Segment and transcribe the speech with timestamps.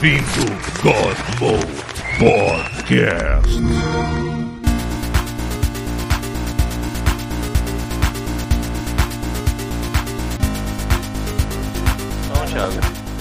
[0.00, 0.46] Ouvindo
[0.82, 1.84] God Mode
[2.18, 3.60] Podcast.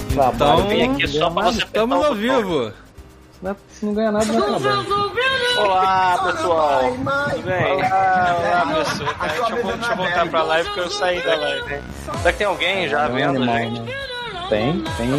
[0.09, 0.69] Então, Thiago.
[0.69, 2.71] Vim aqui só pra você Estamos ao vivo.
[2.71, 5.13] Se não, se não ganha nada, não é trabalho.
[5.57, 6.81] Olá, pessoal.
[6.83, 7.73] Tudo bem?
[7.73, 9.15] Olá, olá, pessoal.
[9.21, 11.81] Deixa, eu, eu voltar pra live porque eu saí da live.
[12.21, 14.09] Será que tem alguém já É vendo, gente?
[14.49, 15.11] Tem, tem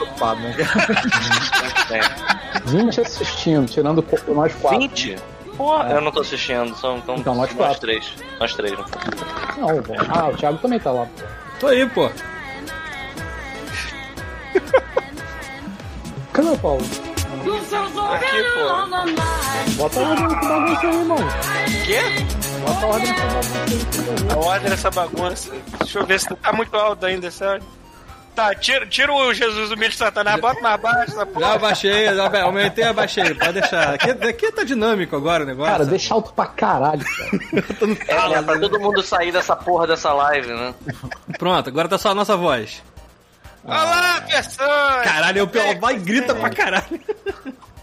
[0.00, 0.54] ocupado, né?
[1.88, 2.00] Tem.
[2.64, 4.80] 20 assistindo, tirando nós quatro.
[4.80, 5.16] 20?
[5.56, 7.80] Porra, eu não tô assistindo, são então, Então, nós nós quatro.
[7.80, 8.14] três.
[8.38, 8.84] Nós três, né?
[9.58, 9.92] Não, pô.
[10.08, 11.04] Ah, o Thiago também tá lá.
[11.06, 11.22] pô.
[11.60, 12.10] Tô aí, pô.
[16.32, 16.80] Cadê o Paulo?
[18.14, 18.60] Aqui, pô.
[19.76, 21.18] Bota a ordem nessa bagunça aí, irmão.
[21.84, 22.00] Quê?
[22.64, 24.32] Bota a ordem nessa bagunça aí.
[24.32, 25.52] A ordem dessa bagunça.
[25.80, 27.62] Deixa eu ver se tá muito alto ainda, sério.
[28.34, 31.54] Tá, tira, tira o Jesus humilde de Satanás, bota mais baixo essa Já porra.
[31.54, 33.34] abaixei, já aumentei, abaixei.
[33.34, 33.94] Pode deixar.
[33.94, 35.72] Aqui, aqui tá dinâmico agora o negócio.
[35.72, 37.30] Cara, deixa alto pra caralho, cara.
[38.08, 38.42] É, né?
[38.42, 40.74] Pra todo mundo sair dessa porra dessa live, né?
[41.38, 42.82] Pronto, agora tá só a nossa voz.
[43.64, 45.02] Olá, pessoas!
[45.04, 47.00] Caralho, eu pelo vai e grita pra caralho.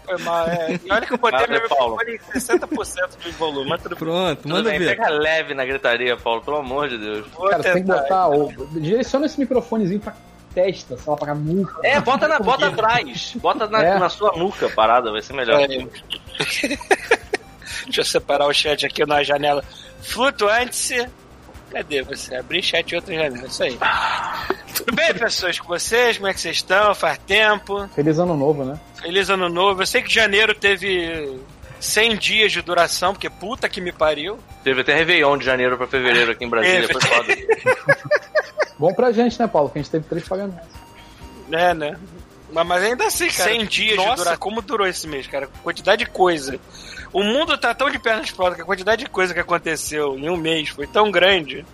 [0.04, 0.80] Foi mal, é.
[0.82, 1.96] E olha que eu botei meu Paulo.
[1.98, 3.98] microfone em 60% de volume, mas tudo bem.
[3.98, 4.96] Pronto, Tudo manda bem, ver.
[4.96, 7.26] pega leve na gritaria, Paulo, pelo amor de Deus.
[7.36, 8.02] Vou Cara, você tem que tentar.
[8.02, 8.28] botar.
[8.30, 8.66] O...
[8.80, 10.14] Direciona esse microfonezinho pra
[10.62, 11.80] testa, sei lá, pra nuca.
[11.86, 13.32] É, bota, na, bota atrás.
[13.36, 13.98] Bota na, É.
[13.98, 15.60] na sua nuca a parada, vai ser melhor.
[15.60, 15.66] É.
[17.84, 19.62] Deixa eu separar o chat aqui na janela
[20.02, 21.08] flutuante.
[21.70, 22.34] Cadê você?
[22.36, 23.78] Abrir chat em outra janela, isso aí.
[24.74, 26.16] Tudo bem, pessoas, com vocês?
[26.16, 26.94] Como é que vocês estão?
[26.94, 27.88] Faz tempo.
[27.94, 28.78] Feliz ano novo, né?
[29.00, 29.82] Feliz ano novo.
[29.82, 31.38] Eu sei que janeiro teve
[31.80, 34.38] 100 dias de duração, porque puta que me pariu.
[34.64, 37.36] Teve até Réveillon de janeiro pra fevereiro aqui em Brasília, foi foda.
[38.78, 39.70] Bom pra gente, né, Paulo?
[39.70, 40.68] Que a gente teve três pagamentos.
[41.50, 41.98] É, né?
[42.52, 43.50] Mas, mas ainda assim, cara.
[43.50, 44.36] 100 dias de duração.
[44.38, 45.48] Como durou esse mês, cara?
[45.62, 46.58] Quantidade de coisa.
[47.12, 50.16] O mundo tá tão de pernas pro alto que a quantidade de coisa que aconteceu
[50.18, 51.64] em um mês foi tão grande.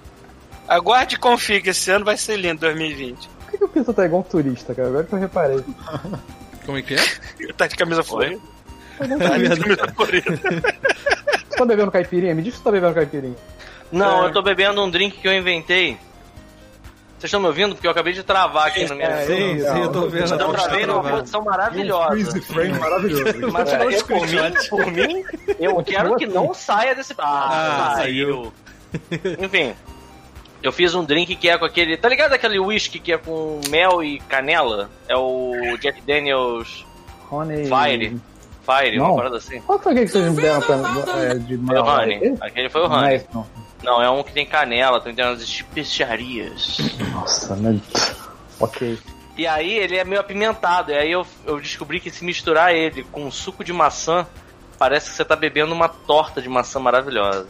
[0.67, 3.29] Aguarde e confie que esse ano vai ser lindo, 2020.
[3.29, 4.89] Por que, que o Pito tá igual um turista, cara?
[4.89, 5.65] Agora que eu reparei.
[6.65, 7.53] Como é que é?
[7.53, 8.41] Tá de camisa florida.
[9.01, 9.61] É de verdade.
[9.61, 10.41] camisa florida.
[11.49, 12.35] Você tá bebendo caipirinha?
[12.35, 13.37] Me diz que você tá bebendo caipirinha.
[13.93, 14.27] Não, É.
[14.29, 15.97] eu tô bebendo um drink que eu inventei.
[17.19, 17.75] Vocês estão me ouvindo?
[17.75, 19.07] Porque eu acabei de travar aqui no meu.
[19.07, 20.35] É, Sim, sim, eu tô vendo.
[20.35, 21.19] Então travei numa travado.
[21.21, 22.41] posição maravilhosa.
[22.43, 23.25] frame maravilhoso.
[23.53, 25.25] Mas Tirou eu, por, mim, por mim,
[25.59, 27.15] eu quero que não saia desse.
[27.19, 28.53] Ah, Ah, saiu.
[29.41, 29.75] Enfim,
[30.63, 31.97] eu fiz um drink que é com aquele.
[31.97, 34.91] Tá ligado aquele whisky que é com mel e canela?
[35.09, 36.85] É o Jack Daniels
[37.31, 37.65] Honey.
[37.67, 38.21] Fire.
[38.65, 39.07] Fire, Não.
[39.07, 39.61] uma parada assim.
[39.61, 40.77] Qual foi aquele que vocês me deram pra,
[41.23, 42.35] é, de Foi o Honey.
[42.41, 43.17] Aquele foi o Não é Honey.
[43.17, 43.47] esse, não.
[43.83, 46.79] Não, é um que tem canela, tem umas especiarias.
[47.13, 47.79] Nossa, né?
[48.59, 48.99] Ok.
[49.37, 50.91] E aí ele é meio apimentado.
[50.93, 54.27] E aí eu, eu descobri que se misturar ele com suco de maçã,
[54.79, 57.47] parece que você tá bebendo uma torta de maçã maravilhosa.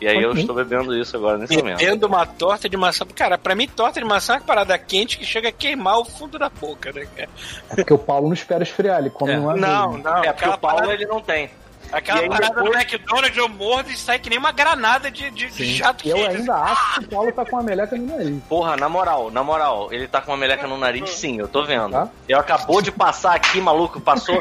[0.00, 0.40] E aí eu Ok.
[0.42, 1.78] estou bebendo isso agora nesse momento.
[1.78, 3.04] Bebendo uma torta de maçã.
[3.14, 6.04] Cara, pra mim, torta de maçã é uma parada quente que chega a queimar o
[6.04, 7.28] fundo da boca, né, cara?
[7.70, 9.38] É porque o Paulo não espera esfriar, ele come É.
[9.38, 10.04] uma Não, vez.
[10.04, 10.24] não.
[10.24, 11.50] É porque o Paulo parada, ele não tem.
[11.90, 15.30] aquela aí parada depois- do McDonald's eu mordo e sai que nem uma granada de,
[15.30, 16.36] de, de jato E eu quente.
[16.36, 18.42] ainda acho que o Paulo tá com a meleca no nariz.
[18.48, 21.64] Porra, na moral, na moral, ele tá com uma meleca no nariz, sim, eu tô
[21.64, 21.92] vendo.
[21.92, 22.08] Tá.
[22.28, 24.40] Eu acabou de passar aqui, maluco, passou,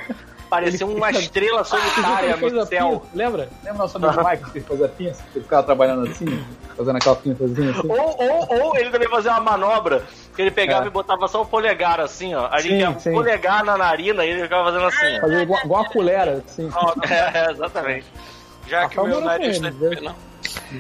[0.50, 2.90] pareceu uma estrela solitária Ele fez no a céu.
[3.02, 3.50] pinça, lembra?
[3.64, 5.24] Lembra nosso amigo Mike que fez a pinça?
[5.32, 7.88] Que ele ficava trabalhando assim, fazendo aquela pinçazinha assim?
[7.90, 10.04] Ou, ou, ou ele também fazia uma manobra
[10.36, 10.88] que ele pegava É.
[10.88, 12.50] e botava só o polegar assim, ó.
[12.60, 13.12] Sim, ele ia sim.
[13.14, 15.22] polegar na narina e ele ficava fazendo assim, ó.
[15.22, 16.70] Fazer igual, igual uma colher, assim.
[17.10, 18.06] É, exatamente.
[18.68, 19.74] Já Ah, que o meu tá nariz tá né?
[20.02, 20.27] não.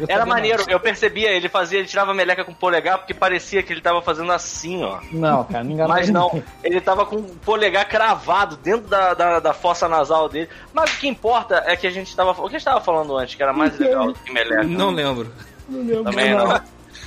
[0.08, 3.64] Era maneiro, eu percebia, ele fazia, ele tirava a meleca com o polegar porque parecia
[3.64, 5.00] que ele tava fazendo assim, ó.
[5.12, 9.40] Não, cara, não engana Mas não, ele tava com o polegar cravado dentro da, da,
[9.40, 10.50] da fossa nasal dele.
[10.74, 12.32] Mas o que importa é que a gente tava.
[12.32, 14.64] O que a gente tava falando antes, que era mais legal do que meleca.
[14.64, 15.32] Não lembro.
[15.68, 16.04] Não lembro.
[16.04, 16.62] Também não.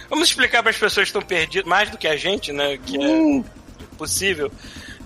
[0.08, 2.79] Vamos explicar para as pessoas que estão perdidas, mais do que a gente, né?
[2.79, 3.44] Que Hum.
[3.81, 4.50] é possível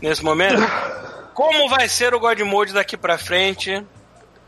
[0.01, 0.63] nesse momento.
[1.35, 3.85] Como vai ser o God Mode daqui pra frente?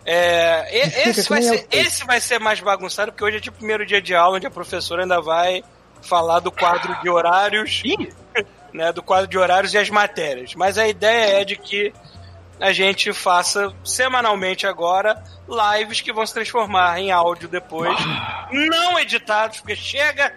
[0.08, 3.58] É, esse, vai eu ser, esse vai ser mais bagunçado, porque hoje é tipo o
[3.58, 5.64] primeiro dia de aula, onde a professora ainda vai
[6.00, 7.82] falar do quadro de horários,
[8.72, 8.92] né?
[8.92, 10.54] Do quadro de horários e as matérias.
[10.54, 11.92] Mas a ideia é de que
[12.60, 17.98] a gente faça semanalmente agora lives que vão se transformar em áudio depois,
[18.50, 20.32] não editados, porque chega,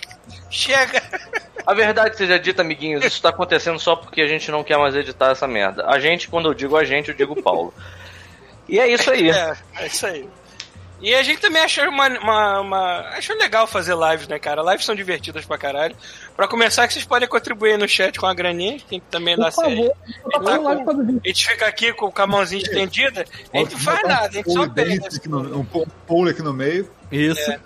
[0.50, 1.02] chega.
[1.66, 4.94] A verdade seja dita, amiguinhos, isso tá acontecendo só porque a gente não quer mais
[4.94, 5.86] editar essa merda.
[5.86, 7.72] A gente, quando eu digo a gente, eu digo Paulo.
[8.70, 9.30] E é isso aí.
[9.30, 10.28] É, é isso aí.
[11.02, 14.60] E a gente também achou uma, uma, uma- achou legal fazer lives, né, cara?
[14.62, 15.96] Lives são divertidas pra caralho.
[16.36, 19.44] Pra começar, que vocês podem contribuir no chat com a graninha, tem que também Por
[19.44, 19.70] dar certo.
[19.70, 19.96] favor,
[20.30, 21.20] Tá com-.
[21.24, 24.30] A gente fica aqui com, com a mãozinha estendida, a gente não faz nada, a
[24.30, 26.86] gente só Um aqui no- um pu- pulo aqui no meio.
[27.10, 27.40] Isso.
[27.46, 27.56] Sim,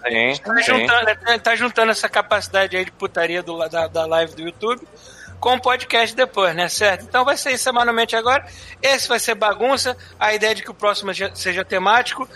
[0.41, 0.63] Tá sim.
[0.63, 4.81] juntando, tá- tá juntando essa capacidade aí de putaria do, da, da live do YouTube
[5.45, 6.69] com o podcast depois, né?
[6.71, 7.05] Certo?
[7.05, 8.47] Então vai sair semanalmente agora.
[8.83, 9.95] Esse vai ser bagunça.
[10.19, 12.27] A ideia é de que o próximo seja, temático.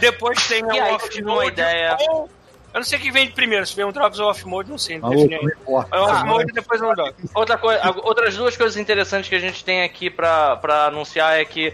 [0.00, 1.52] Depois tem E aí, o eu tive uma off-mode.
[1.52, 1.96] ideia.
[2.10, 2.28] ou-
[2.74, 4.76] Eu não sei o que vem de primeiro, se vem um Drops ou off-mode, não
[4.76, 4.98] sei.
[4.98, 5.60] Não Maluco, defini não ainda.
[5.62, 5.96] importa.
[5.96, 7.30] É o off-mode e depois um Drops.
[7.34, 11.44] Outra coisa, outras duas coisas interessantes que a gente tem aqui pra, pra anunciar é
[11.44, 11.72] que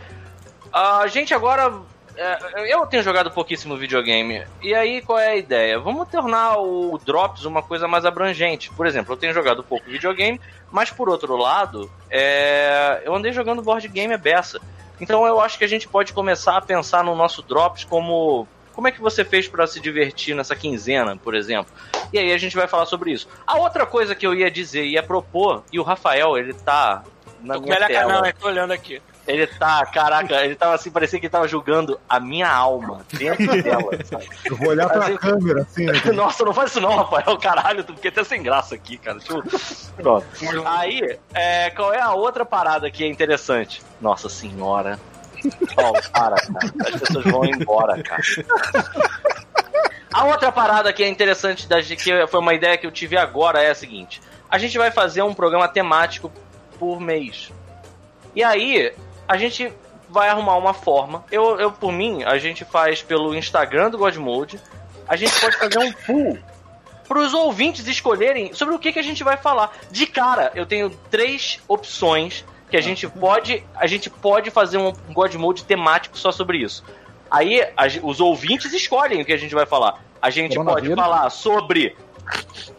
[0.72, 1.72] a gente agora.
[2.16, 4.44] É, eu tenho jogado pouquíssimo videogame.
[4.60, 5.78] E aí, qual é a ideia?
[5.78, 8.70] Vamos tornar o Drops uma coisa mais abrangente.
[8.70, 13.62] Por exemplo, eu tenho jogado pouco videogame, mas por outro lado, é, eu andei jogando
[13.62, 14.60] board game a beça.
[15.00, 18.46] Então eu acho que a gente pode começar a pensar no nosso Drops como.
[18.72, 21.72] Como é que você fez pra se divertir nessa quinzena, por exemplo?
[22.10, 23.28] E aí a gente vai falar sobre isso.
[23.46, 27.02] A outra coisa que eu ia dizer, ia propor, e o Rafael, ele tá
[27.42, 28.00] na minha tela.
[28.00, 28.32] canal, né?
[28.32, 29.02] Tô olhando aqui.
[29.26, 33.62] Ele tá, caraca, ele tava assim, parecia que ele tava julgando a minha alma dentro
[33.62, 34.28] dela, sabe?
[34.44, 35.92] Eu vou olhar pra eu- câmera assim, né?
[36.12, 39.18] Nossa, não faz isso não, Rafael, caralho, tu fiquei até sem graça aqui, cara.
[39.28, 39.42] Eu...
[39.96, 40.26] Pronto.
[40.66, 43.80] Aí, é, qual é a outra parada que é interessante?
[44.00, 44.98] Nossa senhora.
[45.76, 46.72] Ó, para, cara.
[46.94, 48.22] As pessoas vão embora, cara.
[50.12, 53.62] A outra parada que é interessante, da, que foi uma ideia que eu tive agora,
[53.62, 54.20] é a seguinte:
[54.50, 56.30] a gente vai fazer um programa temático
[56.78, 57.50] por mês.
[58.34, 58.92] E aí,
[59.26, 59.72] a gente
[60.08, 61.24] vai arrumar uma forma.
[61.30, 64.60] Eu, eu por mim, a gente faz pelo Instagram do Godmode.
[65.08, 66.38] A gente pode fazer um pool
[67.08, 69.72] para os ouvintes escolherem sobre o que, que a gente vai falar.
[69.90, 74.92] De cara, eu tenho três opções que a gente pode, a gente pode fazer um
[75.12, 76.82] God Mode temático só sobre isso.
[77.30, 80.02] Aí a os ouvintes escolhem o que a gente vai falar.
[80.20, 81.96] A gente pode falar sobre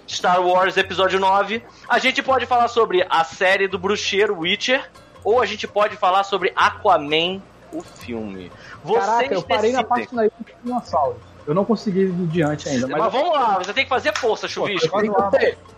[0.07, 1.61] Star Wars Episódio 9.
[1.87, 4.89] A gente pode falar sobre a série do bruxeiro Witcher.
[5.23, 7.41] Ou a gente pode falar sobre Aquaman,
[7.71, 8.51] o filme.
[8.83, 10.07] Vocês Caraca, eu parei na decidem.
[10.07, 11.21] parte da dinossauros.
[11.45, 14.47] Eu não consegui ir diante ainda, mas, Mas, vamos lá, você tem que fazer força,
[14.47, 14.89] chuvisco.
[14.89, 15.29] quase lá,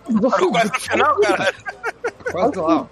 [0.08, 1.54] Vou Parou quase no final, cara.
[2.32, 2.88] quase lá.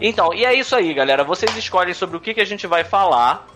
[0.00, 1.24] Então, e é isso aí, galera.
[1.24, 3.46] Vocês escolhem sobre o que, que a gente vai falar.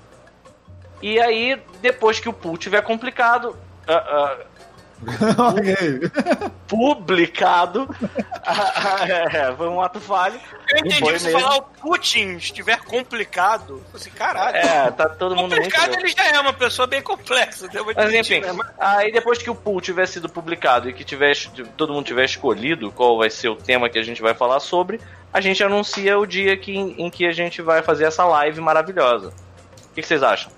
[1.03, 3.57] E aí, depois que o pool tiver complicado,
[3.87, 3.93] ah,
[4.33, 4.47] Ok.
[6.67, 7.89] publicado,
[8.45, 10.41] ah, é, foi um ato falho.
[10.71, 11.41] Eu entendi se mesmo.
[11.41, 13.83] falar o Putin estiver complicado.
[13.95, 14.57] Assim, caralho.
[14.57, 17.69] É, tá todo mundo complicado ele já é uma pessoa bem complexa.
[17.69, 18.53] Devo Mas enfim, né?
[18.53, 21.35] Mas- aí depois que o pool tiver sido publicado e que tiver,
[21.77, 25.01] todo mundo tiver escolhido qual vai ser o tema que a gente vai falar sobre,
[25.33, 29.29] a gente anuncia o dia que, em que a gente vai fazer essa live maravilhosa.
[29.29, 30.51] O que, que vocês acham?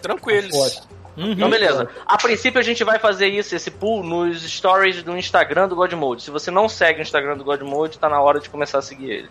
[0.00, 0.54] Tranquilos.
[0.54, 0.99] Ótimo.
[1.20, 1.32] Uhum.
[1.32, 1.88] Então, beleza.
[2.06, 6.22] A princípio, a gente vai fazer isso, esse pool, nos stories do Instagram do Godmode.
[6.22, 9.10] Se você não segue o Instagram do Godmode, tá na hora de começar a seguir
[9.10, 9.28] ele.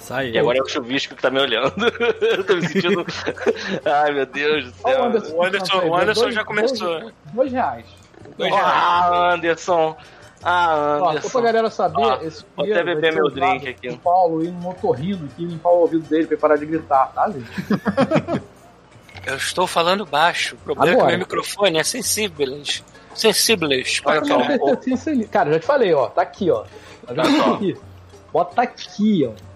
[0.00, 1.72] Sai E agora é o chuvisco que tá me olhando.
[2.20, 3.06] Eu tô me sentindo.
[3.86, 5.00] Ai, meu Deus do céu.
[5.00, 5.34] o Anderson.
[5.34, 7.00] O Anderson, o Anderson já começou.
[7.00, 7.86] Dois, dois reais.
[8.36, 8.66] Dois reais.
[8.70, 9.96] Ah, Anderson.
[10.42, 11.28] Ah, Ó, só Anderson.
[11.30, 13.88] pra galera saber, Ó, esse vou até beber meu drink aqui.
[13.88, 17.06] pro Paulo ir no motorrino aqui, limpar o ouvido dele pra ele parar de gritar,
[17.14, 18.42] tá, gente?
[19.26, 20.54] Eu estou falando baixo.
[20.56, 21.10] O problema é que Agora.
[21.16, 22.62] meu microfone é sensível.
[23.14, 24.02] Sensíveis.
[24.04, 24.40] Olha só,
[25.10, 25.26] ali.
[25.26, 26.06] Cara, já te falei, ó.
[26.08, 26.64] Tá aqui, ó.
[27.06, 27.76] Tá aqui?
[28.32, 29.54] Bota aqui, ó.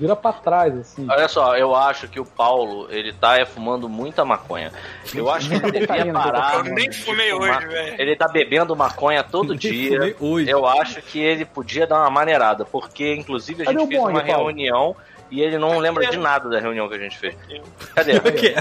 [0.00, 1.06] Vira pra trás, assim.
[1.08, 4.72] Olha só, eu acho que o Paulo, ele tá é, fumando muita maconha.
[5.14, 6.56] Eu acho que ele devia parar.
[6.56, 8.00] Eu nem fumei hoje, velho.
[8.00, 9.92] Ele tá bebendo maconha todo dia.
[9.92, 10.50] fumei hoje.
[10.50, 14.26] Eu acho que ele podia dar uma maneirada, porque inclusive a gente fez uma Paulo?
[14.26, 14.96] reunião
[15.32, 17.34] e ele não lembra de nada da reunião que a gente fez.
[17.94, 18.12] Cadê?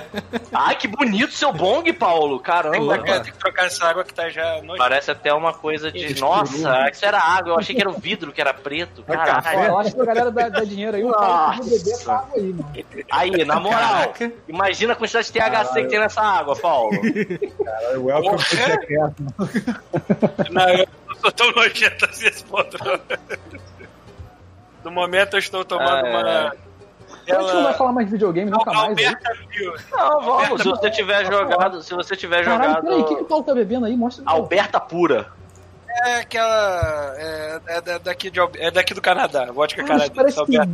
[0.54, 2.40] Ai, que bonito seu bong, Paulo!
[2.40, 4.78] Caramba, Tem que trocar essa água que tá já nojenta.
[4.78, 6.18] Parece até uma coisa de.
[6.22, 9.04] Nossa, isso era água, eu achei que era o vidro que era preto.
[9.04, 9.66] Caralho.
[9.66, 11.92] eu acho que a galera dá, dá dinheiro aí, o cara beber Nossa.
[11.92, 12.74] essa água aí, mano.
[13.12, 14.32] Aí, na moral, Caraca.
[14.48, 16.92] imagina a quantidade de THC que tem nessa água, Paulo.
[17.98, 18.56] Welcome to.
[20.52, 22.78] Não, eu não sou tão nojento assim esse ponto.
[24.84, 26.12] No momento eu estou tomando Ah, é.
[26.18, 26.56] uma.
[27.24, 27.74] Então a gente não vai Ela...
[27.74, 28.98] falar mais de videogame nunca mais.
[28.98, 29.06] aí.
[29.06, 29.74] Alberta viu.
[29.92, 33.26] Não, vamos, se você tiver jogado, se você tiver Caralho, peraí, o que, que o
[33.26, 33.96] jogado Paulo tá bebendo aí?
[33.96, 35.28] Mostra Alberta pura.
[36.06, 37.14] É aquela.
[37.18, 40.12] É, é da- daqui de, é daqui do Canadá, vodka isso canadense.
[40.16, 40.72] parece Alberta.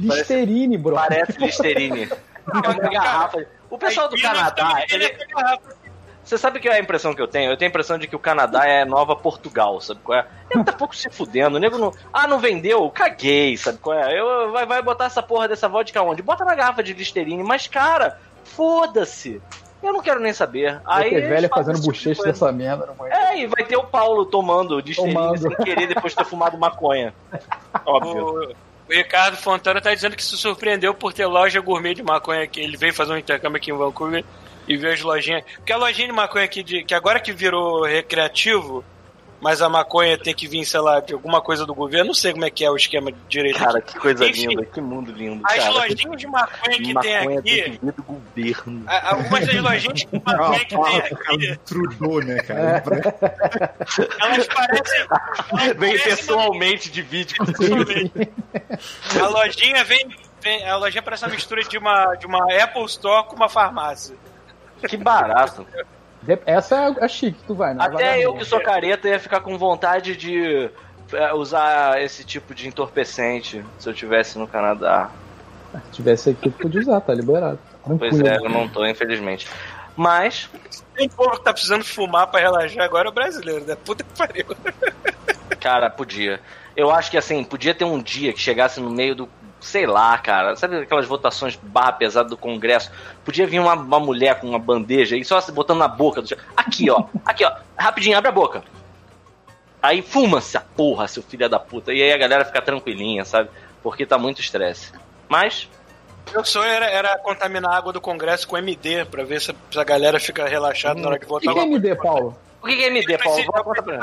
[0.00, 0.94] Listerine, bro.
[0.96, 2.08] Parece Listerine.
[2.44, 3.46] É uma garrafa.
[3.70, 5.62] O pessoal do Canadá, ele, é garrafa.
[6.32, 7.50] Você sabe que é a impressão que eu tenho?
[7.50, 10.26] Eu tenho a impressão de que o Canadá é nova Portugal, sabe qual é?
[10.50, 11.58] Ele tá pouco se fudendo.
[11.58, 11.92] O nego não.
[12.10, 12.88] Ah, não vendeu?
[12.88, 14.18] Caguei, sabe qual é?
[14.18, 16.22] Eu, vai, vai botar essa porra dessa vodka onde?
[16.22, 19.42] Bota na garrafa de Listerine, mas cara, foda-se.
[19.82, 20.80] Eu não quero nem saber.
[20.86, 22.86] Vai Aí velha fazem fazendo tipo bochecha dessa merda.
[22.86, 23.10] Não vai.
[23.10, 25.38] É, e vai ter o Paulo tomando Listerine Tomando.
[25.38, 27.12] sem querer depois de ter fumado maconha.
[27.84, 28.24] Óbvio.
[28.24, 32.42] O, o Ricardo Fontana tá dizendo que se surpreendeu por ter loja gourmet de maconha
[32.44, 32.62] aqui.
[32.62, 34.24] Ele veio fazer um intercâmbio aqui em Vancouver
[34.68, 35.44] e viu as lojinhas.
[35.56, 38.84] Porque a lojinha de maconha aqui, de, que agora que virou recreativo,
[39.40, 42.06] mas a maconha tem que vir, sei lá, de alguma coisa do governo.
[42.06, 43.58] Não sei como é que é o esquema direito.
[43.58, 45.42] Cara, que coisa Enfim, linda, que mundo lindo.
[45.44, 45.70] As cara.
[45.70, 47.50] lojinhas de maconha que tem maconha aqui.
[47.50, 48.84] tem que vir do governo.
[48.86, 50.96] a- Algumas das lojinhas de maconha que tem
[51.50, 52.84] aqui, Trudeau, né, cara?
[54.20, 55.06] elas parecem.
[55.76, 57.36] Vem pessoalmente de vídeo.
[59.20, 60.08] A lojinha vem,
[60.40, 64.14] vem- A lojinha parece uma mistura de uma, de uma Apple Store com uma farmácia.
[64.88, 65.66] Que barato.
[66.46, 67.84] Essa é a chique que tu vai, né?
[67.84, 70.70] Até eu que sou careta ia ficar com vontade de
[71.12, 75.10] é, usar esse tipo de entorpecente se eu tivesse no Canadá.
[75.86, 77.58] Se tivesse aqui, tu podia usar, tá liberado.
[77.98, 79.48] Pois é, eu não tô, infelizmente.
[79.96, 80.48] Mas,
[80.94, 83.76] Tem povo que tá precisando fumar pra relaxar agora é o brasileiro, né?
[83.84, 84.46] Puta que pariu.
[85.60, 86.40] cara, podia.
[86.76, 89.28] Eu acho que assim, podia ter um dia que chegasse no meio do.
[89.62, 90.56] Sei lá, cara.
[90.56, 92.90] Sabe aquelas votações barra pesada do Congresso?
[93.24, 96.28] Podia vir uma, uma mulher com uma bandeja e só se botando na boca do.
[96.56, 97.04] Aqui, ó.
[97.24, 97.52] Aqui, ó.
[97.78, 98.62] Rapidinho, abre a boca.
[99.80, 101.92] Aí fuma-se a porra, seu filho da puta.
[101.92, 103.48] E aí a galera fica tranquilinha, sabe?
[103.82, 104.92] Porque tá muito estresse.
[105.28, 105.68] Mas,
[106.32, 109.84] Meu sonho era, era contaminar a água do Congresso com MD, pra ver se a
[109.84, 111.54] galera fica relaxada na hora que O que, votar.
[111.54, 112.38] que é MD, Paulo?
[112.62, 113.42] o que, que é MD, Paulo?
[113.44, 114.00] Vou contar pra mim.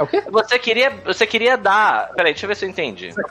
[0.00, 0.22] É o quê?
[0.30, 2.08] Você queria, você queria dar.
[2.14, 3.12] Peraí, deixa eu ver se eu entendi.
[3.12, 3.22] Se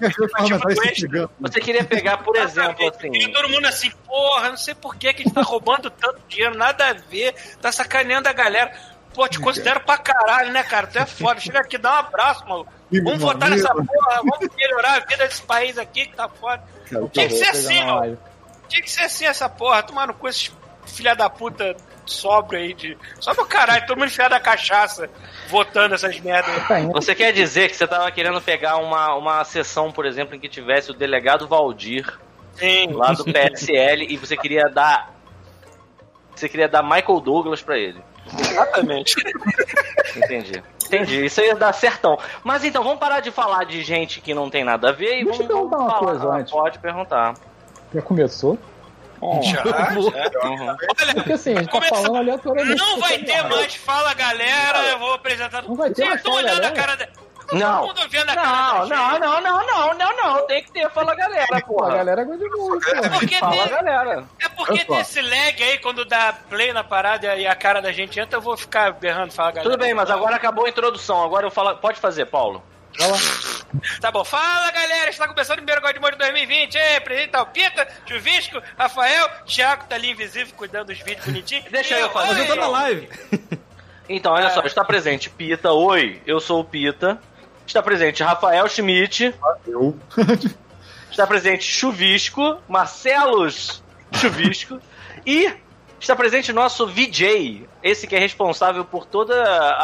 [1.01, 1.31] pegando.
[1.39, 3.11] Você queria pegar, por exemplo, assim.
[3.11, 6.21] E todo mundo assim, porra, não sei por que que a gente tá roubando tanto
[6.27, 8.71] dinheiro, nada a ver, tá sacaneando a galera.
[9.15, 10.85] Pô, te considero pra caralho, né, cara?
[10.85, 11.39] Tu é foda.
[11.39, 12.71] Chega aqui, dá um abraço, maluco.
[12.91, 16.61] Vamos Meu votar nessa porra, vamos melhorar a vida desse país aqui que tá foda.
[17.11, 17.99] Tinha que ser assim, ó.
[18.01, 18.17] live.
[18.67, 20.51] Tinha que ser assim essa porra, tomando com esses
[20.85, 21.75] filha da puta
[22.11, 22.97] sobra aí de.
[23.19, 25.09] Só pro caralho, todo mundo enfiado da cachaça,
[25.47, 26.53] votando essas merdas.
[26.93, 30.49] Você quer dizer que você tava querendo pegar uma, uma sessão, por exemplo, em que
[30.49, 32.05] tivesse o delegado Valdir
[32.53, 32.93] Sim.
[32.93, 35.13] lá do PSL e você queria dar.
[36.35, 38.01] Você queria dar Michael Douglas pra ele.
[38.39, 39.15] Exatamente.
[40.15, 40.63] Entendi.
[40.85, 41.25] Entendi.
[41.25, 42.17] Isso ia dar certão.
[42.43, 45.25] Mas então, vamos parar de falar de gente que não tem nada a ver e
[45.25, 46.11] Deixa eu vamos, perguntar vamos uma falar.
[46.11, 46.51] coisa antes.
[46.51, 47.33] Pode perguntar.
[47.93, 48.57] Já começou?
[49.41, 50.47] Já, já.
[50.47, 50.67] Uhum.
[50.69, 52.77] Olha, Porque assim, a gente tá falando aleatoriamente.
[52.77, 55.63] não vai ter mais Fala Galera, eu vou apresentar.
[55.63, 56.67] Não vai ter mais olhando Galera?
[56.67, 57.07] a cara da.
[57.51, 57.87] Não.
[57.87, 59.19] Todo mundo vendo a cara Não, não, gente.
[59.21, 60.47] não, não, não, não, não.
[60.47, 61.95] Tem que ter Fala Galera, Pô, a porra.
[61.97, 62.97] galera gosta de música.
[63.05, 64.25] É porque, Fala tem, Galera.
[64.39, 67.91] é porque tem esse lag aí, quando dá play na parada e a cara da
[67.91, 69.69] gente entra, eu vou ficar berrando Fala Galera.
[69.71, 71.23] Tudo bem, mas agora acabou a introdução.
[71.23, 71.75] Agora eu falo.
[71.77, 72.63] Pode fazer, Paulo.
[74.01, 76.75] Tá bom, fala galera, está começando o primeiro God de 2020.
[76.75, 81.65] Ei, presente tá o Pita, Chuvisco, Rafael, Thiago tá ali invisível cuidando dos vídeos bonitinhos.
[81.71, 82.33] Deixa eu fazer.
[82.33, 83.09] Mas eu tô na live.
[84.11, 85.71] Então, olha só, está presente Pita.
[85.71, 87.21] Oi, eu sou o Pita.
[87.67, 89.35] Está presente Rafael Schmidt.
[89.67, 89.95] Eu.
[91.11, 94.79] Está presente Chuvisco, Marcelos Chuvisco.
[95.25, 95.51] e
[95.99, 99.35] está presente nosso VJ, esse que é responsável por toda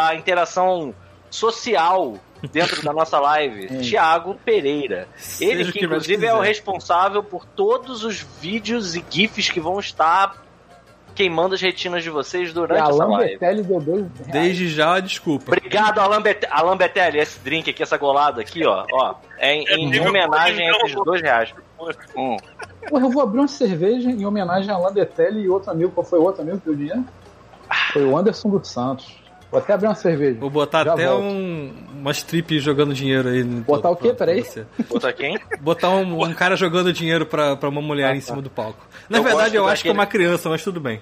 [0.08, 0.96] a interação
[1.30, 5.08] social dentro da nossa live, Thiago Pereira.
[5.16, 9.80] Seja Ele que inclusive é o responsável por todos os vídeos e GIFs que vão
[9.80, 10.46] estar
[11.16, 13.32] queimando as retinas de vocês durante a essa live.
[13.32, 14.32] Betelli deu dois reais.
[14.32, 15.46] Desde já, desculpa.
[15.48, 17.20] Obrigado, Alan, Bet Alan Betelli.
[17.20, 18.86] Esse drink aqui, essa golada aqui, ó.
[18.92, 21.54] ó é em, em nível homenagem a esses dois reais.
[22.16, 22.38] Hum.
[22.90, 25.92] Porra, eu vou abrir uma cerveja em homenagem a Alan Betelli e outro amigo.
[25.92, 27.06] Qual foi o outro amigo que deu dinheiro?
[27.94, 29.25] Foi o Anderson dos Santos.
[29.52, 30.40] Vou até abrir uma cerveja.
[30.40, 31.24] Vou botar Já até volto.
[31.24, 33.44] um, uma strip jogando dinheiro aí.
[33.44, 34.12] no- Botar o quê?
[34.14, 34.44] Peraí.
[34.90, 35.38] Botar quem?
[35.62, 38.26] Botar um, um cara jogando dinheiro pra, pra uma mulher Ah, em tá.
[38.28, 38.86] cima do palco.
[39.10, 41.00] Na Eu verdade, eu acho que é daquele- uma criança, mas tudo bem.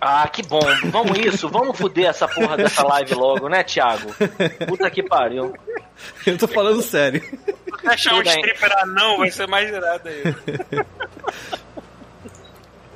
[0.00, 0.60] Ah, que bom.
[0.92, 1.48] Vamos isso.
[1.48, 4.14] Vamos fuder essa porra dessa live logo, né, Thiago?
[4.68, 5.52] Puta que pariu.
[6.26, 7.20] Eu tô falando sério.
[7.80, 10.22] Se achar um stripper anão, vai ser mais irado aí.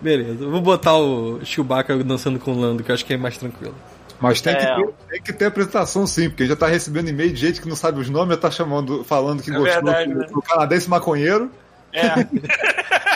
[0.01, 3.37] Beleza, vou botar o Chewbacca dançando com o Lando, que eu acho que é mais
[3.39, 3.75] tranquilo.
[4.23, 4.57] Mas tem, É.
[4.57, 7.69] que ter, tem que ter apresentação sim, porque já tá recebendo e-mail de gente que
[7.69, 10.27] não sabe os nomes, já tá chamando, falando que É gostou verdade, do, né?
[10.27, 11.51] do canadense maconheiro.
[11.93, 12.07] É.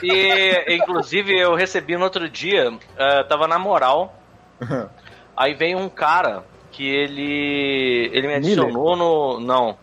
[0.00, 4.16] E, inclusive, eu recebi no outro dia, eh, tava na moral,
[5.36, 8.08] aí veio um cara que ele.
[8.12, 8.64] Ele me Miller?
[8.64, 9.40] adicionou no.
[9.40, 9.76] Não.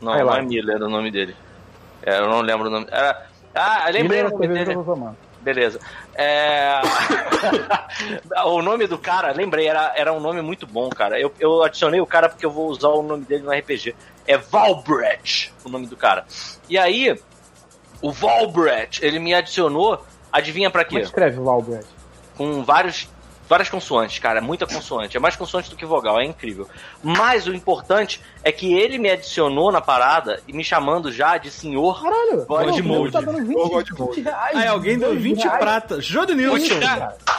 [0.00, 1.34] Não, não é Miller o nome dele.
[2.02, 2.86] É, eu não lembro o nome.
[2.90, 4.78] Era, ah, lembrei Miller o é nome dele.
[5.40, 5.80] Beleza.
[6.16, 6.80] É...
[8.46, 11.20] o nome do cara, lembrei, era, era um nome muito bom, cara.
[11.20, 13.94] Eu, eu adicionei o cara porque eu vou usar o nome dele no RPG.
[14.26, 16.24] É Valbrecht, o nome do cara.
[16.68, 17.18] E aí,
[18.00, 21.06] o Valbrecht, ele me adicionou, adivinha pra Como é quê?
[21.06, 21.96] escreve Valbrecht?
[22.36, 23.08] com vários
[23.48, 25.16] várias consoantes, cara, muita consoante.
[25.16, 26.68] É mais consoante do que vogal, é incrível.
[27.02, 31.50] Mas o importante é que ele me adicionou na parada e me chamando já de
[31.50, 33.12] senhor Caralho, Godmode.
[33.12, 34.16] tá dando 20, Ô, Godmode.
[34.16, 34.56] 20 reais.
[34.56, 35.58] Aí alguém deu 20 reais.
[35.58, 36.00] prata.
[36.00, 36.74] Jô Nilson.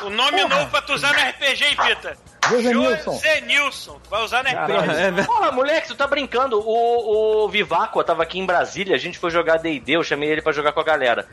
[0.03, 2.17] O nome novo pra tu usar no RPG, hein, Pita?
[2.49, 3.99] José Nilson.
[4.09, 4.79] Vai usar no Caralho.
[4.79, 4.87] RPG.
[4.87, 5.23] Porra, é.
[5.25, 6.59] Porra, moleque, tu tá brincando.
[6.59, 10.41] O, o Viváqua tava aqui em Brasília, a gente foi jogar D&D, eu chamei ele
[10.41, 11.27] pra jogar com a galera.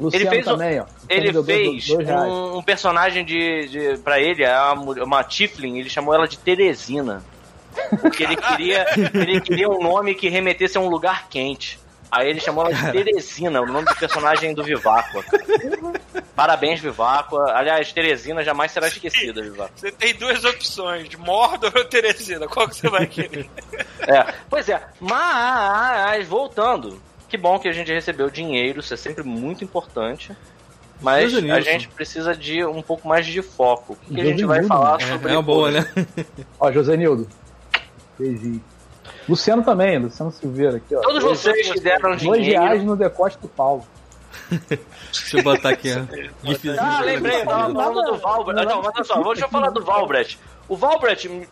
[0.00, 0.84] Luciano Ele fez, um- também, ó.
[1.08, 2.22] ele dois- fez dois reais.
[2.32, 6.38] um, um personagem de, de para ele, é uma, uma Tiflin, ele chamou ela de
[6.38, 7.22] Teresina.
[8.00, 11.80] Porque ele queria, ele queria um nome que remetesse a um lugar quente.
[12.10, 15.24] Aí ele chamou ela de Teresina, o nome do personagem do Viváqua.
[16.36, 17.52] Parabéns, Viváqua.
[17.54, 19.72] Aliás, Teresina jamais será esquecida, Viváqua.
[19.74, 22.46] Você tem duas opções, Mordor ou Teresina.
[22.46, 23.48] Qual que você vai querer?
[24.00, 27.00] É, pois é, mas voltando,
[27.32, 30.36] que bom que a gente recebeu dinheiro, isso é sempre muito importante.
[31.00, 33.94] Mas Deus a gente precisa de um pouco mais de foco.
[33.94, 34.74] O que, que a gente vai Nilson.
[34.74, 35.32] falar É, sobre.
[35.32, 35.86] é uma boa, né?
[36.60, 37.26] Ó, José Nildo.
[38.18, 38.62] Beijinho.
[39.26, 41.00] Luciano também, Luciano Silveira aqui, ó.
[41.00, 42.84] Todos Dois- vocês que deram Dois reais dinheiro.
[42.84, 43.84] no decote do Paulo.
[44.50, 46.02] Deixa eu botar aqui, ó.
[46.78, 48.64] Ah, lembrei, eu tava falando do Valbrecht.
[48.66, 50.38] Não, mas olha só, deixa eu falar do Valbrecht.
[50.68, 51.44] O Valbrecht, hum,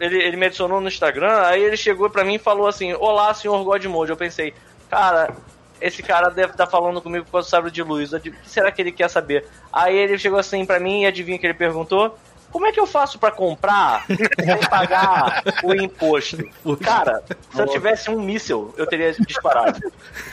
[0.00, 3.32] ele, ele me adicionou no Instagram, aí ele chegou pra mim e falou assim: Olá,
[3.34, 4.10] senhor Godmode.
[4.10, 4.54] Eu pensei,
[4.88, 5.34] cara,
[5.80, 8.12] esse cara deve estar falando comigo causa do sabre de luz.
[8.12, 9.46] O que será que ele quer saber?
[9.72, 12.18] Aí ele chegou assim pra mim e adivinha o que ele perguntou?
[12.50, 16.38] Como é que eu faço pra comprar sem pagar o imposto?
[16.82, 19.78] Cara, se eu tivesse um míssil, eu teria disparado.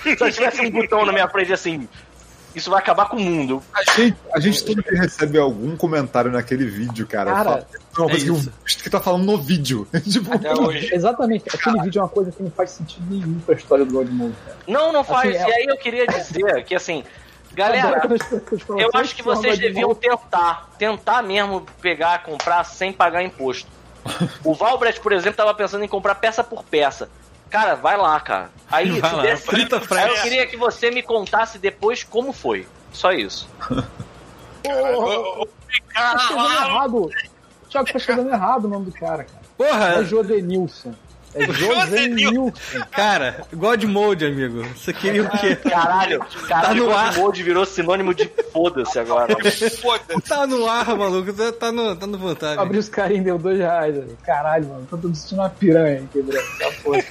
[0.02, 1.90] Se eu tivesse um botão na minha frente assim,
[2.60, 3.62] isso vai acabar com o mundo.
[3.74, 7.32] A gente, a gente todo dia recebe algum comentário naquele vídeo, cara.
[7.32, 8.50] Cara, Fala- é uma é coisa que, isso.
[8.50, 9.88] o, que tá falando no vídeo.
[10.10, 10.94] tipo, Até hoje.
[10.94, 14.58] Exatamente, aquele vídeo é uma coisa que não faz sentido nenhum pra história do cara.
[14.68, 15.36] Não, não faz.
[15.36, 17.04] Assim, é- E aí eu queria dizer que assim,
[17.54, 19.62] galera, eu "Você acho que vocês Godmode".
[19.62, 23.68] deviam tentar, tentar mesmo pegar, comprar sem pagar imposto.
[24.44, 27.10] O Valbrecht, por exemplo, tava pensando em comprar peça por peça.
[27.50, 28.50] Cara, vai lá, cara.
[28.72, 32.34] Aí, Vai se lá, der frita aí eu queria que você me contasse depois como
[32.34, 32.68] foi.
[32.92, 33.48] Só isso.
[34.68, 35.48] Ô,
[35.94, 36.96] Tá escrevendo errado.
[37.06, 39.42] O Thiago tá escrevendo errado o nome do cara, cara.
[39.58, 40.94] Porra, é Jodenilson.
[41.36, 42.54] É Josenilson.
[42.92, 44.64] cara, God Mode, amigo.
[44.76, 45.56] Você queria o quê?
[45.58, 47.10] Caralho, caralho, no o ar.
[47.14, 49.36] Godmode virou sinônimo de foda-se agora.
[49.82, 50.22] Foda-se.
[50.28, 51.34] Tá no ar, maluco.
[51.34, 52.60] Tá- Tá no, tá no vantagem.
[52.60, 53.94] Abriu os carinhos, deu dois reais.
[53.96, 54.18] velho.
[54.26, 54.88] Caralho, mano.
[54.90, 56.46] Tô sentindo uma piranha hein, quebrando.
[56.60, 57.04] Tá foda.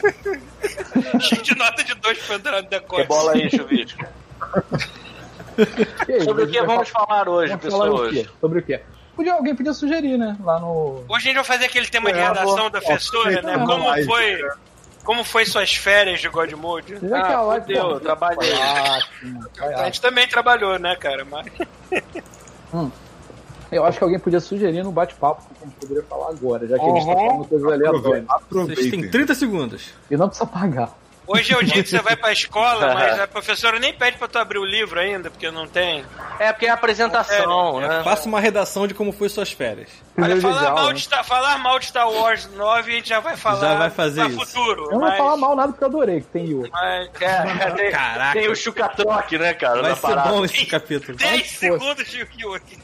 [1.20, 3.02] Cheio de nota de dois pra entrar no decote.
[3.02, 4.04] Rebola aí, Chuvisco.
[6.08, 8.12] E aí, Sobre o que vamos falar hoje, Vamos falar o pessoas?
[8.12, 8.26] quê?
[8.40, 8.80] Sobre o quê?
[9.16, 10.36] Podia, alguém podia sugerir, né?
[10.42, 11.04] Lá no.
[11.08, 13.56] Hoje a gente vai fazer aquele tema de É, redação vou- da professora, né?
[13.56, 14.42] ó, Como foi,
[15.04, 16.94] como foi suas férias de Godmode?
[17.00, 18.52] Já que a Ah, live, fudeu, pô, eu trabalhei.
[18.54, 18.98] Ah,
[19.80, 21.24] A gente também trabalhou, né, cara?
[21.24, 21.46] Mas
[23.70, 26.78] Eu acho que alguém podia sugerir no bate-papo que a gente poderia falar agora, já
[26.78, 28.24] que a gente tá falando coisas aleatórias.
[28.28, 28.76] Aproveitem.
[28.76, 29.94] Vocês têm 30 segundos.
[30.10, 30.90] E não precisa pagar.
[31.26, 34.28] Hoje é o dia que você vai pra escola, mas a professora nem pede pra
[34.28, 36.04] tu abrir o livro ainda, porque não tem.
[36.38, 38.02] É porque é apresentação, né?
[38.02, 39.88] Faça uma redação de como foi suas férias.
[40.16, 40.92] Olha, falar mal, né?
[40.94, 43.90] de Star, falar mal de Star Wars 9 a gente já vai falar Já vai
[43.90, 44.46] fazer pra isso.
[44.46, 44.84] futuro.
[44.84, 46.68] Eu não mas, vou falar mal nada porque eu adorei que tem Yoda.
[46.72, 48.38] mas É, tem, Caraca.
[48.38, 49.80] tem o chucatroque, né, cara?
[49.80, 50.28] Vai na ser parada.
[50.28, 51.18] bom esse capítulo.
[51.18, 51.58] 10 Mas, pô.
[51.58, 52.78] segundos de Yugi.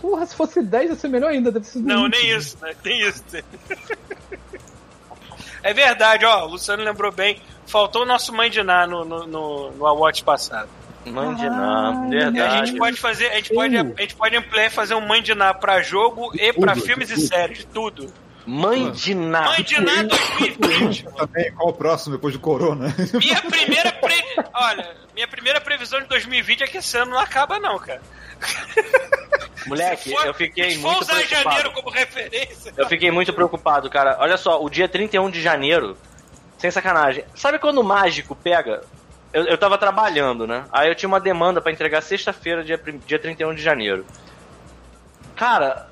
[0.00, 2.12] Porra, se fosse 10 ia ser melhor ainda, deve ser Não, 20.
[2.12, 2.74] nem isso, né?
[2.82, 3.24] Tem isso.
[5.62, 7.40] É verdade, ó, o Luciano lembrou bem.
[7.66, 10.68] Faltou o nosso Mãe de Ná no, no, no, no Award passado.
[11.06, 12.66] Mande não, Ah, E a verdade.
[12.68, 15.34] gente pode fazer, a gente pode, a gente pode ampliar e fazer um Mãe de
[15.34, 18.12] Ná pra jogo e pra filmes e séries, tudo.
[18.44, 19.50] Mãe de nada.
[19.50, 21.04] Mãe de Ná 2020.
[21.16, 22.92] Também, qual o próximo depois de Corona?
[23.14, 24.14] Minha primeira pre...
[24.52, 28.02] Olha, minha primeira previsão de 2020 é que esse ano não acaba não, cara.
[29.66, 31.44] Moleque, for- eu fiquei muito usar preocupado.
[31.44, 32.72] janeiro como referência.
[32.76, 34.16] Eu fiquei muito preocupado, cara.
[34.20, 35.96] Olha só, o dia 31 de janeiro,
[36.58, 37.24] sem sacanagem.
[37.34, 38.82] Sabe quando o mágico pega?
[39.32, 40.64] Eu, eu tava trabalhando, né?
[40.70, 44.04] Aí eu tinha uma demanda pra entregar sexta-feira, dia, dia 31 de janeiro.
[45.36, 45.88] Cara,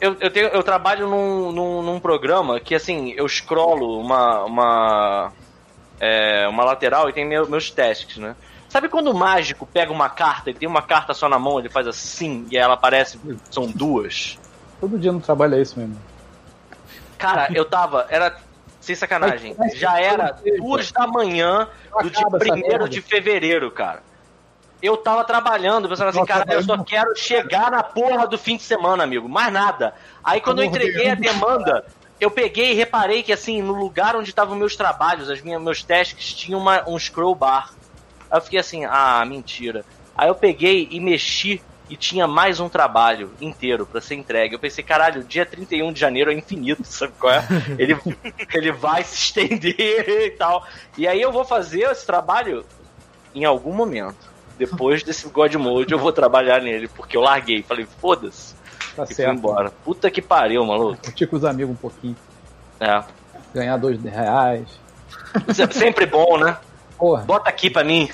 [0.00, 5.32] eu, eu, tenho, eu trabalho num, num, num programa que, assim, eu scrollo uma, uma,
[6.00, 8.34] é, uma lateral e tem meu- meus tasks, né?
[8.68, 11.70] Sabe quando o mágico pega uma carta, ele tem uma carta só na mão, ele
[11.70, 13.18] faz assim, e aí ela aparece,
[13.50, 14.38] são duas?
[14.80, 15.98] Todo dia no trabalho é isso mesmo.
[17.16, 18.06] Cara, eu tava.
[18.08, 18.36] Era.
[18.80, 19.56] Sem sacanagem.
[19.74, 21.68] Já era duas da manhã
[22.00, 22.88] do dia Acaba essa 1 merda.
[22.88, 24.02] de fevereiro, cara.
[24.80, 28.62] Eu tava trabalhando, pensando assim, cara, eu só quero chegar na porra do fim de
[28.62, 29.28] semana, amigo.
[29.28, 29.94] Mais nada.
[30.22, 31.84] Aí quando eu entreguei a demanda,
[32.20, 35.82] eu peguei e reparei que assim, no lugar onde estavam meus trabalhos, as minhas, meus
[35.82, 37.72] tasks, tinha uma, um scroll bar.
[38.30, 39.84] Aí eu fiquei assim, ah, mentira.
[40.16, 44.54] Aí eu peguei e mexi e tinha mais um trabalho inteiro pra ser entregue.
[44.54, 47.44] Eu pensei, caralho, dia 31 de janeiro é infinito, sabe qual é?
[47.78, 47.96] Ele,
[48.52, 50.66] ele vai se estender e tal.
[50.98, 52.64] E aí eu vou fazer esse trabalho
[53.34, 54.28] em algum momento.
[54.58, 57.62] Depois desse God Mode eu vou trabalhar nele, porque eu larguei.
[57.62, 58.54] Falei, foda-se.
[58.96, 59.38] Tá E fui certo.
[59.38, 59.70] embora.
[59.84, 61.00] Puta que pariu, maluco.
[61.04, 62.16] Curtir com os amigos um pouquinho.
[62.80, 63.02] É.
[63.54, 64.66] Ganhar dois reais.
[65.54, 66.56] Se- Sempre bom, né?
[66.98, 67.22] Porra.
[67.22, 68.10] Bota aqui pra mim.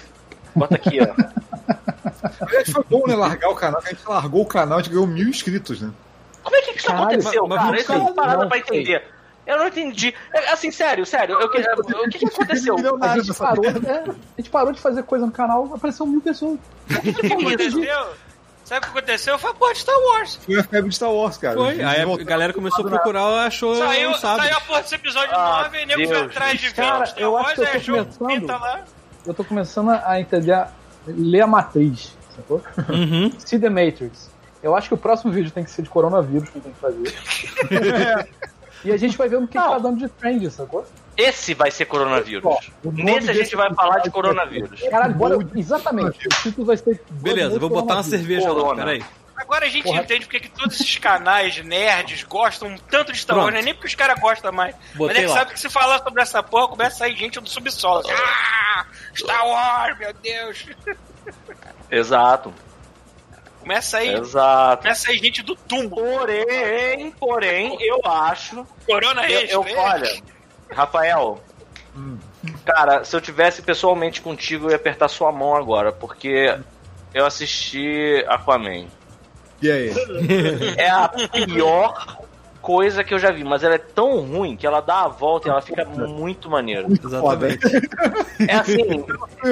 [0.55, 1.07] Bota aqui, ó.
[2.47, 3.15] Aliás, foi bom, né?
[3.17, 5.91] Largar o canal, que a gente largou o canal, a gente ganhou mil inscritos, né?
[6.43, 7.71] Como é que isso Caralho, aconteceu, mas- cara?
[7.71, 8.81] não Isso é uma parada não pra sei.
[8.81, 9.05] entender.
[9.47, 10.15] Eu não entendi.
[10.33, 11.39] É, Assim, sério, sério.
[11.39, 12.77] Eu, que- o que, que aconteceu?
[13.01, 16.59] A gente, parou, é, a gente parou de fazer coisa no canal, apareceu mil pessoas.
[16.91, 18.11] O que aconteceu?
[18.65, 19.39] Sabe o que aconteceu?
[19.39, 20.37] Foi a porra de Star Wars.
[20.37, 21.55] Foi a febre de Star Wars, cara.
[21.57, 21.83] Foi.
[21.83, 24.39] Aí a galera começou a procurar, achou Saiu, lançado.
[24.41, 27.07] saiu a porra desse episódio Ah, 9 e nego foi atrás de ver Cara, o
[27.07, 28.85] Star eu acho Wars que eu e tô achou começando- lá.
[29.27, 30.71] Eu tô começando a entender, a
[31.07, 32.63] ler a matriz, sacou?
[32.89, 33.31] Uhum.
[33.39, 34.31] See the Matrix.
[34.63, 37.15] Eu acho que o próximo vídeo tem que ser de coronavírus que tem que fazer.
[38.85, 40.87] e a gente vai ver o que, que tá dando de trend, sacou?
[41.17, 42.45] Esse vai ser coronavírus.
[42.45, 42.59] Ó,
[42.93, 44.81] Nesse a gente vai falar de coronavírus.
[44.91, 45.39] Caralho, bora.
[45.55, 46.27] Exatamente.
[46.27, 47.01] O título vai ser.
[47.11, 49.05] Beleza, vou botar uma cerveja lá, peraí.
[49.37, 50.01] Agora a gente Porra.
[50.03, 53.37] entende porque que todos esses canais nerds gostam tanto de Star.
[53.37, 54.75] Wars, não é nem porque os caras gostam mais.
[54.95, 55.35] Botei Mas é que lá.
[55.39, 58.05] sabe que se falar sobre essa porra, começa a sair gente do subsolo.
[58.11, 58.87] Ah!
[59.15, 60.67] Star Wars, meu Deus!
[61.91, 62.53] Exato.
[63.61, 64.83] Começa aí, Exato.
[64.83, 65.97] começa aí gente do túmulo.
[65.97, 68.67] Porém, porém, eu acho.
[68.87, 70.23] Corona Eu, esse, eu- olha,
[70.75, 71.41] Rafael.
[72.65, 76.57] Cara, se eu tivesse pessoalmente contigo, eu ia apertar sua mão agora, porque
[77.13, 78.87] eu assisti Aquaman.
[79.63, 79.93] E aí?
[80.77, 82.19] É a pior
[82.65, 85.49] coisa que eu já vi, mas ela é tão ruim que ela dá a volta
[85.49, 86.87] e ela fica muito maneira.
[86.89, 87.61] Exatamente.
[88.49, 89.05] É assim,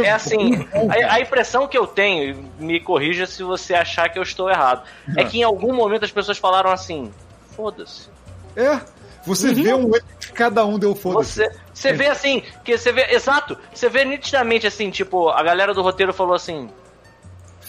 [0.02, 4.18] é assim, a, a impressão que eu tenho, e me corrija se você achar que
[4.18, 7.12] eu estou errado, é que em algum momento as pessoas falaram assim,
[7.54, 8.08] foda-se.
[8.56, 8.80] É,
[9.26, 11.35] você vê um erro que cada um deu foda-se.
[11.35, 15.72] Você, você vê assim, que você vê, exato, você vê nitidamente assim, tipo, a galera
[15.72, 16.68] do roteiro falou assim,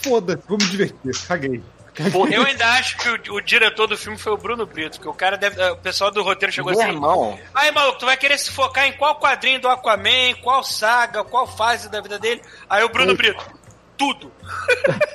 [0.04, 1.64] Foda-se, vou me divertir, caguei.
[2.32, 5.14] Eu ainda acho que o, o diretor do filme foi o Bruno Brito, que o
[5.14, 5.62] cara deve.
[5.70, 6.92] O pessoal do roteiro chegou meu assim.
[6.92, 7.40] irmão.
[7.54, 11.46] Aí, maluco, tu vai querer se focar em qual quadrinho do Aquaman, qual saga, qual
[11.46, 12.42] fase da vida dele?
[12.68, 13.46] Aí o Bruno Brito,
[13.98, 14.32] tudo.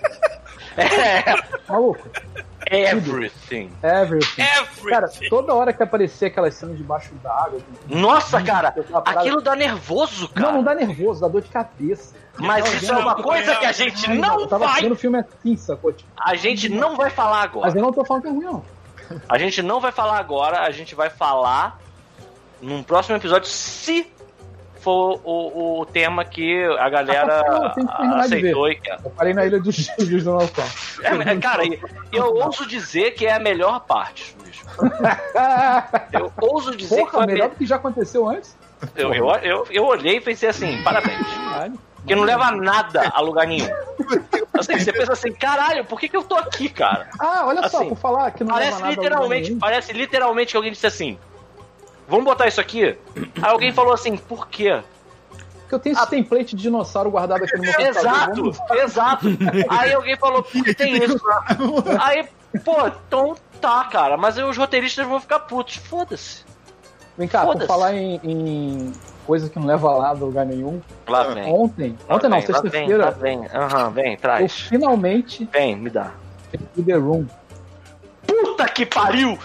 [0.79, 1.25] É,
[1.69, 2.09] Maluco.
[2.71, 3.71] Everything.
[3.83, 4.43] Everything.
[4.43, 4.89] Everything.
[4.91, 7.61] Cara, toda hora que aparecer aquelas cenas debaixo d'água.
[7.89, 10.77] Nossa, cara, aquilo dá nervoso, Não, não cara.
[10.77, 12.15] dá nervoso, dá dor de cabeça.
[12.39, 14.83] Mas Eu isso é uma coisa que a gente Eu não tava vai.
[14.83, 15.93] vendo o filme assim, sacou?
[15.93, 17.67] Tipo, A gente não vai falar agora.
[17.67, 18.65] Mas eu não tô falando que é ruim, não.
[19.29, 21.81] A gente não vai falar agora, a gente vai falar
[22.61, 24.07] num próximo episódio, se
[24.79, 27.81] for o, o tema que a galera Ah, que
[28.21, 28.99] aceitou e quer.
[29.05, 30.65] Eu parei na Ilha dos Gêmeos do Natal.
[31.03, 31.63] É, cara,
[32.13, 34.65] eu ouso dizer que é a melhor parte, bicho.
[36.13, 37.51] Eu ouso dizer que foi Porra, a melhor me...
[37.55, 38.57] do que já aconteceu antes.
[38.95, 41.27] eu, eu, eu, eu olhei e pensei assim, parabéns.
[41.27, 41.79] Caralho.
[41.97, 43.69] Porque não leva nada a lugar nenhum.
[44.55, 47.09] Assim, você pensa assim, caralho, por que, que eu tô aqui, cara?
[47.19, 50.57] Ah, olha só, Assim, por falar que não Parece leva nada literalmente, parece literalmente que
[50.57, 51.19] alguém disse assim:
[52.09, 52.97] Vamos botar isso aqui?
[53.17, 54.81] Aí alguém falou assim, por quê?
[55.61, 58.49] Porque eu tenho esse template de dinossauro guardado aqui no meu computador.
[58.49, 59.27] Exato, exato.
[59.69, 61.21] Aí alguém falou, por que tem isso?
[62.01, 62.27] Aí,
[62.65, 65.77] pô, então tá, cara, mas aí os roteiristas vão ficar putos.
[65.77, 66.45] Foda-se.
[67.19, 67.67] Vem cá, por Foda-se.
[67.67, 68.93] falar em, em
[69.27, 70.81] coisa que não leva lá a lugar nenhum.
[71.07, 71.45] Lá vem.
[71.53, 73.47] Ontem, Lá ontem não, vem, lá vem, lá sexta-feira, vem.
[73.53, 74.53] Aham, vem, eu traz.
[74.61, 76.13] finalmente Vem, me dá.
[76.83, 77.27] The Room.
[78.27, 79.39] Puta que pariu!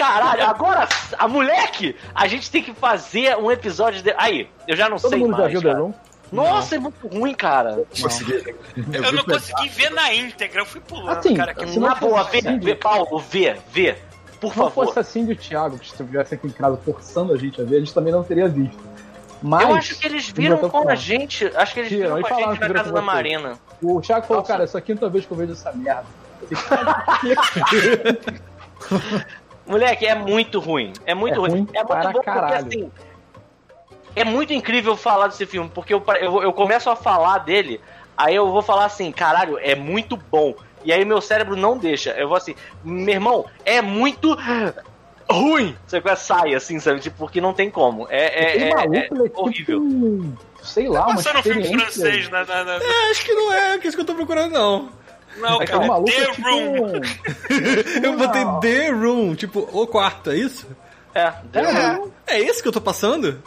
[0.00, 4.14] Caralho, agora, a moleque, a gente tem que fazer um episódio de.
[4.16, 5.52] Aí, eu já não Todo sei mundo já mais.
[5.52, 5.94] viu The cara.
[6.32, 7.84] Nossa, é muito ruim, cara.
[8.00, 8.54] Consegui.
[8.92, 11.52] Eu não consegui ver na íntegra, eu fui pulando, Assim, cara.
[11.52, 13.96] Que se não Na boa, vê, assim, vê, Paulo, vê, vê.
[14.40, 14.86] Por Se não favor.
[14.86, 17.80] fosse assim de Thiago, que estivesse aqui em casa forçando a gente a ver, a
[17.80, 18.78] gente também não teria visto.
[19.42, 20.96] Mas, Eu acho que eles viram eu com a falando.
[20.96, 21.46] gente.
[21.56, 23.02] Acho que eles Viram, viram com a gente na casa da.
[23.02, 23.58] Marina.
[23.82, 24.52] O Thiago falou, Nossa.
[24.52, 26.04] cara, essa é a quinta vez que eu vejo essa merda.
[29.70, 30.92] Moleque, é muito ruim.
[31.06, 31.50] É muito É ruim.
[31.50, 32.64] ruim É muito para bom caralho.
[32.64, 32.92] porque assim.
[34.16, 37.80] É muito incrível falar desse filme, porque eu, eu, eu começo a falar dele,
[38.16, 40.54] aí eu vou falar assim, caralho, é muito bom.
[40.84, 42.10] E aí meu cérebro não deixa.
[42.10, 44.36] Eu vou assim, meu irmão, é muito
[45.30, 45.76] ruim.
[45.86, 46.98] Você quase sai assim, sabe?
[47.00, 48.08] Tipo, porque não tem como.
[48.10, 50.34] É, é, Aquele é- maluco, é é tipo horrível.
[50.62, 52.44] sei lá, uma Passando um filme francês na.
[52.44, 54.88] na, na- É, acho que não é isso que eu tô procurando, não.
[55.36, 57.00] Não, Aquele cara, maluco The é tipo Room.
[58.02, 58.60] Eu botei Não.
[58.60, 60.66] The Room, tipo, o quarto, é isso?
[61.14, 63.42] É, É, É esse que eu tô passando?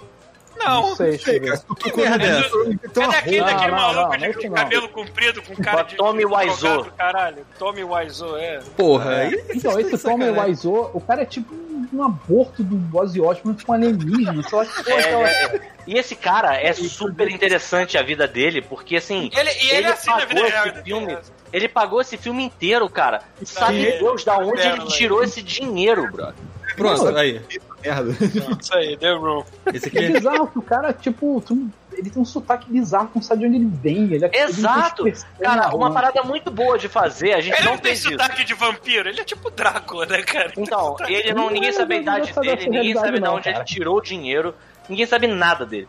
[0.58, 0.90] Não.
[0.90, 1.60] Não sei, deixa eu ver.
[1.76, 2.58] Que merda é essa?
[2.70, 4.56] Então, Cadê aquele Não, daquele não, maluco não, de não.
[4.56, 5.96] cabelo comprido, com cara de.
[5.96, 6.86] Tommy Wiseau.
[6.98, 8.60] Caralho, Tommy Wiseau, é.
[8.78, 9.44] Porra, aí.
[9.54, 10.42] Então, esse Tommy sacanagem.
[10.52, 11.54] Wiseau, o cara é tipo
[11.94, 14.44] um aborto do Ozzy Osbourne com um alienígena.
[14.44, 15.74] Sei lá que É, é aquela- é, é.
[15.86, 19.30] E esse cara é super interessante a vida dele, porque assim.
[19.36, 20.68] Ele, e ele, é assim na vida pagou real.
[20.68, 21.18] esse filme.
[21.52, 23.22] Ele pagou esse filme inteiro, cara.
[23.44, 23.92] Sabe.
[24.00, 26.36] Deus da onde ele tirou esse dinheiro, brother.
[26.78, 27.42] Pronto, aí.
[27.84, 28.12] merda.
[28.60, 29.44] Isso aí, Room.
[29.74, 30.10] Esse É aqui é.
[30.14, 33.56] bizarro que o cara, tipo, tu- ele tem um sotaque bizarro, não sabe de onde
[33.58, 34.14] ele vem.
[34.14, 35.08] Ele é Exato.
[35.08, 38.00] ele Cara, uma parada muito boa de fazer, a gente Ele não não tem fez
[38.00, 38.12] isso.
[38.12, 40.52] sotaque de vampiro, ele é tipo Drácula, né, cara?
[40.58, 43.98] Então, ele não, ninguém sabe a idade dele, ninguém sabe de onde não, ele tirou
[43.98, 44.54] o dinheiro,
[44.90, 45.88] ninguém sabe nada dele.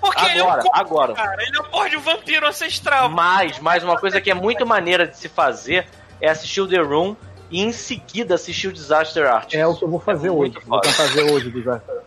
[0.00, 1.14] Porque ele é um Agora, agora.
[1.14, 3.08] cara, ele é um porra de um vampiro ancestral.
[3.08, 5.86] Mas, mais uma coisa que é muito maneira de se fazer
[6.20, 7.16] é assistir o The Room
[7.50, 9.56] e em seguida assistir o Disaster Artist.
[9.56, 10.54] É o que eu vou fazer É hoje.
[10.66, 12.05] Vou tentar fazer hoje o Disaster Artist.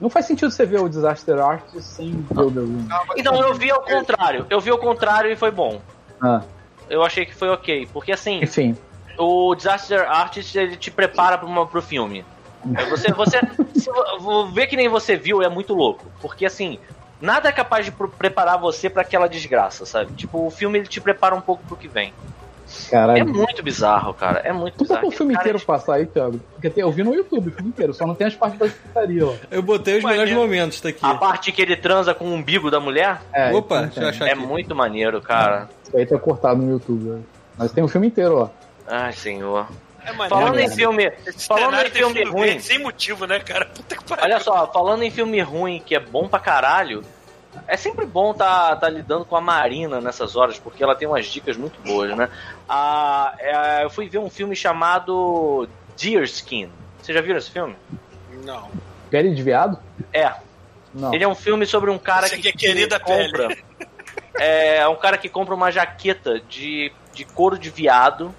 [0.00, 2.86] Não faz sentido você ver o Disaster Artist sem ver o The Room.
[3.16, 5.80] Então eu vi ao contrário, eu vi ao contrário e foi bom.
[6.22, 6.42] Ah,
[6.88, 8.76] Eu achei que foi ok, porque assim, enfim.
[9.18, 12.24] o Disaster Artist ele te prepara para uma pro filme.
[12.88, 13.38] Você, você,
[13.74, 16.78] se vo- vou ver que nem você viu é muito louco, porque assim
[17.20, 20.14] nada é capaz de preparar você para aquela desgraça, sabe?
[20.14, 22.12] Tipo o filme ele te prepara um pouco pro que vem.
[22.86, 23.26] É Caralho.
[23.28, 24.40] muito bizarro, cara.
[24.40, 25.08] É muito Tu botou bizarro.
[25.08, 26.40] o filme Cara, inteiro passar aí, Thiago?
[26.52, 28.66] Porque tem- eu vi no YouTube o filme inteiro, só não tem as partes da
[28.68, 29.34] putaria, ó.
[29.50, 30.40] Eu botei os melhores Maneiro.
[30.40, 30.98] momentos, tá aqui.
[31.04, 34.28] A parte que ele transa com o umbigo da mulher É, Opa, deixa eu achar
[34.28, 34.40] é aqui.
[34.46, 35.68] muito maneiro, cara.
[35.84, 37.16] Isso aí tá cortado no YouTube, ó.
[37.58, 38.48] Mas tem o filme inteiro, ó.
[38.86, 39.66] Ai, senhor.
[40.04, 40.28] É maneiro.
[40.34, 40.74] Falando em merda.
[40.76, 43.66] filme, Esse falando em filme ruim, Sem motivo, né, cara?
[43.66, 44.24] Puta que pariu.
[44.24, 47.02] olha só, falando em filme ruim que é bom pra caralho,
[47.66, 51.26] é sempre bom tá, tá lidando com a Marina nessas horas, porque ela tem umas
[51.26, 52.28] dicas muito boas, né?
[52.68, 56.70] Ah, é, eu fui ver um filme chamado Deerskin.
[57.00, 57.76] Vocês já viram esse filme?
[58.44, 58.70] Não.
[59.10, 59.78] Pele de viado?
[60.12, 60.32] É.
[60.94, 61.14] Não.
[61.14, 63.56] Ele é um filme sobre um cara Esse que, é querida compra.
[64.38, 68.34] É um cara que compra uma jaqueta de, de couro de viado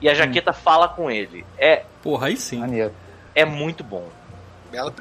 [0.00, 1.44] e a jaqueta fala com ele.
[1.56, 2.58] É, Porra, aí sim.
[2.58, 2.92] Maneiro.
[3.34, 4.08] é muito bom.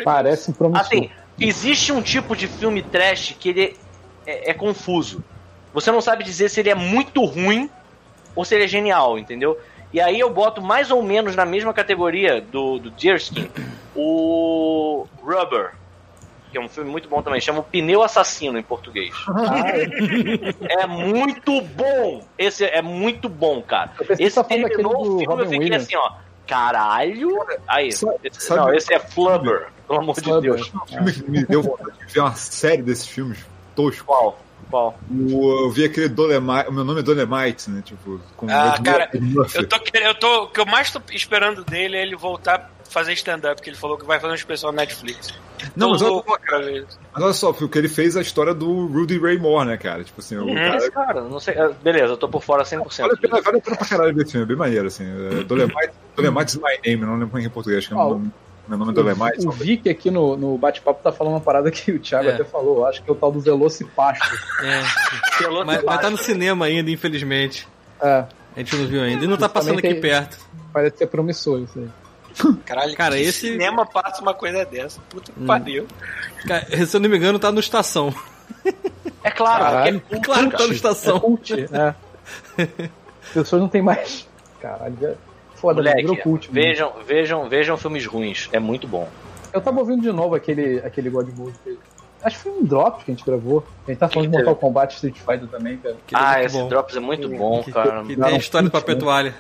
[0.04, 0.86] Parece promissor.
[0.86, 3.78] Assim, existe um tipo de filme trash que ele
[4.26, 5.24] é, é confuso.
[5.74, 7.70] Você não sabe dizer se ele é muito ruim
[8.36, 9.60] ou se ele é genial, entendeu?
[9.94, 13.50] E aí eu boto mais ou menos na mesma categoria do, do Deerskin
[13.96, 15.72] o Rubber,
[16.52, 19.14] que é um filme muito bom também, chama o Pneu Assassino em português.
[19.28, 19.70] Ah,
[20.78, 20.84] é.
[20.84, 22.24] É muito bom!
[22.38, 23.92] Esse é muito bom, cara.
[24.00, 25.84] Eu Esse tá terminou do o filme, eu Robin fiquei Williams.
[25.84, 26.12] assim, ó.
[26.46, 27.30] Caralho!
[27.68, 30.42] Aí, Sabe- esse, sabe- não, esse é Flubber, pelo amor de.
[30.42, 30.72] Deus.
[30.74, 33.40] Um filme que me deu vontade de ver uma série desses filmes
[33.76, 34.02] toscos.
[34.02, 34.40] Qual?
[34.70, 35.00] Qual?
[35.10, 37.82] O- eu vi aquele Dolemite, o meu nome é Dolemite, né?
[37.86, 39.10] Tipo, com Ah, cara.
[39.56, 42.56] Eu tô querendo, eu tô, o que eu mais tô esperando dele é ele voltar
[42.86, 45.34] a fazer stand-up, que ele falou que vai fazer um especial na Netflix.
[45.76, 46.86] Não, mas Tô olha, louco ver.
[47.14, 50.04] mas olha só, porque ele fez a história do Rudy Ray Moore, né, cara?
[50.04, 50.54] Tipo assim, o Uhum.
[50.56, 50.78] cara.
[50.78, 51.58] Esse cara, não sei.
[51.58, 53.08] ah, Beleza, eu tô por fora 100%.
[53.08, 55.06] Vale a pena, vale a pena pra caralho ver esse filme, é bem maneiro, assim.
[55.06, 57.94] É, Dolemite, Dolemite is my name, não lembro como é é em português, acho que
[57.94, 58.32] é meu nome-
[58.68, 59.48] meu nome é Dolemite.
[59.48, 62.34] O Vic aqui no, no bate-papo tá falando uma parada que o Thiago É.
[62.34, 62.86] até falou.
[62.86, 64.26] Acho que é o tal do Velocipasto.
[64.64, 64.84] É.
[65.38, 67.68] Pelou Mas, mas tá no cinema ainda, infelizmente.
[68.02, 68.26] É,
[68.56, 69.24] A gente não viu ainda.
[69.24, 70.38] E não tá passando aqui perto.
[70.74, 71.88] parece ser promissor isso aí.
[72.66, 75.00] Caralho, Cara, que esse- cinema passa uma coisa dessa.
[75.10, 75.46] Puta que Hum.
[75.48, 75.88] pariu.
[76.48, 78.14] Cara, se eu não me engano, tá no estação.
[79.24, 80.00] É claro, Caralho.
[80.02, 81.20] porque Claro que tá no É estação.
[81.20, 81.96] cult, é.
[83.28, 84.28] As pessoas não tem mais.
[84.62, 85.16] Caralho, é
[85.58, 85.94] foda, né?
[85.96, 86.48] virou Moleque, cult.
[86.52, 86.62] né?
[86.62, 88.50] vejam, vejam, vejam filmes ruins.
[88.52, 89.08] É muito bom.
[89.54, 91.80] Eu tava ouvindo de novo aquele, aquele God Mode dele.
[92.24, 93.64] Acho que foi um drop que a gente gravou.
[93.88, 94.44] A gente tá falando de teve?
[94.44, 95.96] Mortal Kombat Street Fighter também, cara.
[96.06, 96.68] Que é ah, esse bom.
[96.68, 98.04] Drops é muito Que- bom, Que, cara.
[98.04, 99.02] que Não, tem história do cult, papel né?
[99.02, 99.36] toalha.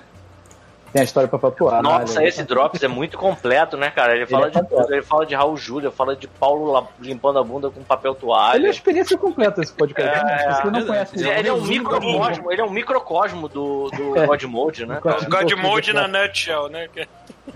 [0.93, 1.83] Tem a história pra patuar.
[1.83, 4.15] Nossa, esse Drops é muito completo, né, cara?
[4.15, 4.93] Ele fala é de tudo.
[4.93, 8.21] Ele fala de Raul Júlia, fala de Paulo limpando a bunda com papel Ele é
[8.21, 8.63] toalha.
[8.63, 10.17] uma experiência completa esse podcast.
[10.17, 10.53] É, né?
[10.53, 13.89] Você não é, conhece Ele, ele é um do microcosmo, ele é um microcosmo do,
[13.91, 14.25] do É.
[14.25, 14.99] God Mode, né?
[15.01, 15.23] God?
[15.27, 16.87] God Mode na nutshell, né?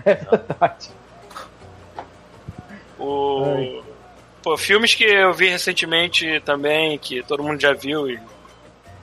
[0.04, 0.90] É verdade.
[2.98, 3.82] O...
[4.42, 8.08] Pô, filmes que eu vi recentemente também, que todo mundo já viu.
[8.10, 8.20] e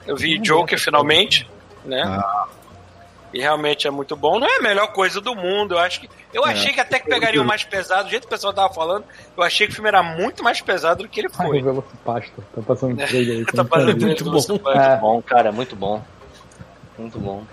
[0.06, 1.48] Eu vi Joker finalmente,
[1.84, 2.22] né?
[3.32, 4.40] E realmente é muito bom.
[4.40, 5.74] Não é a melhor coisa do mundo.
[5.74, 6.10] Eu acho que.
[6.32, 8.72] Eu achei que até que pegaria o mais pesado, do jeito que o pessoal tava
[8.74, 9.04] falando,
[9.36, 11.60] eu achei que o filme era muito mais pesado do que ele Ai, foi.
[11.60, 12.44] o Velocipasto.
[12.54, 13.44] Tá passando trailer aí.
[13.54, 14.46] Tá fazendo Muito tudo bom.
[14.48, 14.96] Muito É.
[14.96, 16.02] bom, cara, muito bom.
[16.98, 17.44] Muito bom.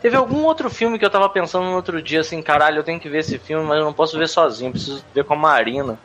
[0.00, 2.98] Teve algum outro filme que eu tava pensando no outro dia, assim, caralho, eu tenho
[2.98, 5.98] que ver esse filme, mas eu não posso ver sozinho, preciso ver com a Marina.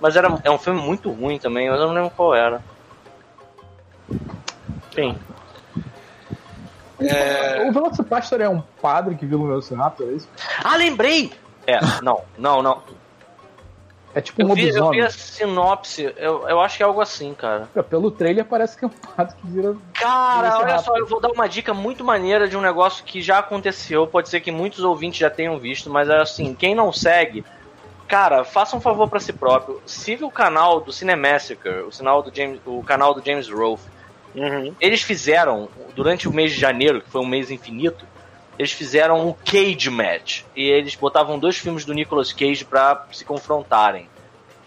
[0.00, 2.60] Mas era, é um filme muito ruim também, mas eu não lembro qual era.
[4.90, 5.16] Enfim.
[7.68, 10.28] O Velocipastor é um padre que viu o Velociraptor, é isso?
[10.62, 11.32] Ah, lembrei!
[11.66, 12.82] É, não, não, não.
[14.12, 17.00] É tipo um Eu vi, eu vi a sinopse, eu, eu acho que é algo
[17.00, 17.68] assim, cara.
[17.88, 19.76] Pelo trailer parece que é um pato que vira.
[19.94, 23.38] Cara, olha só, eu vou dar uma dica muito maneira de um negócio que já
[23.38, 24.06] aconteceu.
[24.08, 27.44] Pode ser que muitos ouvintes já tenham visto, mas é assim, quem não segue,
[28.08, 29.80] cara, faça um favor pra si próprio.
[29.86, 33.88] Siga o canal do Cinemassacre, o, sinal do James, o canal do James Rolfe.
[34.80, 38.06] Eles fizeram, durante o mês de janeiro, que foi um mês infinito,
[38.58, 40.42] eles fizeram um Cage Match.
[40.54, 44.08] E eles botavam dois filmes do Nicolas Cage pra se confrontarem.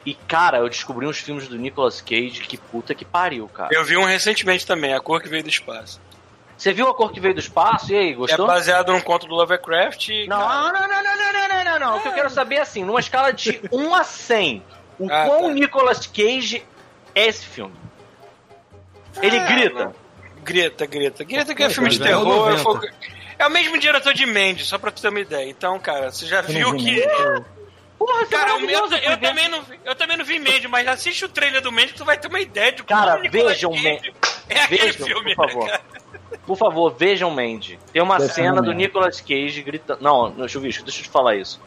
[0.05, 3.69] E, cara, eu descobri uns filmes do Nicolas Cage que puta que pariu, cara.
[3.71, 6.01] Eu vi um recentemente também, A Cor que Veio do Espaço.
[6.57, 7.91] Você viu a cor que veio do espaço?
[7.91, 8.45] E aí, gostou?
[8.45, 10.09] É baseado num conto do Lovecraft.
[10.09, 11.97] e, Não, cara, não, não, não, não, não, não, não, não, não.
[11.97, 14.63] O que eu quero saber é assim, numa escala de 1 a 100,
[14.99, 15.49] o Ah, quão tá.
[15.49, 16.63] Nicolas Cage
[17.15, 17.73] é esse filme?
[19.21, 19.85] Ele Ah, grita.
[19.85, 19.95] não.
[20.43, 21.23] Grita, grita.
[21.23, 22.25] Grita que é filme de é o terror.
[22.25, 22.59] 90.
[22.59, 22.87] é foco-
[23.39, 25.49] É o mesmo diretor de Mandy, só pra tu ter uma ideia.
[25.49, 27.01] Então, cara, você já Eu viu que.
[27.97, 30.87] Porra, isso é Cara, eu, eu, também não, vi- eu também não vi Mandy, mas
[30.87, 33.71] assiste o trailer do Mandy que tu vai ter uma ideia de como Cara, vejam
[33.71, 34.13] Mandy.
[34.49, 35.67] É aquele Vejam, filme, por né, favor.
[35.69, 35.81] cara?
[36.45, 37.79] Por favor, vejam Mandy.
[37.93, 38.73] Tem uma Deve cena do.
[38.73, 40.01] Nicolas Cage gritando.
[40.01, 41.61] Não, no Chuvisco, deixa eu te falar isso.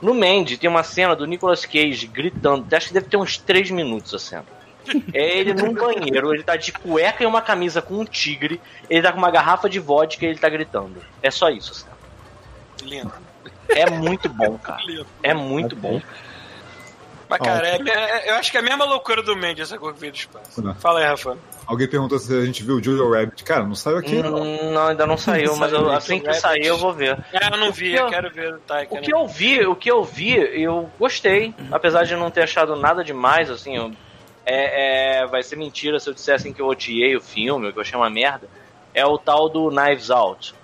[0.00, 2.64] No Mandy tem uma cena do Nicolas Cage gritando.
[2.74, 4.44] Acho que deve ter uns 3 minutos a cena.
[5.12, 9.02] É ele num banheiro, ele tá de cueca e uma camisa com um tigre, ele
[9.02, 10.96] tá com uma garrafa de vodka e ele tá gritando.
[11.22, 11.90] É só isso, a cena.
[12.82, 13.12] Lindo,
[13.68, 14.82] É muito bom, cara.
[14.86, 15.06] lindo.
[15.22, 16.00] É muito bom.
[17.28, 19.94] Mas, cara, é, é- eu acho que é a mesma loucura do Mandy, essa cor
[19.94, 20.60] que veio do espaço.
[20.60, 20.74] Não.
[20.74, 21.38] Fala aí, Rafa.
[21.64, 23.44] Alguém perguntou se a gente viu o Jojo Rabbit.
[23.44, 24.42] Cara, não saiu aqui, não.
[24.42, 27.16] Hum, Não, ainda não saiu, mas eu- assim que sair eu vou ver.
[27.32, 28.92] É, eu não vi, eu- eu quero ver o Taika.
[28.92, 29.02] O né?
[29.02, 31.54] que eu vi, o que eu vi, eu gostei.
[31.70, 33.92] Apesar de não ter achado nada demais, assim, eu-
[34.50, 37.82] é, é- vai ser mentira se eu dissessem que eu odiei o filme, que eu
[37.82, 38.48] achei uma merda.
[38.92, 40.54] É o tal do Knives Out.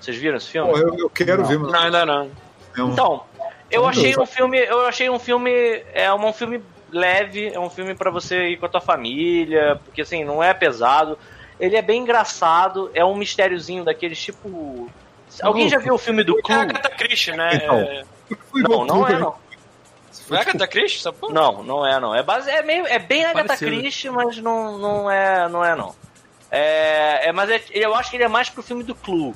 [0.00, 0.70] Vocês viram esse filme?
[0.72, 2.30] Pô, eu, eu quero ver, mas Não, ainda não.
[2.76, 2.92] não.
[2.92, 3.22] Então,
[3.70, 4.18] eu Meu achei Deus.
[4.18, 5.50] um filme, eu achei um filme,
[5.92, 10.02] é um filme leve, é um filme pra você ir com a tua família, porque
[10.02, 11.18] assim, não é pesado.
[11.58, 14.90] Ele é bem engraçado, é um mistériozinho daqueles tipo
[15.42, 16.56] Alguém já viu o filme do É a Clue?
[16.58, 17.50] Agatha Christie, né?
[17.54, 17.76] Então.
[17.76, 18.04] É...
[18.54, 19.18] Não, não é né?
[19.18, 19.34] não.
[20.20, 21.32] Foi a Agatha Christie, essa porra?
[21.32, 22.14] Não, não é não.
[22.14, 23.70] É base, é meio, é bem Agatha Parecido.
[23.70, 25.94] Christie, mas não, não é, não é não.
[26.50, 29.34] É, é mas é- eu acho que ele é mais pro filme do Clue.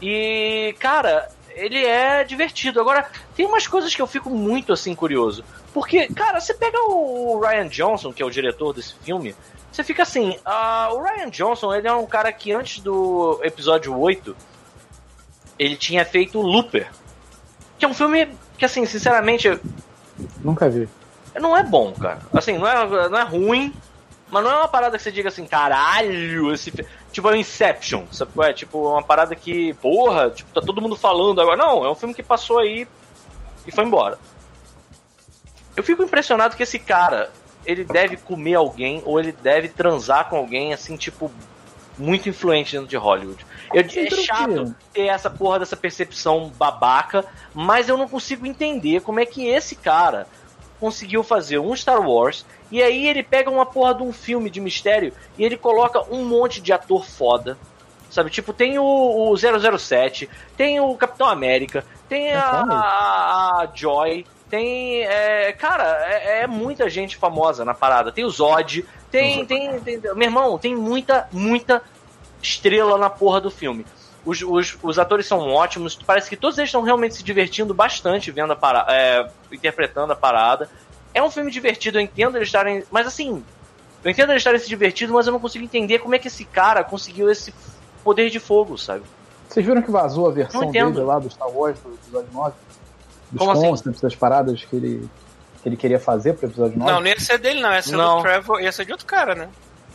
[0.00, 2.80] E cara, ele é divertido.
[2.80, 7.40] Agora tem umas coisas que eu fico muito assim curioso, porque cara, você pega o
[7.40, 9.34] Ryan Johnson, que é o diretor desse filme,
[9.70, 13.98] você fica assim, ah, o Ryan Johnson, ele é um cara que antes do episódio
[13.98, 14.36] 8,
[15.58, 16.88] ele tinha feito Looper,
[17.76, 19.48] que é um filme que assim, sinceramente,
[20.42, 20.88] Nunca vi.
[21.40, 22.20] não é bom, cara.
[22.32, 23.72] Assim, não é, não é ruim,
[24.30, 27.36] mas não é uma parada que você diga assim, caralho, esse fi-" Tipo, é o
[27.36, 28.52] Inception, sabe é?
[28.52, 31.56] Tipo, uma parada que, porra, tipo, tá todo mundo falando agora.
[31.56, 32.88] Não, é um filme que passou aí
[33.66, 34.18] e foi embora.
[35.76, 37.30] Eu fico impressionado que esse cara,
[37.64, 41.30] ele deve comer alguém ou ele deve transar com alguém, assim, tipo,
[41.98, 43.44] muito influente dentro de Hollywood.
[43.72, 44.48] Eu, é chato
[44.92, 49.76] ter essa porra dessa percepção babaca, mas eu não consigo entender como é que esse
[49.76, 50.26] cara
[50.80, 54.60] conseguiu fazer um Star Wars e aí ele pega uma porra de um filme de
[54.60, 57.56] mistério e ele coloca um monte de ator foda.
[58.10, 64.24] Sabe, tipo, tem o, o 007, tem o Capitão América, tem a, a- a Joy,
[64.54, 65.02] tem.
[65.02, 68.12] é, cara, é, é muita gente famosa na parada.
[68.12, 70.00] Tem o Zod, tem, tem, tem.
[70.00, 71.82] Meu irmão, tem muita, muita
[72.42, 73.84] estrela na porra do filme.
[74.24, 78.30] Os, os, os atores são ótimos, parece que todos eles estão realmente se divertindo bastante
[78.30, 80.70] vendo a parada, é, interpretando a parada.
[81.12, 82.84] É um filme divertido, eu entendo eles estarem.
[82.90, 83.44] Mas assim,
[84.02, 86.44] eu entendo eles estarem se divertindo, mas eu não consigo entender como é que esse
[86.44, 87.52] cara conseguiu esse
[88.02, 89.02] poder de fogo, sabe?
[89.48, 92.54] Vocês viram que vazou a versão dele lá do Star Wars pro episódio 9?
[93.34, 93.68] Dos Como assim?
[93.68, 95.08] concepts, das paradas que ele,
[95.62, 96.90] que ele queria fazer pro episódio 9?
[96.92, 97.72] Não, não ia ser dele, não.
[97.72, 98.16] Ia ser Não.
[98.18, 99.48] do Trevor, ia ser de outro cara, né?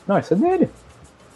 [0.07, 0.69] Não, isso é dele.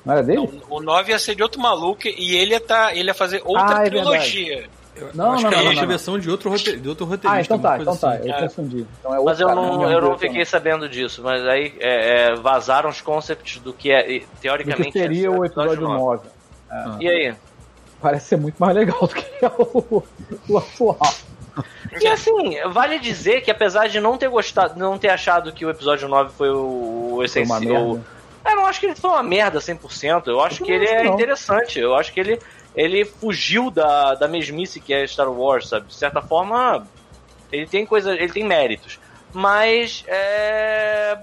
[0.06, 0.62] Não era dele?
[0.70, 3.42] Não, o 9 ia ser de outro maluco e ele ia, tá, ele ia fazer
[3.46, 4.70] outra Ah, é trilogia.
[5.16, 6.78] Não, Acho não, que não, é não, versão de outro, rote...
[6.78, 7.56] de outro Ah, roteirista.
[7.56, 8.12] então tá, então tá.
[8.14, 8.28] assim.
[8.30, 8.40] Eu É.
[8.42, 8.86] confundi.
[9.00, 11.44] Então é outro Mas eu cara, não, é eu mesmo não fiquei sabendo disso, mas
[11.48, 15.30] aí é, é, vazaram os concepts do que é, e, Do teoricamente que seria é
[15.32, 16.28] o episódio 9.
[17.00, 17.34] E aí?
[18.02, 19.26] Parece ser muito mais legal do que
[19.58, 20.04] o,
[20.50, 21.00] o atual.
[22.02, 25.70] E assim, vale dizer que apesar de não ter gostado, não ter achado que o
[25.70, 28.00] episódio 9 foi o, essencial.
[28.46, 30.28] Eu não acho que ele foi uma merda 100%.
[30.28, 31.14] Eu acho Eu que ele é não.
[31.14, 31.80] interessante.
[31.80, 32.40] Eu acho que ele,
[32.76, 35.88] ele fugiu da, da mesmice que é Star Wars, sabe?
[35.88, 36.86] De certa forma,
[37.52, 39.00] ele tem coisa, ele tem méritos.
[39.32, 41.18] Mas é.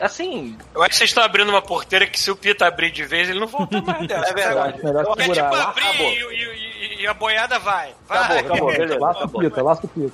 [0.00, 3.04] Assim, Eu acho que vocês estão abrindo uma porteira que se o Pita abrir de
[3.04, 4.30] vez, ele não volta mais dessa.
[4.30, 4.84] É verdade.
[4.84, 5.50] Melhor É tipo segurar.
[5.52, 7.94] Lá, abrir e, e- e- a boiada vai.
[8.08, 8.18] Vai.
[8.18, 8.98] Acabou, acabou, beleza.
[8.98, 10.12] Lasca o pita, lasca o pita.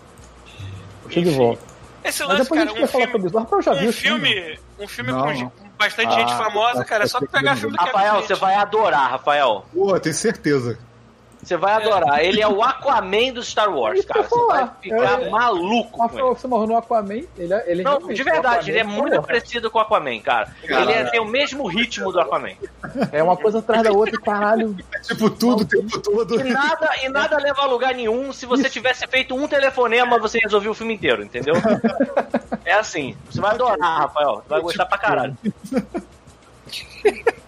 [1.03, 1.63] Curti de volta.
[2.05, 3.39] Esse Mas lance, depois a cara, gente um vai falar filme, sobre isso.
[3.39, 3.93] Rafael já um filme?
[4.33, 7.79] filme, um filme Não, com, bastante gente Ah, famosa, cara, é só pegar filme do
[7.85, 9.65] Kevin Rafael, você vai adorar, Rafael.
[9.73, 10.79] Pô, tenho certeza.
[11.43, 12.25] Você vai adorar.
[12.25, 14.23] Ele é o Aquaman do Star Wars, cara.
[14.23, 15.29] Você vai ficar É.
[15.29, 16.35] maluco com Rafael, ele.
[16.39, 18.99] você morreu no Aquaman, ele, é- ele Não, de é o verdade, ele é Aquaman,
[19.01, 20.55] muito parecido com o Aquaman, cara.
[20.63, 22.53] Ele é- tem o mesmo ritmo do Aquaman.
[23.11, 24.77] É uma coisa atrás da outra, caralho.
[24.95, 26.39] É tipo tudo o tempo todo.
[26.41, 28.33] E nada, e nada leva a lugar nenhum.
[28.33, 31.55] Se você tivesse feito um telefonema, você resolvia o filme inteiro, entendeu?
[32.65, 33.17] É assim.
[33.29, 34.37] Você vai adorar, Rafael.
[34.37, 35.37] Você vai gostar pra caralho.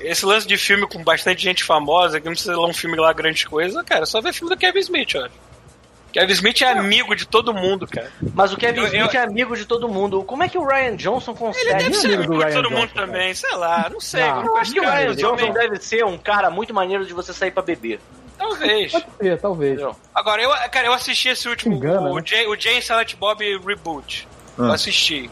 [0.00, 3.12] Esse lance de filme com bastante gente famosa, que não precisa lá um filme lá
[3.12, 5.28] grande coisa, cara, só ver filme do Kevin Smith, ó.
[6.12, 8.08] Kevin Smith é amigo de todo mundo, cara.
[8.34, 10.22] Mas o Kevin Eu- Smith eu- é amigo de todo mundo.
[10.22, 11.66] Como é que o Ryan Johnson consegue?
[11.70, 14.20] Ele deve ser amigo do de Ryan todo mundo Johnson, também, sei lá, não sei.
[14.20, 16.72] Não, eu Eu acho acho que o Ryan Johnson Johnson deve ser um cara muito
[16.72, 17.98] maneiro de você sair pra beber.
[18.38, 18.92] Talvez.
[18.92, 19.80] Pode ser, talvez.
[20.14, 22.22] Agora, eu, cara, eu assisti esse último, Engana, o, né?
[22.24, 24.28] Jay, o Silent Bob Reboot.
[24.56, 24.74] Eu Ah.
[24.74, 25.28] assisti.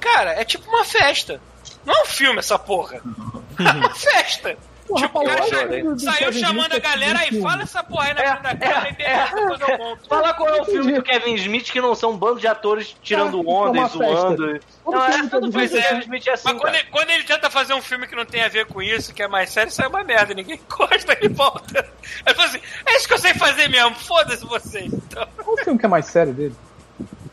[0.00, 1.40] Cara, é tipo uma festa.
[1.86, 2.96] Não é um filme essa porra.
[2.96, 4.56] É uma festa.
[4.86, 8.14] Porra, tipo, o Rafael, cara do saiu chamando a galera aí, fala essa porra aí
[8.14, 10.08] na É, frente da cara é, e beleza, depois eu monto.
[10.08, 12.94] Fala qual é o filme do Kevin Smith que não são um bando de atores
[13.02, 14.60] tirando Ah, onda é e zoando.
[14.86, 16.74] Não, é, do todo Kevin filme do Smith é- Kevin Smith é assim, Mas quando
[16.76, 19.24] ele, quando ele tenta fazer um filme que não tem a ver com isso, que
[19.24, 21.84] é mais sério, sai uma merda, ninguém gosta, ele volta.
[22.24, 24.92] Ele fala assim, é isso que eu sei fazer mesmo, foda-se vocês.
[24.92, 26.54] Então, Qual o filme que é mais sério dele?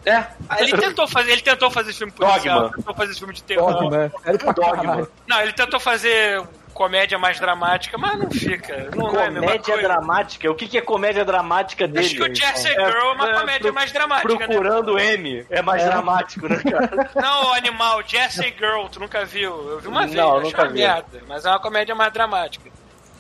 [0.05, 0.25] É.
[0.59, 2.75] ele tentou fazer, ele tentou fazer filme policial, Dogma.
[2.77, 3.73] tentou fazer filme de terror.
[3.73, 4.11] Dogma, né?
[4.23, 5.07] Sério pra Dogma.
[5.27, 6.41] Não, ele tentou fazer
[6.73, 8.89] comédia mais dramática, mas não fica.
[8.95, 9.81] Não, é Comédia coisa.
[9.83, 10.49] dramática?
[10.51, 12.05] O que, que é comédia dramática dele?
[12.07, 15.45] Acho que o Jesse É, Girl é uma é, comédia pro- mais dramática, Procurando M
[15.51, 15.85] é mais É.
[15.85, 16.95] dramático, né, cara?
[16.95, 17.09] né?
[17.15, 19.51] Não, o animal, Jesse Girl, tu nunca viu?
[19.69, 20.79] Eu vi uma vez, Não, achei nunca uma vi.
[20.79, 22.65] merda, mas é uma comédia mais dramática.
[22.67, 22.73] Ele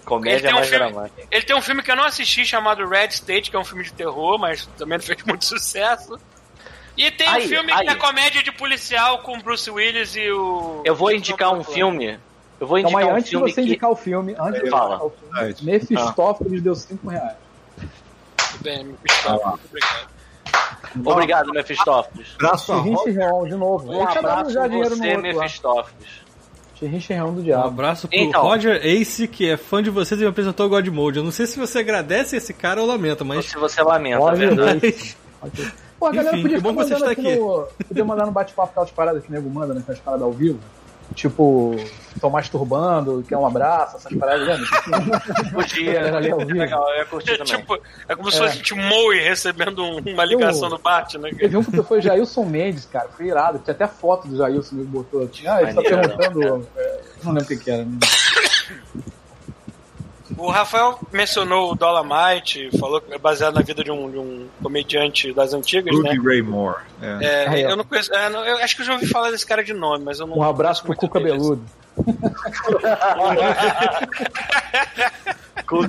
[0.03, 1.27] Comédia tem, um mais filme, dramática.
[1.31, 3.83] ele tem um filme que eu não assisti chamado Red State, que é um filme
[3.85, 6.19] de terror, mas também não fez muito sucesso.
[6.95, 7.85] E tem Aí, um filme aí.
[7.85, 10.81] que é comédia de policial com Bruce Willis e o.
[10.85, 12.19] Eu vou indicar um filme.
[12.59, 13.67] Eu vou indicar aí, um antes de filme você que...
[13.67, 14.95] indicar o filme, antes de Fala.
[14.95, 15.55] indicar o filme.
[15.61, 17.33] Mephistófeles deu 5 reais.
[18.51, 19.59] Tudo bem, obrigado.
[21.05, 22.27] Obrigado, Mephistófeles.
[22.37, 22.83] Braço a.
[23.03, 23.91] Chirrão, de novo.
[23.91, 25.41] Um abraço já dinheiro no você, outro lá.
[25.43, 26.09] Mephistófeles.
[26.75, 27.67] Chirrin Chirrão do Um diabo.
[27.67, 28.41] abraço pro Então.
[28.43, 31.17] Roger Ace, que é fã de vocês e me apresentou o God Mode.
[31.17, 33.45] Eu não sei se você agradece esse cara ou lamenta, Ou mas.
[33.45, 34.87] se você lamenta, Olha verdade?
[34.87, 35.17] isso.
[36.03, 37.67] Pô, a galera Enfim, podia você mandando estar aqui no...
[37.87, 39.79] Podia mandar no bate-papo aquelas paradas que o nego manda, né?
[39.79, 40.59] Aquelas paradas ao vivo.
[41.15, 41.75] Tipo,
[42.19, 44.67] tô masturbando, quer um abraço, essas paradas, lembra?
[45.53, 45.93] Podia.
[45.93, 46.59] Galera ali ao vivo.
[46.59, 47.79] Legal, eu ia curtir É, tipo,
[48.09, 51.29] é como se fosse tipo Moe recebendo um- uma ligação do Bart, né?
[51.37, 53.59] Teve um que foi Jailson Mendes, cara, foi irado.
[53.59, 55.25] Tinha até foto do Jailson que botou.
[55.29, 56.67] Tinha, ah, ele tá Maneiro, perguntando.
[56.75, 57.85] é, não lembro o que, que era.
[57.85, 57.97] né?
[60.37, 64.47] O Rafael mencionou o Dolomite, falou que é baseado na vida de um, de um
[64.61, 66.11] comediante das antigas, né?
[66.13, 66.77] Ruby Ray Moore.
[67.01, 67.61] É.
[67.61, 68.13] É, eu não conheço.
[68.13, 70.27] é, não- eu acho que eu já ouvi falar desse cara de nome, mas eu
[70.27, 70.37] não.
[70.37, 71.19] Um abraço pro Cuca.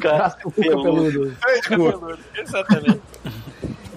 [0.05, 1.37] abraço pro Cu Cabeludo.
[1.63, 3.01] Cabeludo, Exatamente.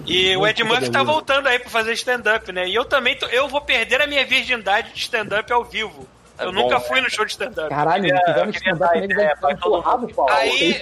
[0.06, 2.66] E o Ed Murphy tá voltando aí pra fazer stand-up, né?
[2.66, 6.08] E eu também tô- eu vou perder a minha virgindade de stand-up ao vivo.
[6.38, 7.68] É eu bom, nunca fui no show de stand-up.
[7.68, 10.08] Caralho, se no queria stand-up, ele vai ficar pra todo empurrado.
[10.14, 10.32] Paulo.
[10.32, 10.80] Aí,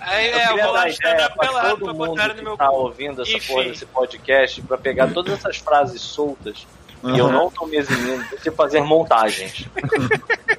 [0.00, 2.68] aí Eu é, eu vou lá dar no stand-up pelado pra botar no meu tá
[2.68, 2.74] cu.
[2.74, 3.52] ouvindo essa Enfim.
[3.52, 6.66] porra desse podcast pra pegar todas essas frases soltas
[7.04, 9.66] e eu não tô me eximindo de fazer montagens.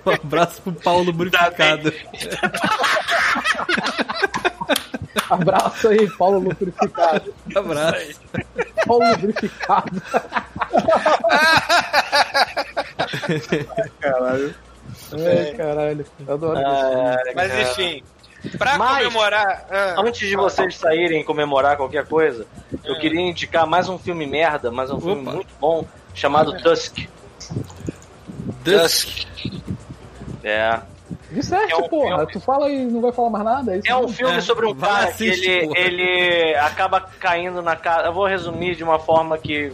[0.06, 1.94] Um abraço pro Paulo Burificado.
[5.30, 7.34] Abraço aí, Paulo Lubrificado.
[7.56, 8.20] Abraço.
[8.86, 10.02] Paulo Lubrificado.
[14.00, 14.56] Caralho.
[15.14, 16.06] Ai, caralho.
[16.28, 16.68] Eu adoro isso.
[16.70, 18.04] Ah, Mas enfim,
[18.58, 19.66] pra Mas- comemorar.
[19.70, 22.46] ah, Antes de vocês saírem comemorar qualquer coisa,
[22.84, 25.32] eu queria indicar mais um filme merda, mas um filme Opa.
[25.32, 26.98] muito bom, chamado Tusk.
[28.64, 29.26] Dusk.
[30.44, 30.80] É.
[31.32, 32.18] De certo, É um porra.
[32.18, 32.32] filme.
[32.34, 33.74] Tu fala e não vai falar mais nada?
[33.76, 35.80] É, isso É um filme É, sobre um cara assiste, que ele, porra.
[35.80, 38.08] ele acaba caindo na casa.
[38.08, 39.72] Eu vou resumir de uma forma que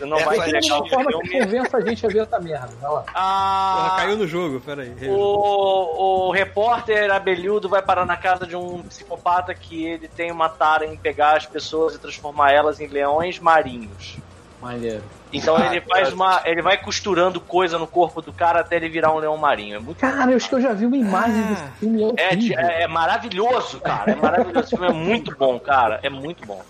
[0.00, 2.68] não É, vai Tem entregar uma forma que convença a gente a ver essa merda.
[2.80, 3.04] Vai lá.
[3.14, 4.94] Ah, Porra, caiu no jogo, peraí.
[5.08, 10.48] O, o repórter abelhudo vai parar na casa de um psicopata que ele tem uma
[10.48, 14.16] tara em pegar as pessoas e transformar elas em leões marinhos.
[14.62, 15.02] Maneiro.
[15.32, 16.14] Então Ah, ele faz cara.
[16.14, 16.40] uma.
[16.44, 19.76] Ele vai costurando coisa no corpo do cara até ele virar um leão marinho.
[19.76, 19.98] É muito.
[19.98, 21.46] Cara, eu acho que eu já vi uma imagem Ah.
[21.50, 22.14] desse filme.
[22.16, 24.12] É, É, é, é maravilhoso, cara.
[24.12, 24.60] É maravilhoso.
[24.60, 26.00] Esse filme é muito bom, cara.
[26.02, 26.62] É muito bom.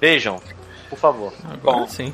[0.00, 0.40] Vejam,
[0.90, 1.32] por favor.
[1.50, 1.88] Agora Bom.
[1.88, 2.12] sim.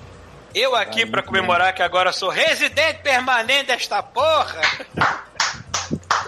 [0.55, 4.61] Eu aqui pra comemorar que agora sou residente permanente desta porra.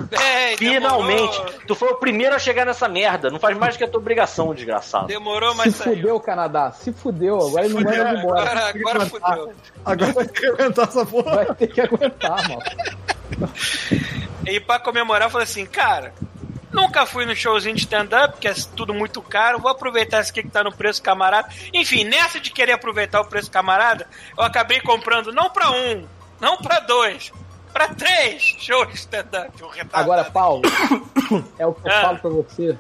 [0.11, 0.57] bem.
[0.57, 1.39] Finalmente!
[1.39, 3.31] Demorou, Tu foi o primeiro a chegar nessa merda.
[3.31, 5.07] Não faz mais do que a tua obrigação, desgraçado.
[5.07, 5.97] demorou Se mas saiu.
[5.97, 6.73] fudeu, Canadá.
[6.73, 7.39] Se fudeu.
[7.47, 8.51] Agora ele não manda ele embora.
[8.51, 9.53] Agora, agora fudeu.
[9.85, 11.37] Agora vai ter que aguentar essa porra.
[11.37, 12.63] Vai ter que aguentar, mano.
[14.47, 16.13] E pra comemorar, eu falei assim, cara,
[16.71, 20.43] nunca fui no showzinho de stand-up, que é tudo muito caro, vou aproveitar esse aqui
[20.43, 21.49] que tá no preço camarada.
[21.73, 26.07] Enfim, nessa de querer aproveitar o preço camarada, eu acabei comprando não pra um,
[26.41, 27.33] não pra dois,
[27.75, 29.63] pra três shows de stand-up.
[29.63, 29.69] um.
[29.93, 30.63] Agora, Paulo,
[31.59, 32.01] é o que eu Ah.
[32.03, 32.79] falo pra você.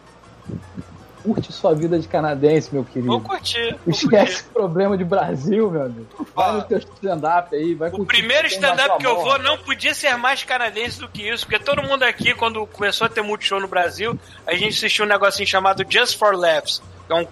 [1.22, 3.20] Curte sua vida de canadense, meu Vou querido.
[3.20, 3.70] curtir.
[3.82, 4.48] vou Esquece curtir.
[4.50, 6.06] o problema de Brasil, meu amigo.
[6.34, 9.94] Vai no teu stand-up aí, vai O curtir primeiro stand-up que eu vou não podia
[9.94, 13.58] ser mais canadense do que isso, porque todo mundo aqui, quando começou a ter multishow
[13.58, 17.26] no Brasil, a gente assistiu um negocinho chamado Just for Laughs, que é um,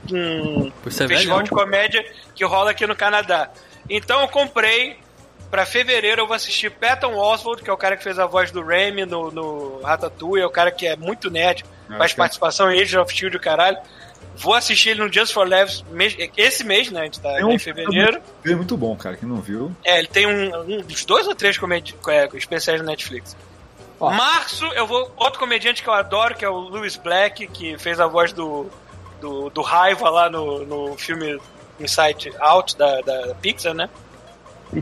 [0.66, 1.42] um festival velhão.
[1.42, 2.02] de comédia
[2.34, 3.50] que rola aqui no Canadá.
[3.90, 4.96] Então eu comprei,
[5.53, 8.50] pra fevereiro eu vou assistir Patton Oswald, que é o cara que fez a voz
[8.50, 12.16] do Remy no, no Ratatouille, é o cara que é muito nerd, Ah, faz que-
[12.16, 13.76] participação em Age of Shield, caralho.
[14.34, 15.84] Vou assistir ele no Just for Laughs
[16.38, 17.03] esse mês, né?
[17.03, 18.20] A gente tá em um fevereiro.
[18.44, 19.14] É muito bom, cara.
[19.16, 19.70] Quem não viu?
[19.84, 23.36] É, ele tem um, um dos dois ou três comedi é, especiais na Netflix.
[24.00, 24.11] Ó.
[24.11, 25.12] Março, eu vou.
[25.18, 28.70] Outro comediante que eu adoro, que é o Louis Black, que fez a voz do,
[29.20, 31.38] do, do Raiva lá no, no filme
[31.78, 33.90] Inside Out da, da Pixar, né?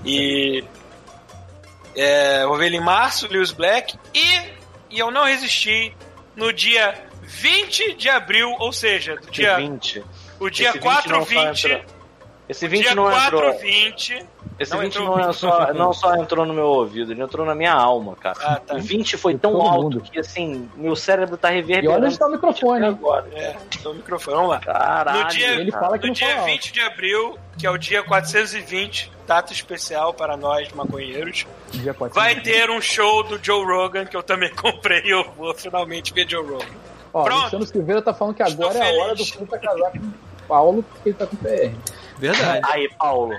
[0.05, 0.64] E.
[1.97, 3.99] É, vou ver ele em março, Lewis Black.
[4.14, 4.41] E,
[4.91, 5.95] e eu não resisti
[6.36, 10.05] no dia 20 de abril, ou seja, do dia, 20.
[10.38, 11.84] o dia Esse 20 não 4 só 20 entrou.
[12.49, 13.59] Esse 20 dia não 4 entrou.
[13.59, 14.26] 20
[14.61, 15.35] Esse Não 20 entrou não, é 20.
[15.37, 18.37] só, não só entrou no meu ouvido, ele entrou na minha alma, cara.
[18.43, 18.75] Ah, tá.
[18.75, 20.01] O 20 foi tão todo alto mundo.
[20.03, 21.97] que, assim, meu cérebro tá E reverberando.
[21.97, 23.27] olha onde tá o microfone, agora.
[23.33, 24.61] É, do microfone, vamos lá.
[24.61, 25.23] Caralho.
[25.23, 26.51] No dia- Ele fala que No dia fala alto.
[26.53, 32.15] 20 de abril, que é o dia 420, data especial para nós maconheiros, Dia 400.
[32.15, 36.13] vai ter um show do Joe Rogan, que eu também comprei e eu vou finalmente
[36.13, 36.67] ver Joe Rogan.
[37.15, 37.43] Ó, Pronto.
[37.45, 39.25] Luciano Silveira tá falando que agora Estou é a hora do.
[39.25, 40.13] Puta casar com o
[40.47, 41.75] Paulo, porque ele tá com PR.
[42.19, 42.61] Verdade.
[42.71, 43.35] Aí, Paulo.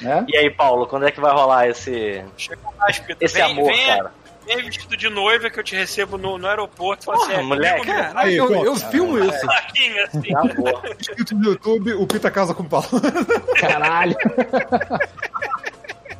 [0.00, 0.26] Né?
[0.28, 3.24] E aí, Paulo, quando é que vai rolar esse, Pita.
[3.24, 4.12] esse vem, amor, vem, cara?
[4.44, 7.10] vem vestido de noiva que eu te recebo no, no aeroporto.
[7.10, 7.90] Assim, Porra, é, moleque.
[8.14, 9.40] Aí, eu, eu filmo isso.
[9.40, 11.34] plaquinha, assim.
[11.34, 12.88] No YouTube, o Pita casa com o Paulo.
[13.58, 14.16] Caralho.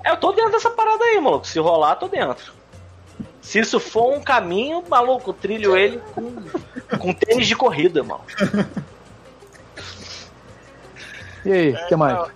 [0.05, 1.47] É, eu tô dentro dessa parada aí, maluco.
[1.47, 2.53] Se rolar, tô dentro.
[3.41, 6.35] Se isso for um caminho, maluco, trilho ele com,
[6.99, 8.23] com tênis de corrida, mano.
[11.45, 12.29] E aí, o que mais?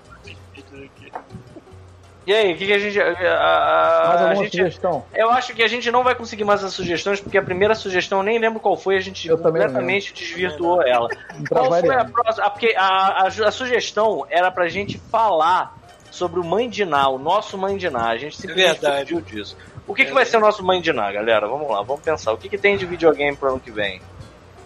[2.31, 3.01] E aí, o que, que a gente.
[3.01, 5.05] A, a- Mais a alguma gente sugestão?
[5.12, 8.18] eu acho que a gente não vai conseguir mais as sugestões, porque a primeira sugestão,
[8.18, 11.09] eu nem lembro qual foi, a gente Eu completamente desvirtuou ela.
[11.49, 12.47] Pra Qual foi a próxima?
[12.47, 15.76] Ah, porque a, a, a sugestão era pra gente falar
[16.09, 18.11] sobre o Mãe Diná, o nosso Mãe Diná.
[18.11, 19.12] A gente simplesmente Verdade.
[19.12, 19.57] fugiu disso.
[19.89, 21.49] O que, que vai ser o nosso Mãe Diná, galera?
[21.49, 22.33] Vamos lá, vamos pensar.
[22.33, 24.01] O que, que tem de videogame pro ano que vem?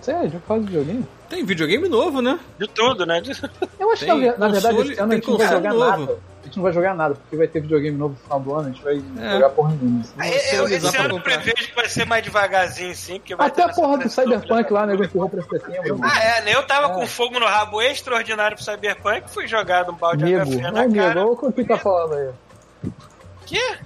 [0.02, 1.06] Sério, já faz videogame?
[1.30, 2.38] Tem videogame novo, né?
[2.58, 3.22] De tudo, né?
[3.80, 5.90] Eu acho Tem que, na verdade, console- esse ano a gente não vai jogar novo.
[6.06, 6.18] nada.
[6.54, 8.68] A gente não vai jogar nada, porque vai ter videogame novo no final do ano,
[8.68, 9.30] a gente vai É.
[9.32, 10.04] jogar porra nenhuma.
[10.52, 13.18] Eu, eu, usar esse ano eu prevejo que vai ser mais devagarzinho, sim.
[13.18, 15.98] Porque vai Até ter a porra do Cyberpunk lá, nego empurrou pra setembro.
[16.00, 16.54] Ah, é, né?
[16.54, 16.94] Eu tava É.
[16.94, 20.68] com fogo no rabo extraordinário pro Cyberpunk, fui jogado um balde de água Nego, fria
[20.68, 21.20] é na nego, cara.
[21.26, 22.30] olha o que tá falando aí.
[23.46, 23.76] Que?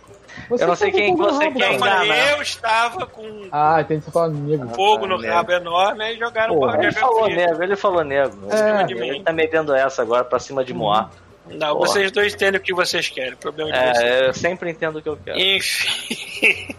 [0.51, 2.31] Você Eu não sei tá com quem você rabo, quer enganar.
[2.31, 4.69] eu estava com Ah, entendi você falando nego.
[4.75, 5.31] fogo no né?
[5.31, 8.39] rabo enorme e jogaram um Porra, balde de Ele água falou nego, ele falou nego.
[8.51, 8.83] É.
[8.93, 11.11] Ele tá metendo essa agora pra cima de Moá.
[11.51, 11.89] Não, Porra.
[11.89, 13.99] vocês dois entendem o que vocês querem, problema de vocês.
[13.99, 15.39] É, eu sempre entendo o que eu quero.
[15.39, 16.75] Enfim.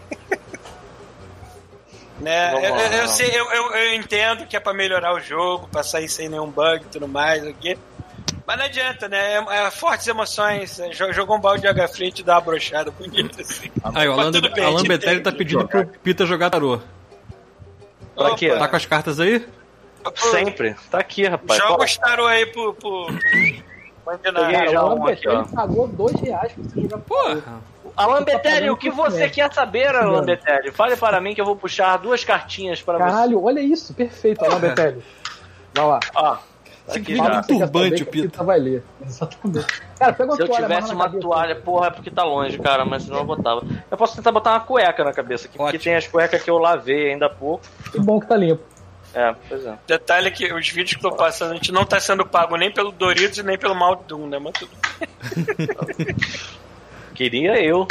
[2.20, 2.50] né?
[2.52, 5.20] Vamos Eu, lá, eu- eu sei, eu, eu, eu entendo que é pra melhorar o
[5.20, 7.78] jogo, pra sair sem nenhum bug e tudo mais aqui.
[8.46, 9.34] Mas não adianta, né?
[9.36, 10.78] É, é fortes emoções.
[10.80, 13.70] é, jo- Jogou um balde de água fria e te dá uma brochada bonita assim.
[13.94, 16.80] Aí, o Alan, bem, Alan te Betelli tá pedindo pro Pita jogar tarô.
[18.14, 18.50] Pra quê?
[18.50, 19.46] Tá com as cartas aí?
[20.16, 20.74] Sempre.
[20.90, 21.60] Tá aqui, rapaz.
[21.60, 22.74] Joga os tarô aí pro.
[22.74, 23.69] pro, pro...
[24.70, 25.36] Já o um Alan aqui, ó.
[25.36, 27.60] Betelli pagou dois reais pra você jogar Porra.
[27.96, 30.26] Alan tá Betelli, o que isso você quer saber, Alan Mano.
[30.26, 30.70] Betelli?
[30.70, 33.04] Fale para mim que eu vou puxar duas cartinhas para você.
[33.04, 35.02] Caralho, olha isso, perfeito, Alan Betelli.
[35.74, 36.00] Vai lá.
[36.14, 36.40] Ó, tá
[36.92, 38.44] Que aqui do turbante, o Pita.
[38.44, 38.84] Vai ler.
[39.04, 39.66] Exatamente.
[39.98, 41.20] Cara, pega uma Se eu toalha, tivesse uma cabeça.
[41.20, 43.62] toalha, porra, é porque tá longe, cara, mas senão eu botava.
[43.90, 46.58] Eu posso tentar botar uma cueca na cabeça aqui, porque tem as cuecas que eu
[46.58, 47.64] lavei ainda há pouco.
[47.92, 48.62] Que bom que tá limpo.
[49.14, 49.74] É, pois é.
[49.86, 52.56] Detalhe é que os vídeos que eu tô passando, a gente não tá sendo pago
[52.56, 54.38] nem pelo Doritos e nem pelo Maldum, né?
[54.38, 54.70] Mas tudo.
[57.14, 57.86] Queria eu.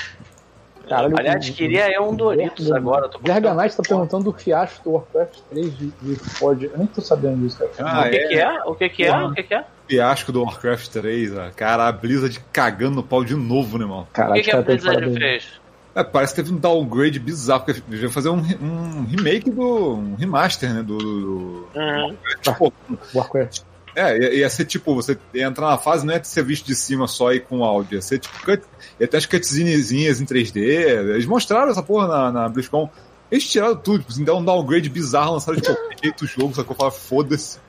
[0.88, 3.08] Caralho, Aliás, o- queria eu um Doritos o- agora.
[3.14, 6.66] Eu Garganite tá perguntando do fiasco do Warcraft 3 de, de COD.
[6.66, 7.72] Eu nem tô sabendo disso, cara.
[7.80, 8.28] Ah, O que, é?
[8.28, 8.64] que é?
[8.64, 9.16] O que, que é?
[9.24, 9.64] O que, que é?
[9.88, 11.50] Fiasco do Warcraft 3, ó.
[11.56, 14.02] cara, a Blizzard cagando no pau de novo, né, irmão?
[14.02, 15.62] O Caralho, que, que a Blizzard fez?
[16.00, 19.96] É, parece que teve um downgrade bizarro, porque eles iam fazer um, um remake do.
[19.96, 20.82] um remaster, né?
[20.84, 20.98] Do.
[20.98, 22.16] do- Uhum.
[22.42, 22.74] tipo,
[23.14, 23.62] Warcraft.
[23.96, 27.08] é, ia, ia ser tipo, você entrar na fase, não é ser visto de cima
[27.08, 28.64] só e com áudio, ia ser tipo cut,
[29.00, 30.58] ia ter as cutscenezinhas em 3D.
[30.58, 32.90] Eles mostraram essa porra na, na BlizzCon.
[33.32, 36.56] Eles tiraram tudo, tipo, assim, deram um downgrade bizarro, lançaram de qualquer jeito o jogo,
[36.56, 37.60] só que eu falo, foda-se.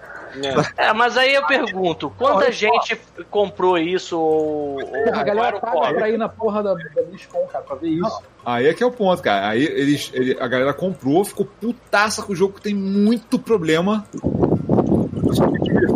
[0.77, 0.87] É.
[0.89, 3.01] É, mas aí eu pergunto, quanta gente
[3.31, 5.95] comprou isso ou, ou Porra, a galera paga core?
[5.95, 8.23] pra ir na porra da, da BlizzCon, cara, pra ver isso.
[8.45, 9.49] Aí é que é o ponto, cara.
[9.49, 14.05] Aí eles, ele- a galera comprou, ficou putaça com o jogo que tem muito problema.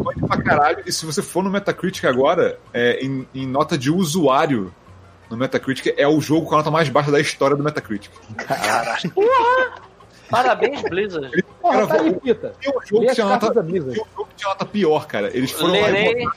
[0.03, 0.83] Foi pra caralho.
[0.87, 4.73] E se você for no Metacritic agora, é, em, em nota de usuário
[5.31, 8.11] no Metacritic, é o jogo com a nota mais baixa da história do Metacritic.
[10.43, 11.45] Parabéns, Blizzard.
[11.61, 12.53] Porra, tá aí, Pita.
[12.61, 14.25] Tem um jogo que tinha nota, um
[14.57, 15.29] que pior, cara.
[15.37, 16.25] Eles foram lá Lerei.
[16.25, 16.29] e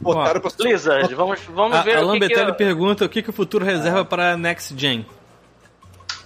[0.00, 3.08] botaram pra Blizzard, vamos, vamos A, ver Alan o que que Betelli eu- pergunta o
[3.08, 5.06] que, que o futuro reserva para Next Gen.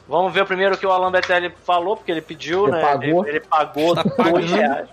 [0.09, 2.81] Vamos ver primeiro o que o Alan Betelli falou, porque ele pediu, Ele né?
[2.81, 3.27] pagou.
[3.27, 4.89] Ele, ele pagou Tá dois reais.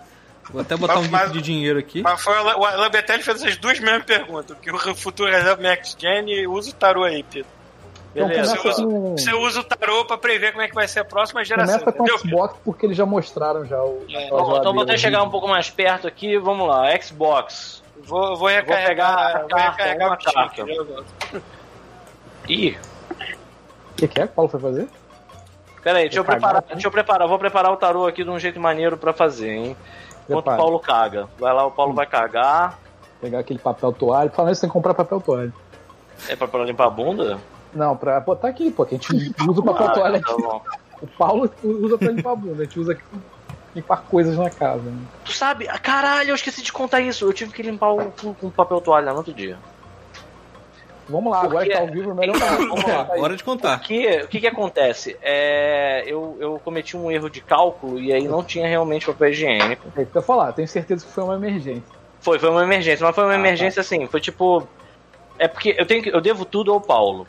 [0.52, 2.02] Vou até botar Mas- um mas- GIF de dinheiro aqui.
[2.02, 4.56] Mas foi o Alan- o Betelli fez as duas mesmas perguntas.
[4.62, 7.50] Que o futuro reserva Next Gen e usa o tarô aí, Pedro.
[8.16, 8.56] Então Beleza.
[8.56, 11.02] começa Você usa, com, você usa o tarô pra prever como é que vai ser
[11.02, 14.06] a próxima geração, começa com o Xbox, porque eles já mostraram já o...
[14.10, 14.30] É.
[14.30, 14.84] Bom, então vou geladeira.
[14.84, 17.84] até chegar um pouco mais perto aqui, vamos lá, Xbox.
[18.06, 20.66] Vou, vou recarregar, pegar a vou carta, recarregar uma carta.
[22.48, 22.78] Ih,
[23.92, 24.88] O que, que é que o Paulo foi fazer?
[25.84, 26.74] pera aí, deixa eu Vou cagar preparar, aqui.
[26.74, 29.78] deixa eu preparar, vou preparar o tarô aqui de um jeito maneiro pra fazer, hein?
[30.30, 30.58] Enquanto o.
[30.58, 31.28] Paulo caga.
[31.38, 32.80] Vai lá, o Paulo vai cagar.
[33.22, 34.30] Pegar aquele papel toalha.
[34.32, 35.54] Falando isso, tem que comprar papel toalha.
[36.28, 37.40] É pra, pra limpar a bunda?
[37.76, 40.42] Não, pra botar aqui, pô, que a gente usa o papel toalha tá aqui.
[40.42, 40.62] bom.
[41.02, 43.20] O Paulo usa pra limpar a bunda, a gente usa aqui pra
[43.76, 44.82] limpar coisas na casa.
[44.84, 44.98] Né?
[45.26, 47.26] Tu sabe, ah, caralho, eu esqueci de contar isso.
[47.26, 49.58] Eu tive que limpar o cu com papel toalha no outro dia.
[51.08, 52.68] Vamos lá, agora Porque- que tá ao vivo, melhor Então, não.
[52.70, 53.06] vamos lá.
[53.06, 53.14] Tá.
[53.22, 53.78] Hora de contar.
[53.78, 55.16] Porque, o que que acontece?
[55.22, 59.88] É, eu, eu cometi um erro de cálculo e aí não tinha realmente papel higiênico.
[59.96, 61.84] É isso que eu ia falar, tenho certeza que foi uma emergência.
[62.22, 64.68] Foi, foi uma emergência, mas foi uma Ah, emergência assim, foi tipo.
[65.38, 67.28] É porque eu tenho que, eu devo tudo ao Paulo.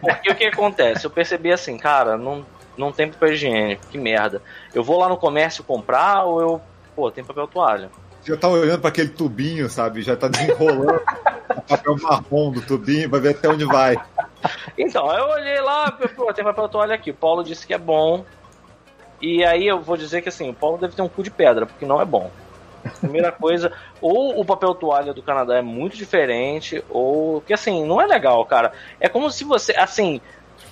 [0.00, 1.04] Porque o que acontece?
[1.04, 2.44] Eu percebi assim, cara, não,
[2.76, 4.42] não tem papel higiênico, que merda.
[4.74, 6.60] Eu vou lá no comércio comprar ou eu.
[6.96, 7.90] Pô, tem papel toalha.
[8.24, 10.02] Já tá olhando pra aquele tubinho, sabe?
[10.02, 11.00] Já tá desenrolando
[11.56, 13.96] o papel marrom do tubinho pra ver até onde vai.
[14.76, 17.10] Então, eu olhei lá, pô, tem papel toalha aqui.
[17.10, 18.24] O Paulo disse que é bom.
[19.20, 21.66] E aí eu vou dizer que assim, o Paulo deve ter um cu de pedra,
[21.66, 22.30] porque não é bom.
[23.00, 28.00] Primeira coisa, ou o papel toalha do Canadá é muito diferente, ou que assim, não
[28.00, 28.72] é legal, cara.
[28.98, 30.20] É como se você, assim,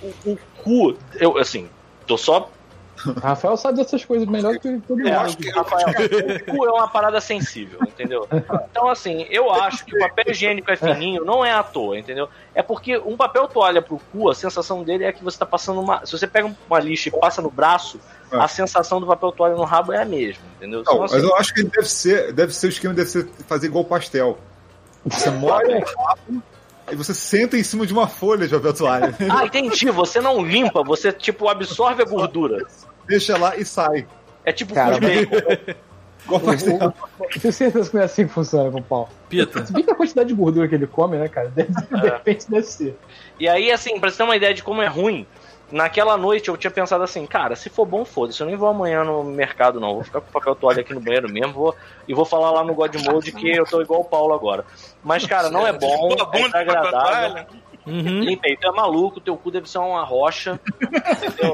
[0.03, 1.69] o, o cu, eu assim,
[2.07, 2.51] tô só
[3.23, 5.09] Rafael sabe dessas coisas melhor do que todo mundo.
[5.09, 8.27] é, acho que, Rafael, o cu é uma parada sensível, entendeu?
[8.71, 12.29] Então, assim, eu acho que o papel higiênico é fininho, não é à toa, entendeu?
[12.55, 15.81] É porque um papel toalha pro cu, a sensação dele é que você tá passando
[15.81, 16.05] uma.
[16.05, 18.01] Se você pega uma lixa e passa no braço,
[18.33, 18.37] É.
[18.37, 20.83] a sensação do papel toalha no rabo é a mesma, entendeu?
[20.85, 23.27] Não, mas assim, eu acho que ele deve ser, deve ser o esquema deve ser
[23.47, 24.39] fazer igual pastel.
[25.07, 26.43] Você molha o rabo
[26.91, 29.15] e você senta em cima de uma folha de papel toalha.
[29.31, 29.91] Ah, entendi.
[29.91, 32.67] Você não limpa, você, tipo, absorve a gordura.
[33.09, 34.07] Deixa lá e sai.
[34.45, 36.95] É tipo Cara, pastel.
[37.21, 39.09] Eu tenho certeza que não é assim que funciona com o pau.
[39.29, 39.65] Pita.
[39.65, 41.49] Se bem que a quantidade de gordura que ele come, né, cara?
[41.49, 42.99] Deve, De repente deve ser.
[43.41, 45.27] E aí, assim, pra você ter uma ideia de como é ruim,
[45.71, 49.05] naquela noite eu tinha pensado assim, cara, se for bom, foda-se, eu nem vou amanhã
[49.05, 49.95] no mercado, não.
[49.95, 51.75] Vou ficar com papel toalha aqui no banheiro mesmo, vou,
[52.07, 54.65] e vou falar lá no God Mode que eu tô igual o Paulo agora.
[55.03, 57.47] Mas, cara, não é bom, é desagradável.
[57.87, 58.21] Uhum.
[58.21, 60.61] Limpei, tu é maluco, teu cu deve ser uma rocha.
[60.83, 61.53] entendeu?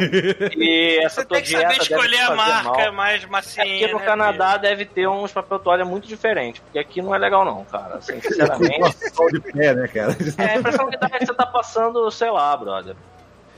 [0.58, 2.92] E essa Você tua tem que dieta saber escolher a fazer marca mal.
[2.92, 3.64] mais É macia.
[3.64, 7.18] porque no né, Canadá deve ter uns papel toalha muito diferentes, porque aqui não é
[7.18, 7.96] legal não, cara.
[7.96, 9.14] Assim, sinceramente.
[9.14, 10.16] Sol de pé, né, cara?
[10.38, 12.96] É, a impressão que dá é que você tá passando, sei lá, brother.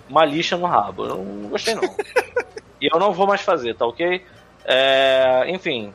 [0.09, 1.05] Uma lixa no rabo.
[1.05, 1.83] Eu não gostei, não.
[2.81, 4.23] e eu não vou mais fazer, tá ok?
[4.67, 5.95] É, enfim.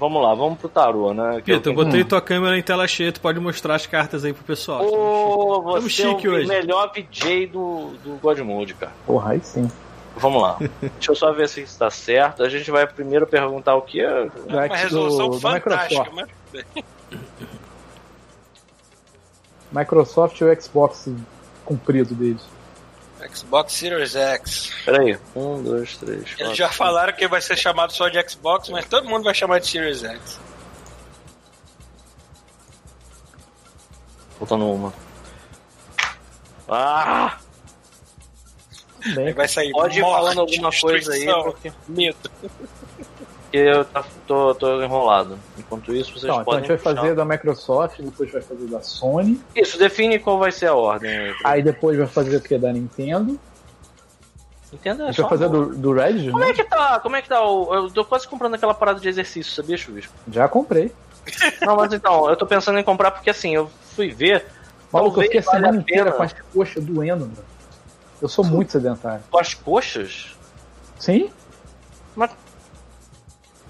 [0.00, 1.42] Vamos lá, vamos pro tarô, né?
[1.44, 3.86] Que eu Pita, eu tenho- botei tua câmera em tela cheia, tu pode mostrar as
[3.86, 4.82] cartas aí pro pessoal.
[4.82, 6.46] Ô, Tamo você é chique o hoje.
[6.48, 8.92] melhor VJ do, do God Mode, cara.
[9.06, 9.70] Porra, aí sim.
[10.16, 10.56] Vamos lá.
[10.80, 12.42] Deixa eu só ver se está certo.
[12.42, 14.28] A gente vai primeiro perguntar o que é.
[14.48, 16.28] Uma resolução do- do fantástica, Microsoft.
[16.54, 16.84] mas...
[19.72, 21.08] Microsoft e o Xbox
[21.64, 22.42] comprido deles.
[23.28, 24.72] Xbox Series X.
[24.84, 25.18] Peraí.
[25.34, 26.20] Um, dois, três.
[26.20, 29.34] Eles quatro, já falaram que vai ser chamado só de Xbox, mas todo mundo vai
[29.34, 30.40] chamar de Series X.
[34.38, 34.92] Faltando uma.
[36.68, 37.38] Ah!
[39.14, 41.72] Bem, Vai sair Pode ir falando alguma coisa aí, porque.
[41.88, 42.30] Medo.
[43.50, 45.36] Porque eu tá- tô, tô enrolado.
[45.58, 46.60] Enquanto isso, vocês Então, então a podem.
[46.60, 46.94] gente vai puxar.
[47.02, 51.34] fazer da Microsoft, depois vai fazer da Sony, Isso, define qual vai ser a ordem.
[51.44, 52.56] aí depois vai fazer o que?
[52.56, 53.38] Da Nintendo.
[54.72, 55.02] Entenda?
[55.02, 56.50] A É gente só vai fazer um- do, do Red, Como né?
[56.50, 57.00] é que tá?
[57.00, 57.40] Como é que tá.
[57.40, 60.12] Eu tô quase comprando aquela parada de exercício, sabia, Chuvisco?
[60.30, 60.92] Já comprei.
[61.66, 64.46] Não, mas então, eu tô pensando em comprar porque assim, eu fui ver.
[64.92, 67.44] Maluco, eu fiquei a semana a inteira com as coxas doendo, mano.
[68.22, 69.24] Eu sou muito sedentário.
[69.28, 70.36] Com as coxas?
[71.00, 71.30] Sim?
[72.14, 72.30] Mas-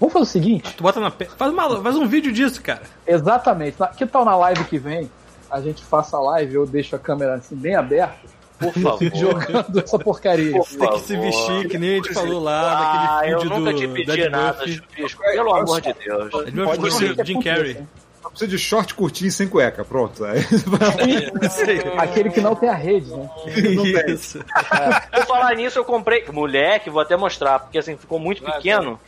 [0.01, 0.73] Vamos fazer o seguinte?
[0.75, 1.25] Tu bota na pe...
[1.25, 1.81] faz, uma...
[1.81, 2.81] faz um vídeo disso, cara.
[3.07, 3.79] Exatamente.
[3.79, 5.09] Na- Que tal na live que vem?
[5.49, 8.15] A gente faça a live, eu deixo a câmera assim bem aberta,
[8.59, 8.99] Por favor.
[9.15, 10.53] jogando essa porcaria.
[10.53, 11.23] Por Tem que se favor.
[11.25, 14.29] vestir, que nem a gente falou lá Ah, naquele eu vídeo nunca do te pedi
[14.29, 14.73] nada, Murphy.
[14.95, 15.21] Chuvisco.
[15.23, 16.29] Pelo amor de Deus.
[16.65, 17.25] Pode ser.
[17.25, 17.77] Jim Carrey.
[18.23, 20.23] Só precisa de short curtinho sem cueca, pronto.
[20.25, 20.35] Aí.
[21.97, 23.29] Aquele que não tem a rede, né?
[23.75, 24.13] não tem.
[24.15, 24.39] Isso.
[25.11, 26.23] Por falar nisso, eu comprei.
[26.31, 28.99] Moleque, vou até mostrar, porque assim, ficou muito pequeno.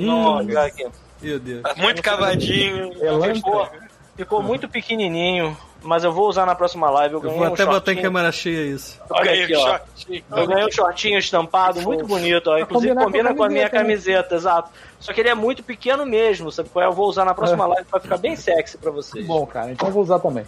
[0.00, 0.42] Hum.
[0.42, 0.86] Nossa, aqui.
[1.22, 1.62] Meu Deus.
[1.76, 2.90] Muito cavadinho.
[3.34, 3.68] Ficou,
[4.16, 7.14] ficou muito pequenininho, mas eu vou usar na próxima live.
[7.14, 8.98] Eu Eu vou um até botar em câmera cheia isso.
[9.10, 9.60] Olha Aí, aqui, ó.
[9.60, 10.24] shortinho.
[10.34, 12.58] Eu ganhei um shortinho estampado, muito bonito, ó.
[12.58, 13.82] Inclusive combina com a minha camiseta, né?
[13.82, 14.70] camiseta, exato.
[14.98, 16.68] Só que ele é muito pequeno mesmo, sabe?
[16.70, 16.88] qual é?
[16.88, 19.26] Eu vou usar na próxima live pra ficar bem sexy pra vocês.
[19.26, 20.44] Bom, cara, então eu vou usar também.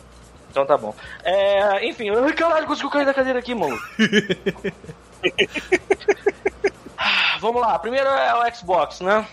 [0.51, 0.95] Então tá bom.
[1.25, 3.79] É, enfim, eu- caralho, conseguiu cair da cadeira aqui, mano.
[7.05, 9.27] Ah, Vamos lá, primeiro é o Xbox, né?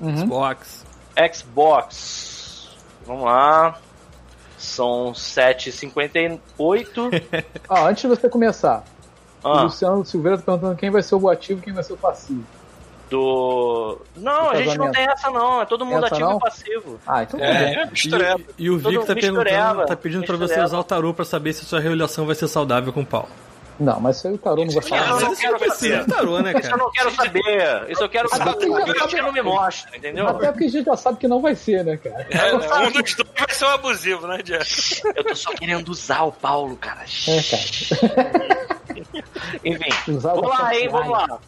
[0.00, 0.16] Uhum.
[0.18, 0.84] Xbox.
[1.32, 2.68] Xbox.
[3.06, 3.78] Vamos lá.
[4.56, 7.22] São 7h58.
[7.68, 8.84] Ah, antes de você começar,
[9.42, 11.94] o Ah, Luciano Silveira tá perguntando quem vai ser o ativo e quem vai ser
[11.94, 12.44] o passivo.
[13.10, 13.98] do.
[14.16, 15.60] Não, Do a gente não tem essa, não.
[15.60, 16.36] É todo mundo Essa ativo não?
[16.38, 17.00] e passivo.
[17.06, 17.46] Ah, então tá.
[17.46, 18.40] É, mistureba.
[18.58, 21.12] E, e o Todo Vic tá mistureba, perguntando, tá pedindo pra você usar o tarô
[21.14, 23.28] pra saber se sua relação vai ser saudável com o pau.
[23.78, 25.08] Não, mas isso aí o Tarô não vai falar.
[25.08, 26.14] eu não Isso quero precisa saber.
[26.14, 26.76] tarô, né, Isso eu cara?
[26.76, 27.86] não quero saber.
[27.90, 28.42] Isso eu quero saber.
[28.42, 30.28] Até porque O já que o sabe- destino me mostra, entendeu?
[30.28, 32.26] Até porque a gente já sabe que não vai ser, né, cara?
[32.30, 32.86] É, né?
[32.86, 35.02] um dos dois vai ser um abusivo, né, Jeff?
[35.16, 37.00] Eu tô só querendo usar o Paulo, cara.
[37.28, 38.64] É, cara.
[39.64, 41.38] Enfim, Usar vamos lá, hein, vamos lá.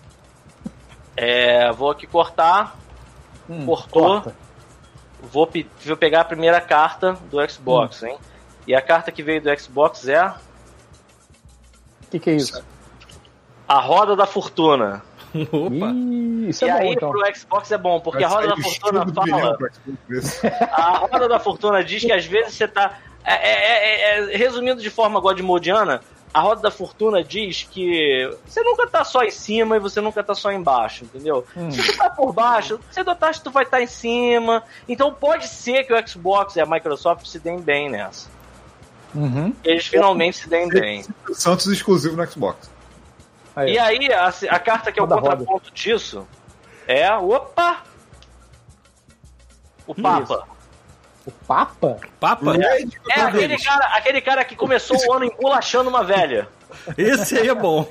[1.17, 2.77] É, vou aqui cortar.
[3.49, 4.03] Hum, Cortou.
[4.03, 4.35] corta.
[5.23, 8.19] Vou, pe- vou pegar a primeira carta do Xbox, hein?
[8.67, 10.33] E a carta que veio do Xbox é
[12.19, 12.65] que, que é isso?
[13.69, 15.03] a Roda da Fortuna.
[15.35, 15.93] Opa.
[15.93, 17.11] Ih, isso e é bom, aí então.
[17.11, 19.59] pro Xbox é bom, porque a Roda da Fortuna do fala.
[20.73, 22.99] A Roda da Fortuna diz que às vezes você tá.
[23.25, 26.01] É, é- é- é- resumindo de forma godmodiana,
[26.33, 30.23] a Roda da Fortuna diz que você nunca tá só em cima e você nunca
[30.23, 31.45] tá só embaixo, entendeu?
[31.57, 31.71] Hum.
[31.71, 34.63] Se tu tá por baixo, cedo ou tarde tu vai estar em cima.
[34.89, 38.29] Então pode ser que o Xbox e a Microsoft se deem bem nessa.
[39.17, 39.55] Uhum.
[39.65, 41.05] Eles finalmente se deem bem.
[41.33, 42.71] Santos exclusivo no Xbox.
[43.55, 45.37] Aí, E aí, a, a carta que é o Roda, roda.
[45.39, 46.27] contraponto disso
[46.87, 47.11] é.
[47.17, 47.83] Opa!
[49.87, 50.47] O Papa.
[51.25, 51.97] O Papa?
[52.21, 52.53] Papa?
[53.11, 56.49] É aquele cara, aquele cara que começou o ano embolachando uma velha.
[56.97, 57.89] Esse aí é bom.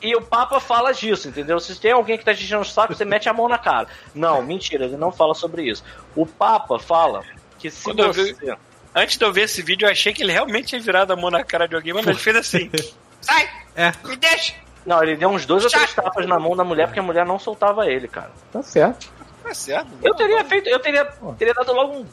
[0.00, 1.58] E o Papa fala disso, entendeu?
[1.60, 3.88] Se tem alguém que tá te enchendo o saco, você mete a mão na cara.
[4.14, 5.82] Não, mentira, ele não fala sobre isso.
[6.16, 7.22] O Papa fala
[7.58, 8.32] que se Quando eu você.
[8.34, 8.56] vi-
[8.94, 11.30] Antes de eu ver esse vídeo, eu achei que ele realmente tinha virado a mão
[11.30, 12.70] na cara de alguém, mas ele fez assim.
[13.20, 13.48] Sai!
[13.76, 13.92] É.
[14.04, 14.54] Me deixa!
[14.84, 17.24] Não, ele deu uns dois ou três tapas na mão da mulher porque a mulher
[17.26, 18.30] não soltava ele, cara.
[18.50, 19.08] Tá certo.
[19.42, 19.90] Tá certo.
[20.02, 21.04] Eu teria feito, eu teria,
[21.38, 22.06] teria dado logo um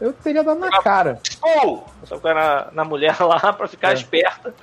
[0.00, 1.20] Eu teria dado na cara.
[1.42, 1.86] Ou!
[2.04, 3.94] Só que na, na mulher lá pra ficar É.
[3.94, 4.54] esperta.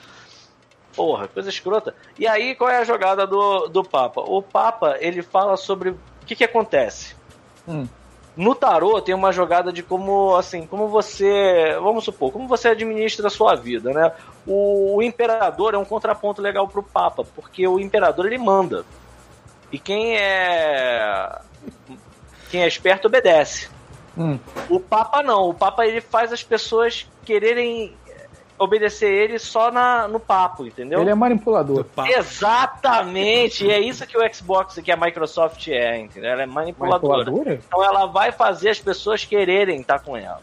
[0.95, 1.95] Porra, coisa escrota.
[2.19, 4.22] E aí, qual é a jogada do, do Papa?
[4.22, 7.15] O Papa, ele fala sobre o que que acontece.
[7.67, 7.88] Hum.
[8.42, 13.28] No tarô tem uma jogada de como, assim, como você, vamos supor, como você administra
[13.28, 14.12] a sua vida, né?
[14.48, 18.84] O, o imperador é um contraponto legal pro Papa, porque o imperador ele manda.
[19.72, 21.39] E quem é
[22.50, 23.70] quem é esperto obedece.
[24.18, 24.39] Hum.
[24.68, 25.48] O Papa não.
[25.48, 27.94] O Papa ele faz as pessoas quererem
[28.64, 31.01] obedecer ele só na, no papo, entendeu?
[31.01, 31.86] Ele é Do manipulador.
[32.07, 33.66] Exatamente!
[33.66, 36.32] E é isso que o Xbox e que a Microsoft é, entendeu?
[36.32, 37.18] Ela é manipuladora.
[37.26, 37.59] Manipuladora?
[37.66, 40.41] Então ela vai fazer as pessoas quererem estar com ela.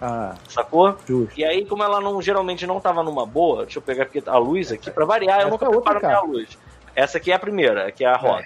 [0.00, 0.96] Ah, Sacou?
[1.06, 1.38] justo.
[1.38, 4.38] E aí, como ela não, geralmente não tava numa boa, deixa eu pegar aqui a
[4.38, 6.26] luz aqui pra variar, eu Essa nunca é outra, preparo minha cara.
[6.32, 6.58] luz.
[6.94, 8.44] Essa aqui é a primeira, que é a roda.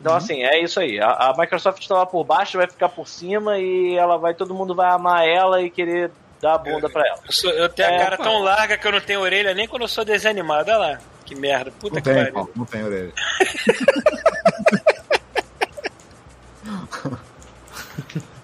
[0.00, 0.18] Então, Uhum.
[0.18, 1.00] assim, é isso aí.
[1.00, 4.74] A, a Microsoft estava por baixo, vai ficar por cima e ela vai, todo mundo
[4.74, 6.10] vai amar ela e querer
[6.40, 7.18] dar a bunda pra ela.
[7.24, 8.22] Eu, sou- eu tenho É, a cara pô.
[8.24, 10.70] tão larga que eu não tenho orelha nem quando eu sou desanimado.
[10.70, 10.98] Olha lá.
[11.24, 11.70] Que merda.
[11.72, 12.32] Puta Não que tem, pariu.
[12.34, 13.12] Paulo, não tem orelha.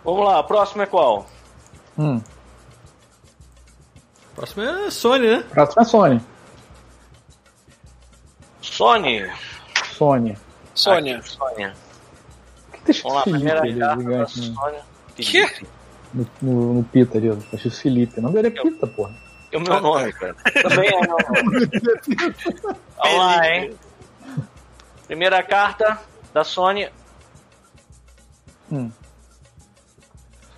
[0.05, 1.27] Vamos lá, a próxima é qual?
[1.99, 2.21] Hum.
[4.35, 5.45] Próximo é Sony, né?
[5.51, 6.21] Próximo é Sony.
[8.61, 9.31] Sony.
[9.95, 10.39] Sony.
[10.75, 11.23] Sônia.
[11.23, 11.67] Sony.
[11.67, 11.73] O
[12.85, 14.27] Deixa Vamos lá, primeira carta da né?
[14.27, 14.83] Sônia.
[15.17, 15.67] Que?
[16.13, 17.37] No, no, no Pita ali, ó.
[17.53, 18.19] Acho Felipe.
[18.19, 19.15] O nome dele é Pita, porra.
[19.51, 20.35] É o meu nome, cara.
[20.63, 21.71] Também é meu nome.
[22.97, 23.75] Vamos lá, hein?
[25.07, 25.99] Primeira carta
[26.33, 26.89] da Sony.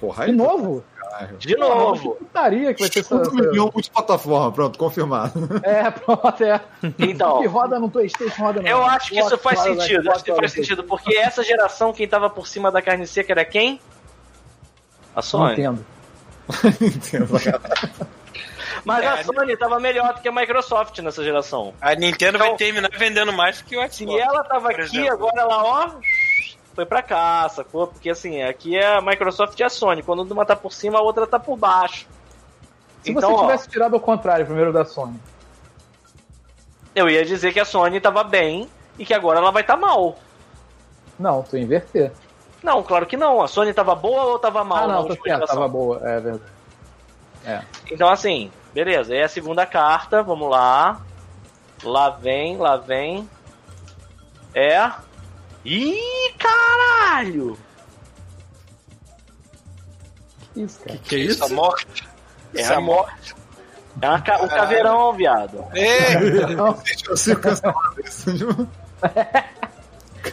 [0.00, 0.36] Porra, De aí.
[0.36, 0.84] novo?
[0.96, 1.36] Caralho.
[1.38, 2.14] De novo.
[2.16, 3.14] Putaria que vai ser essa.
[3.16, 5.48] Um milhão multiplataforma, pronto, confirmado.
[5.64, 6.60] É, pronto, é.
[6.98, 10.10] Então, Que roda no Playstation, roda no eu acho que isso faz sentido.
[10.10, 10.84] Acho que faz sentido.
[10.84, 13.80] Porque essa geração, quem tava por cima da carne seca era quem?
[15.14, 15.50] A Sony.
[15.50, 15.86] Nintendo.
[16.80, 17.28] Entendo.
[18.84, 21.72] Mas É, a Sony tava melhor do que a Microsoft nessa geração.
[21.80, 23.96] A Nintendo Então- vai terminar vendendo mais que o Xbox.
[23.96, 25.12] Se ela tava por aqui, exemplo.
[25.12, 25.90] agora ela, ó,
[26.74, 27.86] foi pra cá, sacou?
[27.86, 30.02] Porque assim, aqui é a Microsoft e a Sony.
[30.02, 32.06] Quando uma tá por cima, a outra tá por baixo.
[33.02, 35.18] Se então, você ó, tivesse tirado ao contrário, primeiro da Sony.
[36.94, 39.80] eu ia dizer que a Sony tava bem e que agora ela vai estar tá
[39.80, 40.16] mal.
[41.18, 42.12] Não, tu ia inverter.
[42.64, 43.42] Não, claro que não.
[43.42, 44.84] A Sony tava boa ou tava mal?
[44.84, 46.52] ah, na não, última certo, tava boa, é verdade.
[47.44, 47.60] É.
[47.92, 49.14] Então, assim, beleza.
[49.14, 51.00] É a segunda carta, vamos lá.
[51.82, 53.28] Lá vem, lá vem.
[54.54, 54.90] É.
[55.62, 57.58] Ih, caralho!
[60.54, 60.98] Que isso, cara.
[61.00, 61.44] Que isso?
[61.44, 62.08] A morte.
[62.54, 63.34] É a morte.
[64.00, 65.64] É uma ca- um caveirão, viado.
[65.74, 68.30] É, Não, Eu sei cancelado isso.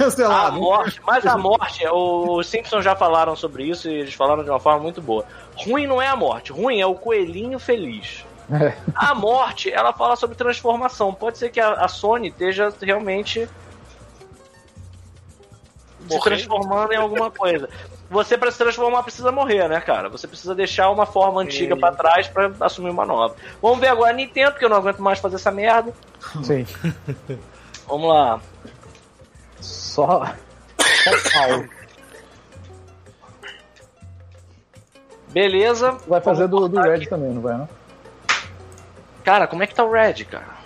[0.02, 0.60] A Cancelado.
[0.60, 4.60] morte, mas a morte, os Simpsons já falaram sobre isso e eles falaram de uma
[4.60, 5.26] forma muito boa.
[5.56, 8.26] Ruim não é a morte, ruim é o coelhinho feliz.
[8.52, 8.76] É.
[8.94, 11.14] A morte, ela fala sobre transformação.
[11.14, 13.48] Pode ser que a, a Sony esteja realmente
[16.10, 17.70] se transformando em alguma coisa.
[18.10, 20.10] Você, pra se transformar, precisa morrer, né, cara?
[20.10, 23.36] Você precisa deixar uma forma antiga pra trás pra assumir uma nova.
[23.62, 25.94] Vamos ver agora a Nintendo, porque eu não aguento mais fazer essa merda.
[26.44, 26.66] Sim.
[27.88, 28.42] Vamos lá.
[29.62, 30.26] Só.
[30.78, 31.66] Só pau.
[35.30, 35.98] Beleza.
[36.08, 37.08] Vai fazer do, do Red aqui.
[37.08, 37.70] também, não vai, não?
[39.24, 40.62] Cara, como é que tá o Red, cara?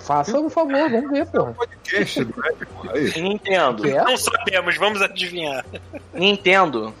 [0.00, 1.52] Faça um favor, vamos ver, porra.
[1.52, 2.92] Podcast do Red, porra.
[2.94, 3.20] Aí.
[3.20, 3.88] Nintendo.
[3.88, 4.02] É?
[4.02, 5.64] não sabemos, vamos adivinhar.
[6.12, 6.92] Nintendo.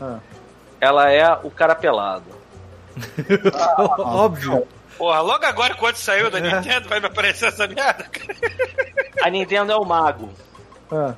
[0.00, 0.18] Ah.
[0.80, 2.24] Ela é o cara pelado.
[3.98, 4.66] Óbvio.
[4.98, 8.34] Porra, logo agora, quando saiu da Nintendo, vai me aparecer essa merda, cara.
[9.22, 10.28] A Nintendo é o mago.
[10.90, 11.14] Ah,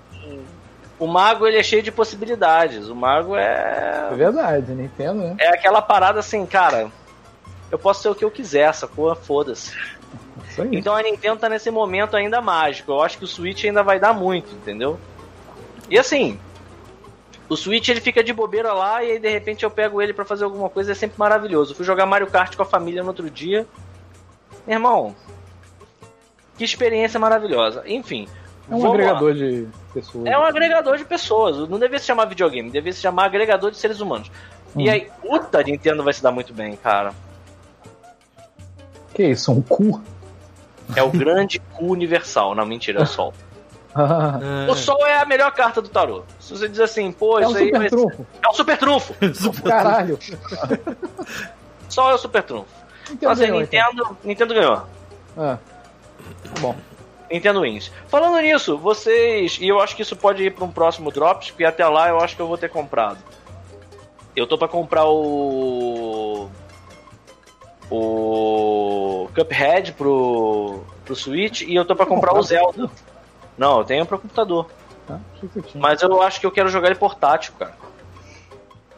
[0.98, 2.88] O mago ele é cheio de possibilidades.
[2.88, 5.36] O mago é é verdade, Nintendo, né?
[5.38, 6.90] é aquela parada assim, cara.
[7.70, 9.14] Eu posso ser o que eu quiser, sacou?
[9.16, 9.74] Foda-se.
[10.48, 10.68] Isso aí.
[10.72, 12.92] Então a Nintendo tá nesse momento ainda mágico.
[12.92, 14.98] Eu acho que o Switch ainda vai dar muito, entendeu?
[15.88, 16.38] E assim,
[17.51, 20.24] o Switch ele fica de bobeira lá e aí de repente eu pego ele pra
[20.24, 21.74] fazer alguma coisa, é sempre maravilhoso.
[21.74, 23.66] Fui jogar Mario Kart com a família no outro dia.
[24.66, 25.14] Meu irmão,
[26.57, 27.82] que experiência maravilhosa.
[27.86, 28.28] Enfim,
[28.70, 28.90] É um vamos lá.
[28.94, 30.26] agregador de pessoas.
[30.26, 31.68] É um agregador de pessoas.
[31.68, 34.30] Não devia se chamar videogame, devia se chamar agregador de seres humanos.
[34.76, 34.92] E Hum.
[34.92, 37.12] aí, puta, Nintendo vai se dar muito bem, cara.
[39.12, 40.01] Que isso, um cu?
[40.94, 42.55] É o grande cu universal.
[42.55, 43.34] Não, mentira, é o Sol.
[43.95, 44.38] Ah,
[44.70, 46.22] O Sol é a melhor carta do tarô.
[46.38, 48.26] Se você diz assim, pô, é um isso aí super vai ser- trunfo.
[48.43, 49.14] É o super trunfo.
[49.62, 50.18] Caralho.
[51.88, 52.68] Sol é o super trunfo.
[53.11, 53.80] Então, assim, ganhou, então.
[53.91, 54.82] Nintendo, Nintendo ganhou.
[55.36, 55.59] Ah.
[56.45, 56.76] Tá bom.
[57.30, 57.91] Nintendo wins.
[58.09, 59.59] Falando nisso, vocês.
[59.61, 62.18] E eu acho que isso pode ir para um próximo Drops, porque até lá eu
[62.20, 63.18] acho que eu vou ter comprado.
[64.36, 66.49] Eu tô pra comprar o.
[67.91, 69.28] O.
[69.34, 70.80] Cuphead pro.
[71.05, 72.88] pro Switch e eu tô pra comprar o Zelda.
[73.61, 74.70] Não, eu tenho pro computador.
[75.06, 75.20] Tá?
[75.38, 75.64] Tinha.
[75.74, 77.74] Mas eu acho que eu quero jogar ele portátil, cara.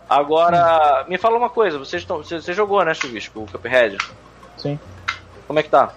[0.09, 2.19] Agora, me fala uma coisa, vocês estão.
[2.19, 3.99] Você, você jogou, né, Chuvisco, o Cuphead?
[4.57, 4.79] Sim.
[5.49, 5.93] Como é que tá?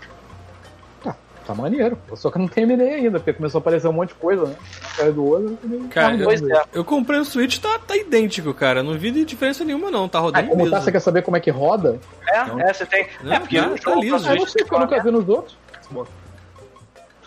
[1.45, 1.95] Tá maneiro.
[2.15, 4.55] Só que eu não terminei ainda, porque começou a aparecer um monte de coisa, né?
[4.93, 5.59] Atrás do outro.
[5.71, 6.51] eu Cara, perdido.
[6.51, 6.63] é.
[6.73, 8.81] Eu comprei o Switch, tá, tá idêntico, cara.
[8.81, 10.09] Não vi diferença nenhuma, não.
[10.09, 10.75] Tá Ah, rodando como mesmo.
[10.75, 11.99] tá, você quer saber como é que roda?
[12.27, 13.07] É, é, você tem.
[13.21, 14.23] Não, é porque tá- o tá liso.
[14.23, 15.55] pra Ah, eu não sei, porque eu nunca vi nos outros.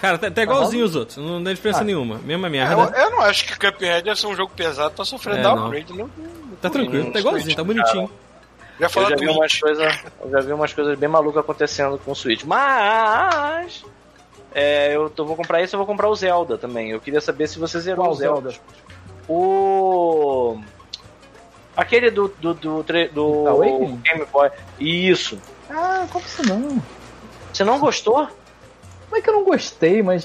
[0.01, 1.17] Cara, tá, tá igualzinho os outros.
[1.17, 1.85] Não dá diferença Ah.
[1.85, 2.19] nenhuma.
[2.19, 2.97] Mesma Eu, merda.
[2.99, 5.93] eu não acho que Cuphead deve ser um jogo pesado pra sofrer É, downgrade.
[5.93, 6.09] Não.
[6.61, 8.11] Tá tranquilo, tá igualzinho, tá bonitinho.
[8.81, 11.99] Já Eu falou já, vi umas coisas, eu já vi umas coisas bem malucas acontecendo
[11.99, 12.45] com o Switch.
[12.45, 13.85] Mas.
[14.55, 16.91] É, eu tô, vou comprar isso eu vou comprar o Zelda também.
[16.91, 18.51] Eu queria saber se você zerou Qual o Zelda.
[18.51, 18.65] Zelda?
[19.29, 20.59] O.
[21.77, 22.29] Aquele do.
[22.41, 22.83] do, do,
[23.13, 23.97] do Awakening?
[24.05, 24.51] Game Boy.
[24.81, 25.39] Isso.
[25.71, 26.83] Ah, como isso não?
[27.53, 28.29] Você não gostou?
[29.09, 30.25] Como é que eu não gostei, mas.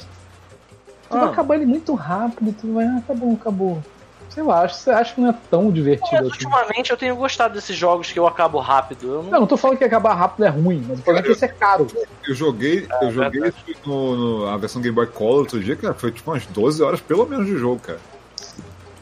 [1.09, 1.19] Tu Ah.
[1.21, 2.85] vai acabar ele muito rápido, tu vai.
[2.85, 3.83] Ah, tá bom, acabou.
[4.29, 6.45] Sei lá, acho, acho que não é tão divertido Mas assim.
[6.45, 9.07] ultimamente eu tenho gostado desses jogos que eu acabo rápido.
[9.13, 9.29] Eu não...
[9.31, 11.45] Não, não tô falando que acabar rápido é ruim, mas o problema é que isso
[11.45, 11.85] é caro.
[12.27, 15.93] Eu joguei, eu joguei isso no, no- a versão Game Boy Color outro dia, cara.
[15.93, 17.99] Foi tipo umas 12 horas pelo menos de jogo, cara.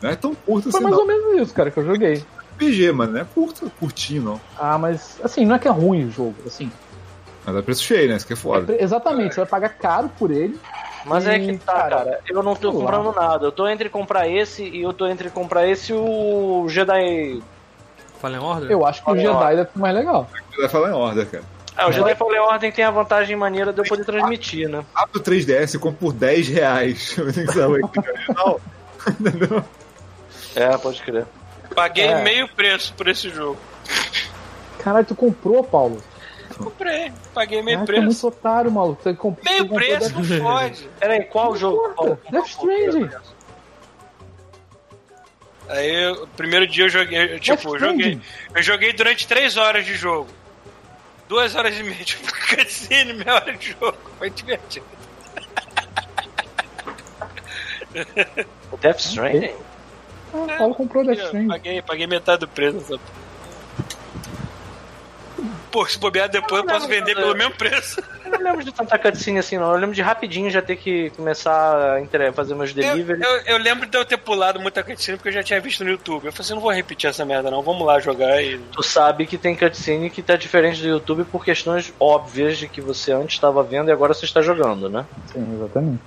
[0.02, 1.02] Não é tão curto Foi assim, mais não.
[1.04, 2.26] ou menos isso, cara, que eu joguei.
[2.58, 4.42] RPG, mano, não é curto, curtinho, não.
[4.60, 6.70] Ah, mas assim, não é que é ruim o jogo, assim.
[7.46, 8.16] Mas é preço cheio, né?
[8.18, 8.66] Isso que é É foda.
[8.66, 10.60] pre- exatamente, você vai pagar caro por ele.
[11.06, 12.20] Mas é que E, tá, cara.
[12.30, 13.48] Eu não tô comprando nada.
[13.48, 17.42] Eu tô entre comprar esse e eu tô entre comprar esse e o Jedi.
[18.20, 18.70] Fallen Order?
[18.70, 20.30] Eu acho que o Olha, Jedi ser mais legal.
[20.60, 21.44] Vai falar em order, cara.
[21.76, 24.86] Ah, o Jedi Fallen Order tem a vantagem maneira de eu poder transmitir, né?
[24.94, 27.16] Abre o 3DS e compra por 10 reais.
[27.18, 27.48] Que
[30.54, 30.64] que é?
[30.68, 31.26] É, pode crer.
[31.74, 32.22] Paguei É.
[32.22, 33.58] meio preço por esse jogo.
[34.80, 36.02] Caralho, tu comprou, Paulo?
[36.64, 38.28] Comprei, paguei meio Ah, tu é muito preço.
[38.28, 39.02] otário, maluco.
[39.04, 40.90] Você comp- você Meio comprou preço, não pode.
[41.00, 41.94] Pera aí, qual jogo?
[41.96, 43.10] Qual- Death Stranding.
[45.70, 48.20] Aí, o primeiro dia eu joguei, eu, tipo, eu joguei,
[48.54, 50.28] eu joguei durante 3 horas de jogo.
[51.30, 52.18] Duas horas e meia de
[52.56, 53.98] cutscene, meia hora de jogo.
[54.20, 54.86] Foi divertido.
[58.72, 59.54] O Death Stranding?
[60.34, 61.48] Ah, o Paulo comprou Death Stranding.
[61.48, 62.78] paguei, paguei metade do preço.
[62.78, 63.00] Nessa...
[65.72, 68.04] Pô, se bobear depois eu posso vender pelo mesmo preço.
[68.26, 69.72] Eu não lembro de tanta cutscene assim, não.
[69.72, 73.22] Eu lembro de rapidinho já ter que começar a fazer meus Eu, delivery.
[73.24, 75.90] eu, eu lembro de eu ter pulado muita cutscene porque eu já tinha visto no
[75.90, 76.26] YouTube.
[76.26, 78.58] Eu falei assim, não vou repetir essa merda não, vamos lá jogar e...
[78.58, 82.82] Tu sabe que tem cutscene que tá diferente do YouTube por questões óbvias de que
[82.82, 85.06] você antes estava vendo e agora você está jogando, né?
[85.32, 86.02] Sim, exatamente.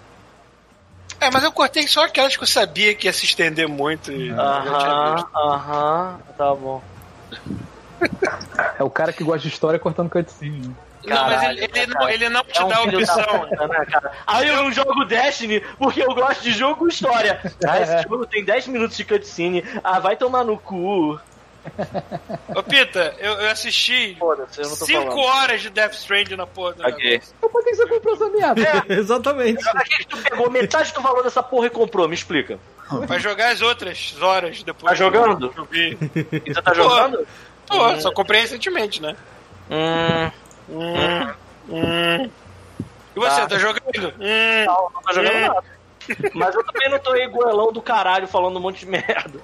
[1.21, 4.29] É, mas eu cortei só aquelas que eu sabia que ia se estender muito e
[4.29, 6.83] eu Aham, aham, tá bom.
[8.79, 10.69] É o cara que gosta de história cortando cutscene.
[10.69, 10.75] né?
[11.07, 13.41] Não, mas Caralho, ele, ele, não, ele não te É um dá a da opção.
[13.41, 14.13] puta, né, cara?
[14.27, 17.41] Aí eu não jogo Destiny porque eu gosto de jogo com história.
[17.69, 19.63] Ah, esse jogo tem 10 minutos de cutscene.
[19.83, 21.21] Ah, vai tomar no cu.
[22.55, 25.19] Ô, Pita, eu, eu assisti Foda-se, eu não tô 5 falando.
[25.21, 27.11] horas de Death Stranding na porra do Ok.
[27.11, 27.35] negócio.
[27.39, 28.85] Então por que você comprou essa merda?
[28.95, 29.65] Exatamente.
[29.71, 32.09] Pra que tu pegou metade do valor dessa porra e comprou?
[32.09, 32.59] Me explica.
[33.07, 34.91] Vai jogar as outras horas depois.
[34.91, 35.53] Tá jogando?
[35.57, 35.97] Eu vi.
[36.45, 37.27] E você tá jogando?
[37.69, 39.17] Pô, só comprei recentemente, né?
[39.71, 40.31] Hum,
[40.69, 41.35] Hum,
[41.69, 42.31] hum.
[43.17, 43.47] E você, Tá.
[43.49, 44.15] tá, jogando?
[44.19, 44.65] Hum.
[44.67, 45.41] não, não tá jogando Hum.
[45.49, 45.65] nada.
[46.35, 49.41] Mas eu também não tô iguelão do caralho falando um monte de merda.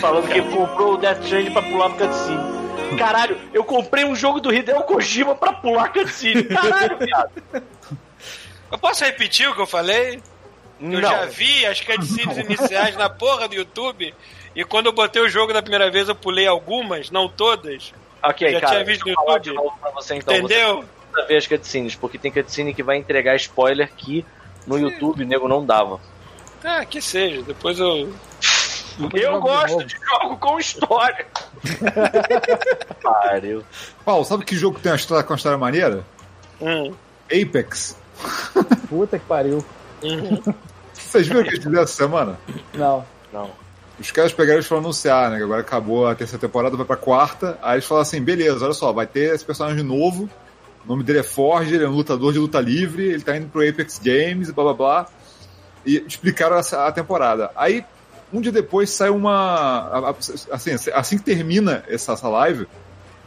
[0.00, 2.98] Falando que comprou o Death Stranding pra pular pro cutscene.
[2.98, 6.44] Caralho, eu comprei um jogo do Hideo Kojima pra pular cutscene.
[6.44, 7.30] Caralho, viado.
[8.70, 10.22] Eu posso repetir o que eu falei?
[10.80, 11.00] Eu Não.
[11.00, 14.14] já vi as cutscenes iniciais na porra do YouTube.
[14.54, 17.92] E quando eu botei o jogo da primeira vez, eu pulei algumas, não todas.
[18.22, 18.72] Ok, Já cara.
[18.72, 19.40] tinha visto no YouTube?
[19.40, 20.34] de novo pra você, então.
[20.34, 20.84] Entendeu?
[21.12, 24.24] Você ver as cutscenes, porque tem cutscene que vai entregar spoiler que
[24.66, 26.00] no YouTube o nego não dava.
[26.62, 27.42] Ah, que seja.
[27.42, 28.12] Depois eu.
[28.98, 29.84] Depois Eu de gosto novo.
[29.84, 31.26] de jogo com história.
[33.02, 33.64] Pariu.
[34.04, 36.04] Paulo, sabe que jogo tem uma história com uma história maneira?
[36.60, 36.92] Hum.
[37.26, 37.96] Apex.
[38.88, 39.64] Puta que pariu.
[40.92, 42.38] Vocês viram o que eles fizeram essa semana?
[42.74, 43.04] Não.
[43.32, 43.50] Não.
[44.00, 45.36] Os caras pegaram e foram anunciar, né?
[45.36, 47.58] Que agora acabou a terceira temporada, vai pra quarta.
[47.62, 50.28] Aí eles falaram assim: beleza, olha só, vai ter esse personagem novo.
[50.84, 53.48] O nome dele é Forge, ele é um lutador de luta livre, ele tá indo
[53.48, 55.06] pro Apex Games, blá blá blá.
[55.84, 57.50] E explicaram essa, a temporada.
[57.54, 57.84] Aí,
[58.32, 59.32] um dia depois, saiu uma.
[59.34, 60.14] a- a-
[60.54, 62.66] Assim, assim que termina essa, essa live,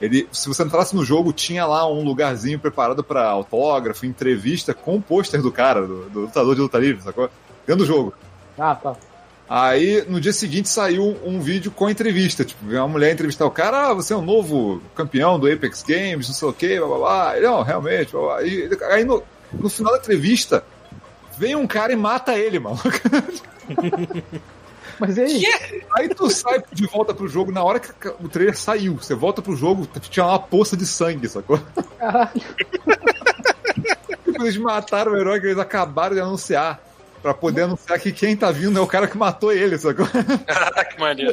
[0.01, 4.95] ele, se você entrasse no jogo, tinha lá um lugarzinho preparado pra autógrafo, entrevista com
[4.97, 7.29] o pôster do cara, do, do lutador de luta livre, sacou?
[7.67, 8.13] Dentro do jogo.
[8.57, 8.95] Ah, tá.
[9.49, 12.43] Aí, no dia seguinte, saiu um vídeo com entrevista.
[12.45, 16.27] Tipo, uma mulher entrevistar o cara, ah, você é o novo campeão do Apex Games,
[16.27, 17.37] não sei o quê, blá blá blá.
[17.37, 18.43] Ele, não, realmente, blá blá.
[18.43, 19.21] E, aí, no,
[19.53, 20.63] no final da entrevista,
[21.37, 22.79] vem um cara e mata ele, mano.
[24.99, 25.43] Mas aí?
[25.95, 29.41] Aí tu sai de volta pro jogo, na hora que o trailer saiu, você volta
[29.41, 31.59] pro jogo, tinha uma poça de sangue, sacou?
[31.97, 32.29] Caralho.
[34.25, 36.81] Eles mataram o herói que eles acabaram de anunciar.
[37.23, 40.05] Pra poder anunciar que quem tá vindo é o cara que matou ele, sacou?
[40.75, 41.31] Ah, que maneiro.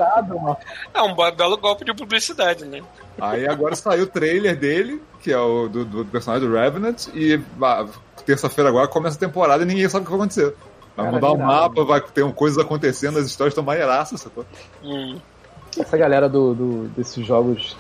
[0.95, 2.81] É um belo golpe de publicidade, né?
[3.21, 7.41] Aí agora saiu o trailer dele, que é o do, do personagem do Revenant, e
[8.25, 10.55] terça-feira agora começa a temporada e ninguém sabe o que vai acontecer.
[10.97, 14.21] Vai Cara, mudar o irado, mapa, vai ter um, coisas acontecendo, as histórias estão maneiraças,
[14.21, 14.45] sacou?
[14.85, 15.19] Hum.
[15.79, 17.77] Essa galera do, do- desses jogos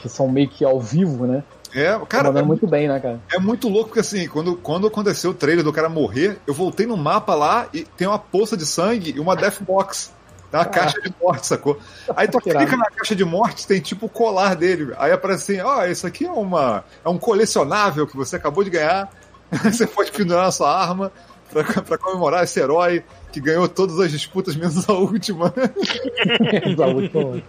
[0.00, 1.42] que são meio que ao vivo, né?
[1.74, 3.20] É, Tá cara, mandando é, muito bem, né, cara?
[3.32, 6.86] é muito louco porque assim, quando, quando aconteceu o trailer do cara morrer, eu voltei
[6.86, 10.12] no mapa lá e tem uma poça de sangue e uma death box.
[10.50, 11.80] Tem uma caixa de morte, sacou?
[12.14, 14.94] Aí tu clica na caixa de morte, tem tipo o colar dele.
[14.98, 18.70] Aí aparece assim, ó, isso aqui é uma é um colecionável que você acabou de
[18.70, 19.10] ganhar.
[19.64, 21.10] você pode pendurar na sua arma
[21.50, 25.52] pra, pra comemorar esse herói que ganhou todas as disputas, menos a última.
[26.76, 27.42] Da última.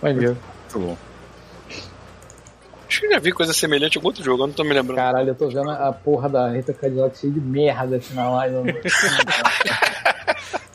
[0.00, 0.36] Maneiro.
[0.72, 1.13] Muito bom.
[2.88, 4.72] Acho que eu já vi coisa semelhante em algum outro jogo, eu não tô me
[4.74, 4.96] lembrando.
[4.96, 8.56] Caralho, eu tô vendo a porra da Rita Cadillac cheia de merda assim na live.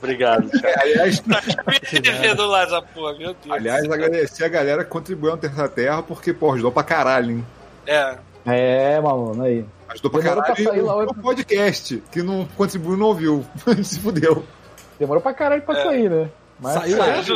[0.02, 0.80] Obrigado, Thiago.
[0.82, 1.22] Aliás,
[1.92, 3.52] Me devendo lá essa porra, meu Deus.
[3.52, 7.46] aliás, agradecer a galera que contribuiu no Terça Terra, porque, pô, ajudou pra caralho, hein?
[7.86, 8.16] É.
[8.46, 9.66] É, maluco, aí.
[9.90, 10.70] Ajudou pra Demorou pra caralho.
[10.70, 13.46] sair lá, o podcast, que não contribuiu não ouviu.
[13.84, 14.46] Se fudeu.
[14.98, 15.84] Demorou pra caralho pra É.
[15.84, 16.30] sair, né?
[16.60, 17.28] Mas Saiu, Mas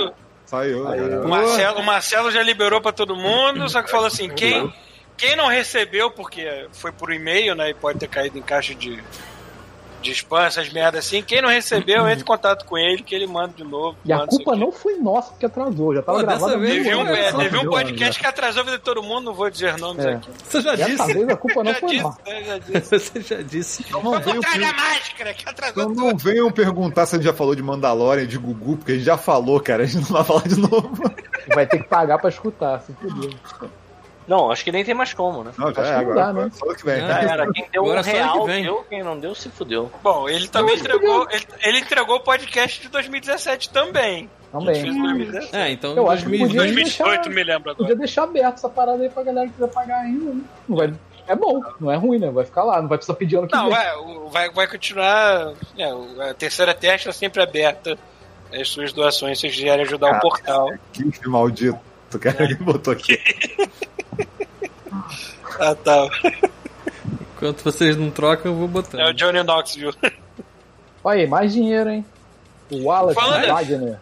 [0.46, 0.50] o,
[0.84, 4.74] Saiu, o Marcelo, o Marcelo já liberou pra todo mundo, só que falou assim: quem,
[5.18, 7.70] quem não recebeu, porque foi por e-mail, né?
[7.70, 9.02] E pode ter caído em caixa de,
[10.04, 11.22] de spam, essas merdas assim.
[11.24, 13.98] Quem não recebeu, entre em contato com ele, que ele manda de novo.
[14.06, 16.56] E a culpa não foi nossa que atrasou, já tava Pô, dessa gravado.
[16.56, 19.26] há vez Teve um, é, teve um podcast que atrasou a vida de todo mundo,
[19.26, 20.14] não vou dizer nomes É.
[20.14, 20.30] aqui.
[20.44, 20.76] Você já.
[20.76, 21.14] Dessa disse.
[21.14, 22.20] vez a culpa não foi disse, nossa.
[22.26, 23.00] né, já disse.
[23.00, 23.86] Você já disse.
[23.88, 26.08] Então não, per- máscara, que atrasou então tudo.
[26.08, 29.06] não venham perguntar se a gente já falou de Mandalorian, de Gugu, porque a gente
[29.06, 29.84] já falou, cara.
[29.84, 31.04] A gente não vai falar de novo.
[31.54, 33.30] Vai ter que pagar pra escutar, se fudeu.
[34.28, 35.52] Não, acho que nem tem mais como, né?
[35.58, 36.26] Não, já Acho é que não agora.
[36.28, 36.52] dá, né?
[36.54, 36.96] Só que vem.
[36.96, 37.08] É.
[37.08, 37.52] Já era.
[37.54, 38.64] Quem deu Agora um que real vem.
[38.64, 39.92] deu, quem não deu se fudeu.
[40.02, 41.28] Bom, ele também Não, entregou.
[41.30, 44.30] Ele, ele entregou o podcast de 2017 também.
[44.52, 44.76] Também.
[44.82, 45.56] Fez 2017.
[45.56, 46.48] É, então Eu acho que 2020.
[46.48, 46.62] podia-
[47.06, 47.76] 2018, me lembro agora.
[47.78, 50.42] Podia deixar aberto essa parada aí pra galera que quiser pagar ainda, né?
[50.70, 50.94] Não vai...
[51.26, 52.30] É bom, não é ruim, né?
[52.30, 53.78] Vai ficar lá, não vai precisar pedir ano que Não, vem.
[53.80, 55.54] é, o- vai, vai continuar.
[55.78, 57.98] é, a terceira teste é sempre aberta.
[58.54, 60.70] As suas doações, se quiserem ajudar o portal.
[60.92, 61.80] Que maldito.
[62.20, 63.20] Cara que botou aqui.
[65.60, 66.08] Ah, tá.
[67.36, 69.00] Enquanto vocês não trocam, eu vou botar.
[69.00, 69.94] É o Johnny Knoxville.
[71.04, 72.06] Olha aí, mais dinheiro, hein?
[72.72, 74.00] O Wallace Falando- Wagner.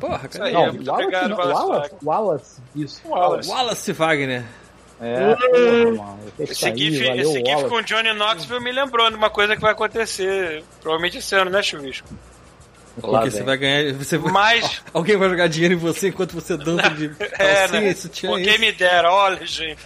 [0.00, 0.44] Porra, cara.
[0.46, 1.98] aí, Não, Wallace, não, Wallace Wallace, Wagner.
[2.04, 3.02] Wallace, isso.
[3.08, 3.48] Wallace.
[3.50, 4.44] Wallace Wagner.
[5.00, 6.18] É, porra, mano.
[6.38, 9.54] Esse aí, GIF, valeu, esse GIF com o Johnny Knoxville me lembrou de uma coisa
[9.56, 10.62] que vai acontecer.
[10.80, 12.08] Provavelmente esse ano, né, Chuvisco?
[13.02, 13.92] Lá Porque você vai ganhar.
[13.94, 14.82] Você vai- Mas.
[14.94, 17.06] Alguém vai jogar dinheiro em você enquanto você dança de
[17.38, 17.88] É, calcinha, né?
[17.88, 19.78] isso tinha Pô, quem me dera, olha, gente.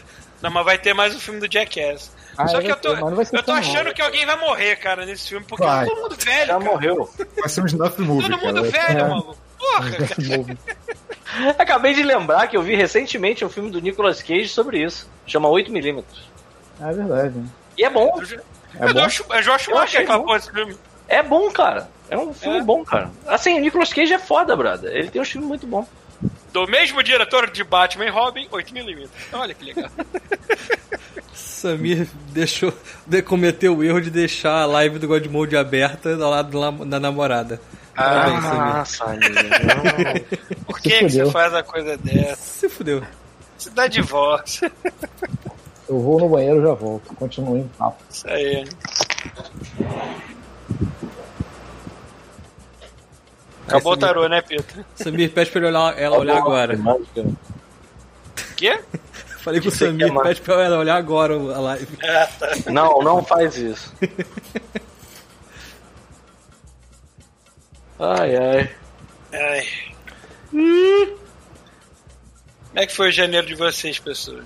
[0.43, 2.13] Não, mas vai ter mais um filme do Jackass.
[2.37, 3.95] Ah, Só é, que eu tô, eu tô achando mal.
[3.95, 5.87] que alguém vai morrer, cara, nesse filme, porque Vai.
[5.87, 6.61] todo mundo velho, Já cara.
[6.61, 7.11] morreu.
[7.41, 8.87] Vai ser um snuff movie, Todo mundo cara.
[8.87, 9.09] velho, É.
[9.09, 9.37] maluco.
[9.59, 9.91] Porra.
[11.59, 15.09] Acabei de lembrar que eu vi recentemente um filme do Nicolas Cage sobre isso.
[15.27, 16.05] Chama 8mm.
[16.81, 17.37] É verdade.
[17.39, 17.47] né?
[17.77, 18.21] E é bom.
[18.79, 19.01] É É bom.
[19.03, 19.73] Josh, é Josh bom.
[20.25, 20.77] porra desse filme.
[21.09, 21.89] É bom, cara.
[22.11, 22.63] É um filme É?
[22.63, 23.11] bom, cara.
[23.27, 24.91] Assim, o Nicolas Cage é foda, brother.
[24.95, 25.87] Ele tem um filme muito bom.
[26.53, 29.09] Do mesmo diretor de Batman e Robin, 8mm.
[29.33, 29.91] Olha que legal.
[31.35, 32.73] Samir deixou,
[33.07, 36.71] de, cometeu o erro de deixar a live do God Mode aberta do lado da,
[36.85, 37.61] da namorada.
[37.95, 38.77] Parabéns, Samir.
[38.77, 40.25] Ah, Samir.
[40.67, 42.37] Por que, que você faz a coisa dessa?
[42.37, 43.03] Se fudeu.
[43.57, 44.71] Você dá divórcio.
[45.89, 47.15] Eu vou no banheiro e já volto.
[47.15, 48.07] Continue indo rápido.
[48.11, 48.65] Isso aí.
[53.69, 54.85] Acabou o Esse tarô, né, Pedro?
[54.97, 56.79] Samir, pede pra ele olhar, ela olhar agora.
[58.57, 58.81] Quê?
[59.41, 61.87] Falei pro Samir, pede pra ela olhar agora a live.
[61.97, 62.49] Tá.
[62.73, 63.95] Não, não faz isso.
[68.01, 68.71] Ai, ai.
[69.33, 69.67] Ai.
[70.53, 71.19] Como
[72.77, 74.45] é que foi o janeiro de vocês, pessoas?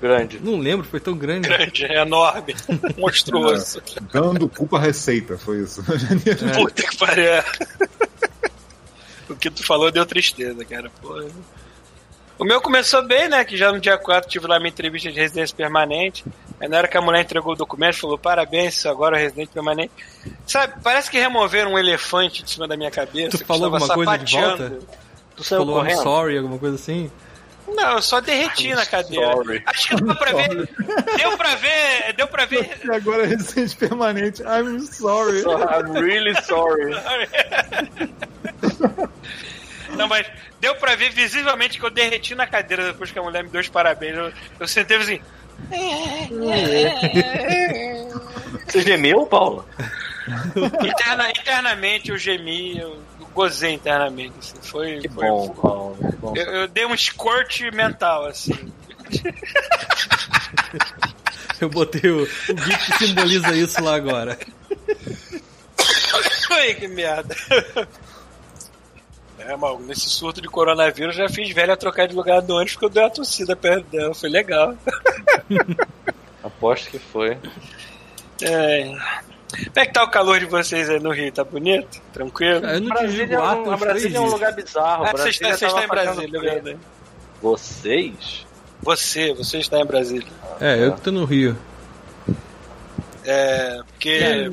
[0.00, 0.38] Grande.
[0.40, 1.48] Não lembro, foi tão grande.
[1.48, 2.54] Grande, é enorme,
[2.96, 3.82] monstruoso.
[4.12, 5.82] Dando culpa à receita, foi isso.
[5.84, 7.42] Puta que pariu.
[9.28, 10.90] o que tu falou deu tristeza, cara.
[11.02, 11.26] Porra.
[12.38, 13.44] O meu começou bem, né?
[13.44, 16.24] Que já no dia 4 tive lá minha entrevista de residência permanente.
[16.60, 19.90] Aí na hora que a mulher entregou o documento, falou: parabéns, agora é residente permanente.
[20.46, 23.30] Sabe, parece que removeram um elefante de cima da minha cabeça.
[23.30, 24.68] Tu que falou estava alguma coisa de sapateando.
[24.76, 24.86] volta?
[25.34, 26.02] Tu saiu Falou I'm correndo?
[26.04, 27.10] sorry, alguma coisa assim?
[27.74, 29.32] Não, eu só derreti na cadeira.
[29.32, 29.62] sorry.
[29.66, 30.68] Acho que deu pra ver.
[31.16, 32.12] Deu pra ver.
[32.16, 32.78] Deu pra ver.
[32.84, 34.42] E agora é recente permanente.
[34.42, 35.42] I'm sorry.
[35.42, 36.94] I'm really sorry.
[39.96, 40.26] Não, mas
[40.60, 43.60] deu pra ver visivelmente que eu derreti na cadeira depois que a mulher me deu
[43.60, 44.16] os parabéns.
[44.16, 45.20] Eu, eu sentei assim.
[48.66, 49.64] Você gemeu, Paulo?
[50.84, 52.98] Interna- internamente eu gemi, eu
[53.38, 54.34] gozei internamente.
[54.40, 54.54] assim.
[54.62, 55.96] Foi, Que foi- bom, Paulo.
[55.96, 56.32] que bom.
[56.36, 58.52] Eu, eu dei um squirt mental, assim.
[61.60, 64.38] Eu botei o, o GIF que simboliza isso lá agora.
[66.50, 67.34] Ai, que merda.
[69.40, 72.84] É, mal, nesse surto de coronavírus já fiz velha trocar de lugar do ônibus porque
[72.86, 74.14] eu dei uma tossida perto dela.
[74.14, 74.76] Foi legal.
[76.44, 77.36] Aposto que foi.
[78.42, 78.94] É.
[79.50, 81.32] Como é que tá o calor de vocês aí no Rio?
[81.32, 82.00] Tá bonito?
[82.12, 82.60] Tranquilo?
[82.64, 85.04] Ah, Eu não te Brasília, digo é um, a Brasília é um lugar bizarro.
[85.04, 86.76] Ah, você Brasília está, você tava está em Brasília, é verdade.
[87.42, 88.46] Vocês?
[88.82, 90.26] Você, você está em Brasília.
[90.60, 91.56] É, eu que tô no Rio.
[93.24, 93.80] É.
[93.92, 94.52] Porque.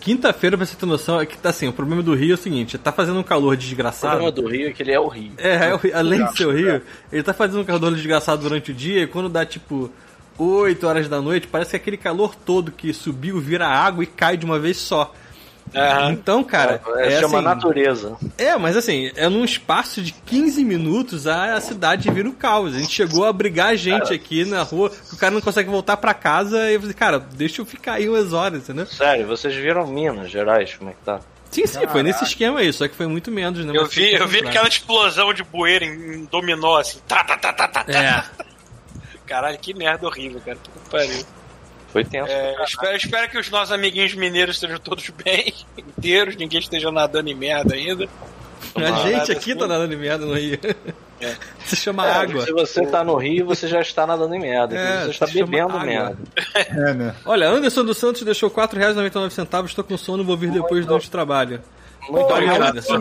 [0.00, 2.36] Quinta-feira, pra você ter noção, é que tá assim, o problema do Rio é o
[2.36, 4.16] seguinte, tá fazendo um calor O desgraçado.
[4.18, 5.30] problema do Rio é que ele é o Rio.
[5.38, 6.82] É, é o Rio- além de ser o Rio,
[7.12, 9.92] ele tá fazendo um calor desgraçado durante o dia e quando dá tipo
[10.38, 14.36] 8 horas da noite, parece que aquele calor todo que subiu vira água e cai
[14.36, 15.12] de uma vez só.
[15.74, 16.12] Aham.
[16.12, 18.16] Então, cara, é, é, chama assim, natureza.
[18.36, 22.74] É, mas assim, é num espaço de 15 minutos a, a cidade vira o caos.
[22.74, 25.70] A gente chegou a abrigar a gente aqui na rua, que o cara não consegue
[25.70, 28.86] voltar pra casa e eu falei, cara, deixa eu ficar aí umas horas, entendeu?
[28.86, 31.20] Sério, vocês viram Minas Gerais, como é que tá?
[31.50, 33.72] Sim, sim, foi nesse esquema aí, só que foi muito menos, né?
[33.76, 36.98] Eu vi, eu vi aquela explosão de bueira em, em dominó, assim.
[37.06, 37.84] Tá, tá, tá, tá, tá.
[37.88, 38.24] É,
[39.32, 40.58] Caralho, que merda horrível, cara.
[40.62, 41.24] Que pariu.
[41.90, 42.30] Foi tenso.
[42.30, 46.92] É, eu espero, espero que os nossos amiguinhos mineiros estejam todos bem, inteiros, ninguém esteja
[46.92, 48.06] nadando em merda ainda.
[48.76, 49.58] a gente aqui assim.
[49.58, 50.58] tá nadando em merda no Rio.
[51.18, 51.34] É.
[51.64, 52.44] Se chama É, água.
[52.44, 54.76] Se você tá no Rio, você já está nadando em merda.
[54.76, 56.18] É, você está bebendo merda.
[56.54, 57.14] É, né?
[57.24, 61.62] Olha, Anderson dos Santos deixou R$ 4,99, estou com sono, vou vir depois do trabalho.
[62.06, 62.98] Muito obrigado, Anderson.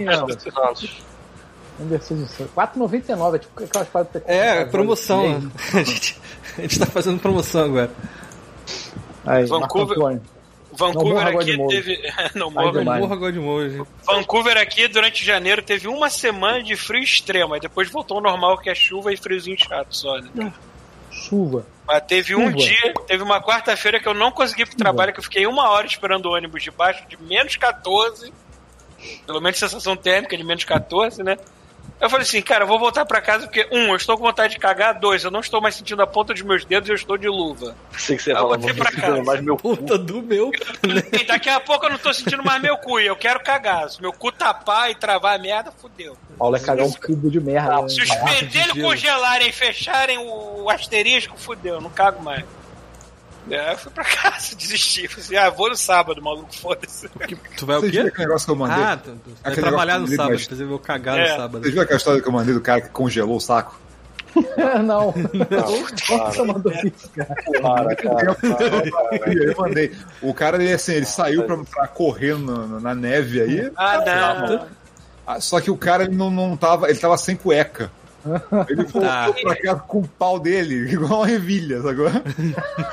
[1.82, 2.54] Anderson Santos.
[2.56, 5.52] 4,99, é tipo aquelas paradas É, promoção.
[5.74, 6.20] A gente,
[6.58, 7.92] a gente tá fazendo promoção agora.
[9.26, 10.22] Aí, Vancouver-.
[10.74, 12.14] Vancouver aqui de teve.
[12.36, 12.80] não morra.
[12.80, 13.02] demais.
[13.02, 13.82] Morra Godmode.
[14.06, 17.54] Vancouver aqui, durante janeiro, teve uma semana de frio extremo.
[17.54, 20.54] Aí depois voltou ao normal, que é chuva e friozinho chato só, né?
[21.12, 21.66] Chuva.
[21.86, 22.58] Mas teve um Chuva.
[22.58, 25.70] dia, teve uma quarta-feira que eu não consegui ir pro trabalho, que eu fiquei uma
[25.70, 28.32] hora esperando o ônibus debaixo de menos 14.
[29.26, 31.38] Pelo menos sensação térmica de menos 14, né?
[32.02, 34.54] Eu falei assim, cara, eu vou voltar pra casa porque, um, eu estou com vontade
[34.54, 36.96] de cagar, dois, eu não estou mais sentindo a ponta dos meus dedos e eu
[36.96, 37.76] estou de luva.
[37.96, 39.24] Sei que você fala muito pra casa.
[39.24, 39.78] mais meu cu.
[39.78, 40.52] Puta do meu.
[41.14, 43.88] E daqui a pouco eu não tô sentindo mais meu cu e eu quero cagar.
[43.90, 46.18] Se meu cu tapar e travar a merda, fudeu.
[46.40, 47.84] Paulo é cagar um cubo de merda.
[47.84, 47.90] né?
[47.90, 52.44] Se os pentelhos congelarem e fecharem o asterisco, fudeu, não cago mais.
[53.50, 55.08] É, eu fui pra casa, desisti.
[55.08, 57.10] Falei assim, ah, vou no sábado, maluco, foda-se.
[57.58, 58.00] Tu vai o quê?
[58.00, 58.84] aquele negócio que eu mandei?
[58.84, 61.22] Ah, tu, tu vai trabalhar no sábado, mas- depois eu vou cagar É.
[61.32, 61.62] no sábado.
[61.62, 63.80] Vocês viram aquela história que eu mandei do cara que congelou o saco?
[64.86, 65.14] não.
[66.08, 67.36] Nossa, você mandou isso, cara.
[67.62, 68.38] Para, cara.
[69.28, 69.92] Eu mandei.
[70.22, 73.72] O cara, ele, assim, ele saiu pra, pra correr no- no- na neve aí.
[73.76, 73.98] Ah,
[74.48, 74.68] não.
[75.28, 76.90] Ah, Só que o cara ele não, não tava.
[76.90, 77.92] Ele tava sem cueca.
[78.70, 79.34] Ele voltou Tá.
[79.42, 82.08] pra casa com o pau dele, igual uma revilha, sacou?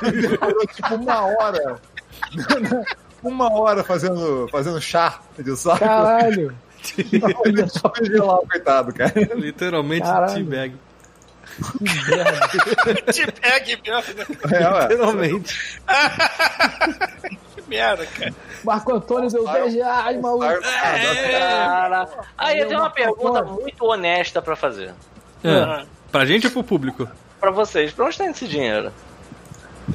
[0.03, 1.75] Ele demorou tipo uma hora.
[3.23, 5.79] uma hora fazendo, fazendo chá de saco.
[5.79, 6.55] Caralho.
[7.45, 9.13] Ele só o coitado, cara.
[9.35, 10.73] Literalmente teabag.
[11.59, 11.83] Que
[12.15, 12.31] merda.
[12.31, 14.15] Né?
[14.53, 14.81] É.
[14.87, 15.81] Literalmente.
[17.55, 18.33] Que merda, cara.
[18.63, 20.61] Marco Antônio deu 10 reais, maluco.
[20.61, 22.07] Cara.
[22.37, 24.93] Aí eu tenho uma pergunta muito honesta pra fazer.
[25.43, 25.85] É.
[26.11, 27.07] Pra gente ou pro público?
[27.39, 27.91] Pra vocês.
[27.93, 28.91] Pra onde tá indo esse dinheiro?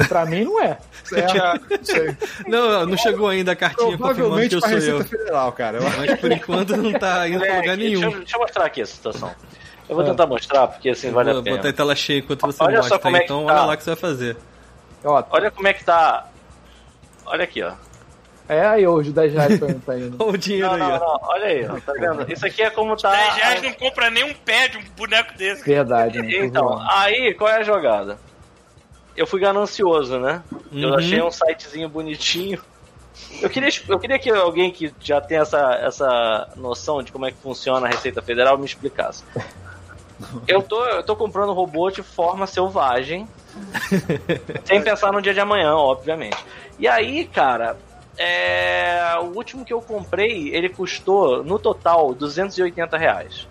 [0.08, 0.78] Pra mim não é.
[1.12, 2.16] É, não sei.
[2.48, 5.04] Não, não chegou ainda a cartinha confirmando que Provavelmente eu pra sou Receita eu.
[5.04, 5.78] Federal, cara.
[5.78, 8.02] Eu- Mas por enquanto não tá indo pra É, lugar aqui, deixa, nenhum.
[8.12, 9.30] eu, deixa eu mostrar aqui a situação.
[9.88, 10.08] Eu vou É.
[10.08, 11.56] tentar mostrar, porque assim vale Vou a pena.
[11.58, 12.98] botar em tela cheia enquanto você Olha só mostra.
[12.98, 13.52] como é que então tá.
[13.52, 14.36] olha lá o que você vai fazer.
[15.04, 16.26] Olha como é que tá.
[17.26, 17.72] Olha aqui, ó.
[18.48, 20.16] É aí hoje 10 reais pra mim tá indo.
[20.22, 20.98] Olha o dinheiro Não, aí, não, ó.
[20.98, 21.28] não.
[21.28, 21.80] Olha aí, ó.
[21.80, 22.32] Tá vendo?
[22.32, 23.10] Isso aqui é como tá.
[23.10, 25.64] 10 reais não compra nem um pé de um boneco desse.
[25.64, 26.28] Verdade, né?
[26.44, 26.84] Então, zoando.
[26.90, 28.18] aí qual é a jogada?
[29.16, 30.42] Eu fui ganancioso, né?
[30.72, 30.94] Eu Uhum.
[30.96, 32.60] achei um sitezinho bonitinho.
[33.40, 37.30] Eu queria, eu queria que alguém que já tem essa, essa noção de como é
[37.30, 39.22] que funciona a Receita Federal me explicasse.
[40.48, 43.28] Eu tô, eu tô comprando robô de forma selvagem,
[44.64, 46.36] sem pensar no dia de amanhã, obviamente.
[46.78, 47.76] E aí, cara,
[48.16, 53.46] é, o último que eu comprei, ele custou, no total, 280 reais.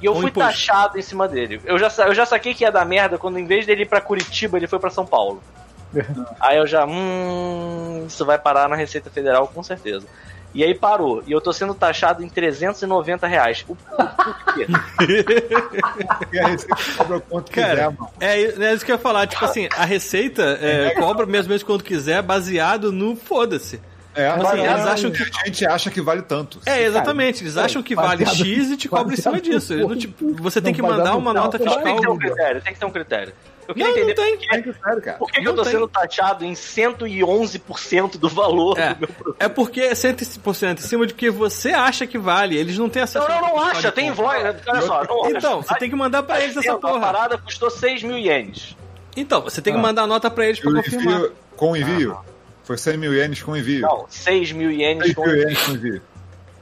[0.00, 0.50] E eu Com fui imposto.
[0.50, 1.60] taxado em cima dele.
[1.64, 4.00] Eu já, eu já saquei que ia dar merda quando, em vez dele ir pra
[4.00, 5.42] Curitiba, ele foi pra São Paulo.
[6.40, 10.06] Aí eu já, hum, isso vai parar na Receita Federal com certeza.
[10.54, 11.22] E aí parou.
[11.26, 13.64] E eu tô sendo taxado em 390 reais.
[13.68, 14.66] O, o porquê?
[16.18, 18.10] Porque a Receita cobra quanto quiser, Cara, mano.
[18.20, 19.26] é, é isso que eu ia falar.
[19.26, 23.80] Tipo assim, a receita é, cobra mesmo mesmo quando quiser, baseado no foda-se.
[24.14, 26.60] É, Assim, mas eles acham que- A gente acha que vale tanto.
[26.66, 27.42] É, exatamente.
[27.42, 29.74] Eles acham que vale X e te cobram em cima disso.
[29.76, 31.96] Não te- você tem não, que mandar uma no- nota não, Tem que ter um
[31.96, 32.16] fiscal.
[32.18, 33.32] critério, tem que ter um critério.
[33.66, 34.36] Eu queria Não, não entender tem.
[34.36, 35.16] por que, É sério, cara.
[35.18, 35.72] por que, que Não eu tô tem.
[35.72, 36.54] sendo taxado em
[37.18, 39.36] 111% do valor É, do meu produto.
[39.40, 42.56] é porque é 100% em cima de que você acha que vale.
[42.56, 44.42] Eles não têm acesso Não, não, não ao acha, tem voz.
[44.66, 45.36] Olha só, não acha.
[45.38, 47.00] Então, você tem que mandar pra eles essa A porra.
[47.00, 48.76] parada custou 6 mil ienes.
[49.16, 49.82] Então, você tem que Ah.
[49.82, 51.14] mandar a nota pra eles pra o confirmar.
[51.14, 52.18] envio, com o envio,
[52.64, 53.82] foi 100 mil ienes com envio.
[53.82, 56.02] Não, 6 mil ienes 6 com mil ienes com envio.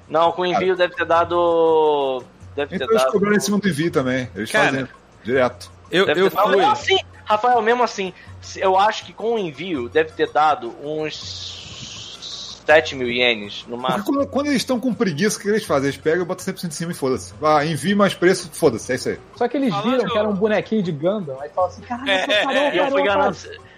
[0.09, 2.23] Não, com envio deve ter dado.
[2.55, 3.13] Deve Então ter eles dado.
[3.13, 4.29] cobraram em cima do envio também.
[4.35, 4.89] Eles Cara, fazem
[5.25, 5.71] direto.
[5.91, 6.57] Eu, Deve eu ter fui.
[6.57, 8.13] Mesmo assim, Rafael, mesmo assim,
[8.57, 14.05] eu acho que com o envio deve ter dado uns 7 mil ienes no máximo.
[14.05, 15.89] quando, quando eles estão com preguiça, o que eles fazem?
[15.89, 17.33] Eles pegam e botam 100% em cima e foda-se.
[17.43, 19.19] Ah, envie mais preço, foda-se, é isso aí.
[19.37, 22.11] Só que eles Falando- viram que era um bonequinho de Gundam, aí falam assim, caralho,
[22.11, 23.33] É, é, E eu fui parou.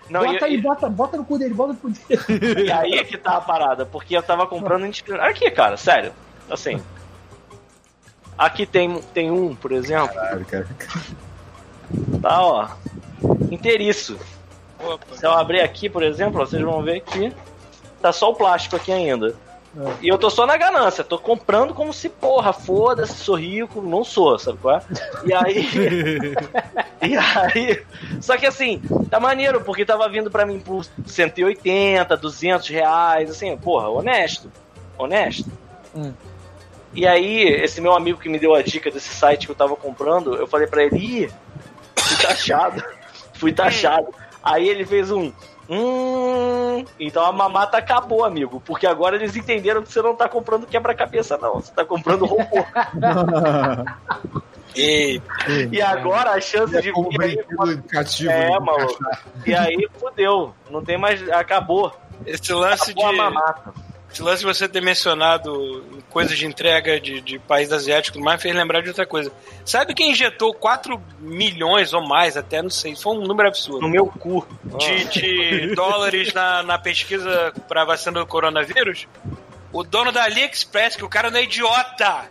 [0.09, 2.67] Não, bota e, aí, bota, bota no cu dele, bota no cu dele.
[2.67, 5.31] e aí é que tá a parada, porque eu tava comprando indiscriminado.
[5.31, 6.13] Aqui, cara, sério.
[6.51, 6.81] Assim.
[8.37, 10.69] Aqui tem, tem um, por exemplo, Caralho, cara.
[12.21, 12.69] tá, ó.
[13.51, 14.19] Inteiriço.
[14.79, 15.17] Opa.
[15.17, 17.33] Se eu abrir aqui, por exemplo, ó, vocês vão ver que
[18.03, 19.35] tá só o plástico aqui ainda.
[20.01, 24.05] E eu tô só na ganância, tô comprando como se, porra, foda-se, sou rico, não
[24.05, 24.83] sou, sabe qual é?
[25.25, 25.69] E aí.
[27.03, 27.83] e aí.
[28.21, 28.81] Só que assim,
[29.11, 34.51] tá maneiro, porque tava vindo pra mim por 180, 200 reais, assim, porra, honesto.
[34.97, 35.51] Honesto.
[35.95, 36.13] Hum.
[36.95, 39.75] E aí, esse meu amigo que me deu a dica desse site que eu tava
[39.75, 41.31] comprando, eu falei pra ele, ih,
[41.97, 42.85] fui taxado.
[43.35, 44.15] fui taxado.
[44.43, 45.33] Aí ele fez um.
[45.69, 46.85] Hum.
[46.99, 48.61] Então a mamata acabou, amigo.
[48.65, 51.55] Porque agora eles entenderam que você não tá comprando quebra-cabeça, não.
[51.55, 52.65] Você tá comprando robô.
[54.77, 55.23] E
[55.71, 57.39] e agora a chance de É como vir aí.
[58.29, 58.59] É, né?
[58.59, 58.99] maluco.
[59.47, 60.53] E aí fudeu.
[60.69, 61.23] Não tem mais.
[61.31, 61.93] Acabou.
[62.27, 63.01] esse lance de.
[63.01, 63.75] Acabou a mamata.
[64.15, 68.55] Esse lance de você ter mencionado coisas de entrega de, de país asiático mais fez
[68.55, 69.33] lembrar de outra coisa.
[69.65, 73.89] Sabe quem injetou 4 milhões ou mais, até não sei, foi um número absurdo, No
[73.89, 74.47] meu cu.
[74.79, 79.09] de, de dólares na, na pesquisa pra vacina do coronavírus?
[79.73, 82.31] O dono da AliExpress, que o cara não é idiota.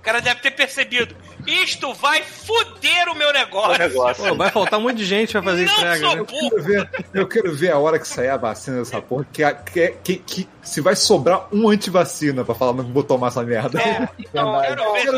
[0.00, 1.14] O cara deve ter percebido.
[1.46, 3.78] Isto vai foder o meu O negócio.
[3.78, 4.28] negócio.
[4.28, 6.22] Pô, vai faltar um monte de gente pra fazer não entrega, sou né?
[6.24, 6.40] burro.
[6.42, 9.42] Eu quero, ver, eu quero ver a hora que sair a vacina dessa porra, que,
[9.72, 13.80] que, que, que se vai sobrar um antivacina pra falar, não vou tomar essa merda.
[13.80, 15.14] É, então, eu, Quero ver se eu,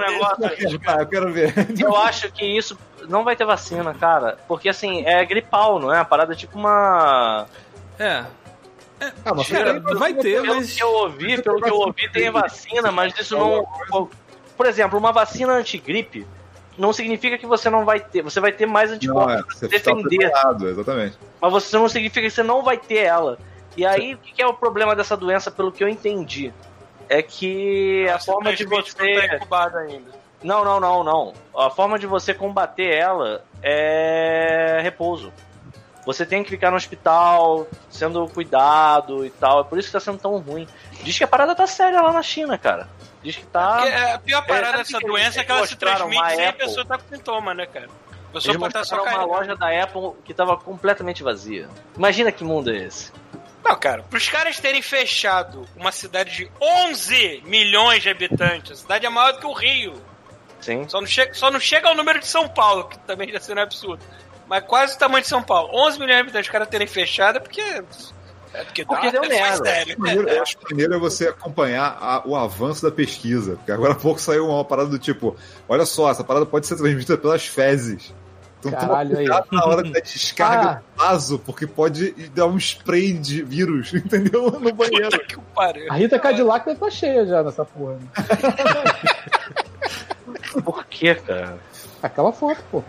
[0.00, 1.54] negócio quero ver.
[1.78, 2.78] Eu acho que isso
[3.08, 4.38] não vai ter vacina, cara.
[4.48, 5.98] Porque assim, é gripal, não é?
[6.00, 7.46] A parada é tipo uma.
[7.98, 8.24] É.
[9.24, 10.72] Ah, mas Cara, vai ter, Pelo mas.
[10.72, 14.08] que eu ouvi, pelo que eu ouvi, tem vacina, mas isso não.
[14.56, 16.26] Por exemplo, uma vacina antigripe
[16.78, 18.22] não significa que você não vai ter.
[18.22, 20.18] Você vai ter mais Não, anticorpos é, pra você defender.
[20.18, 21.18] tá preparado, exatamente.
[21.40, 23.38] Mas você não significa que você não vai ter ela.
[23.76, 26.52] E aí, o que que é o problema dessa doença, pelo que eu entendi?
[27.08, 29.36] É que a forma de Simplesmente não tá você.
[29.36, 30.10] incubado ainda.
[30.42, 31.32] Não, não, não, não.
[31.56, 35.32] A forma de você combater ela é repouso.
[36.04, 39.60] Você tem que ficar no hospital, sendo cuidado e tal.
[39.60, 40.66] É por isso que tá sendo tão ruim.
[41.02, 42.88] Diz que a parada tá séria lá na China, cara.
[43.26, 43.78] Diz que tá.
[43.80, 46.82] Porque a pior parada sabe dessa doença é que ela se transmite sem a pessoa
[46.82, 47.88] estar com sintoma, né, cara?
[48.30, 51.68] A pessoa pode estar só mostraram uma loja da Apple que tava completamente vazia.
[51.96, 53.10] Imagina que mundo é esse.
[53.64, 59.06] Não, cara, pros caras terem fechado uma cidade de 11 milhões de habitantes, a cidade
[59.06, 60.00] é maior do que o Rio.
[60.60, 60.88] Sim.
[60.88, 63.62] Só não chega, só não chega ao número de São Paulo, que também já seria
[63.62, 64.04] um absurdo.
[64.46, 65.68] Mas quase o tamanho de São Paulo.
[65.74, 67.82] 11 milhões de habitantes, os caras terem fechado é porque.
[68.56, 69.64] É porque, Porque deu é merda.
[69.64, 69.94] sério.
[69.98, 73.56] Maneiro, eu acho maneiro é você acompanhar a- o avanço da pesquisa.
[73.56, 75.36] Porque agora há pouco saiu uma parada do tipo:
[75.68, 78.14] olha só, essa parada pode ser transmitida pelas fezes.
[78.58, 79.26] Então Caralho, aí.
[79.26, 80.74] na hora da descarga Ah.
[80.74, 84.50] do vaso, porque pode dar um spray de vírus, entendeu?
[84.50, 85.10] No banheiro.
[85.10, 85.92] Puta que pariu.
[85.92, 87.92] A Rita Cadillac deve estar cheia já nessa porra.
[87.94, 88.08] né?
[90.64, 91.58] Por que, cara?
[92.02, 92.86] Aquela foto, porra.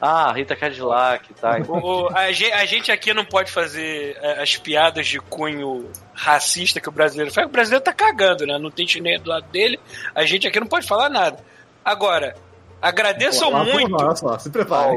[0.00, 1.58] Ah, Rita Cadillac, tá.
[1.68, 5.90] O- o- a, ge- a gente aqui não pode fazer é, as piadas de cunho
[6.14, 7.46] racista que o brasileiro faz.
[7.46, 8.56] O brasileiro tá cagando, né?
[8.58, 9.78] Não tem chinês do lado dele.
[10.14, 11.38] A gente aqui não pode falar nada.
[11.84, 12.34] Agora,
[12.80, 13.94] agradeçam Olha, muito.
[13.94, 14.96] Olha só, se prepare.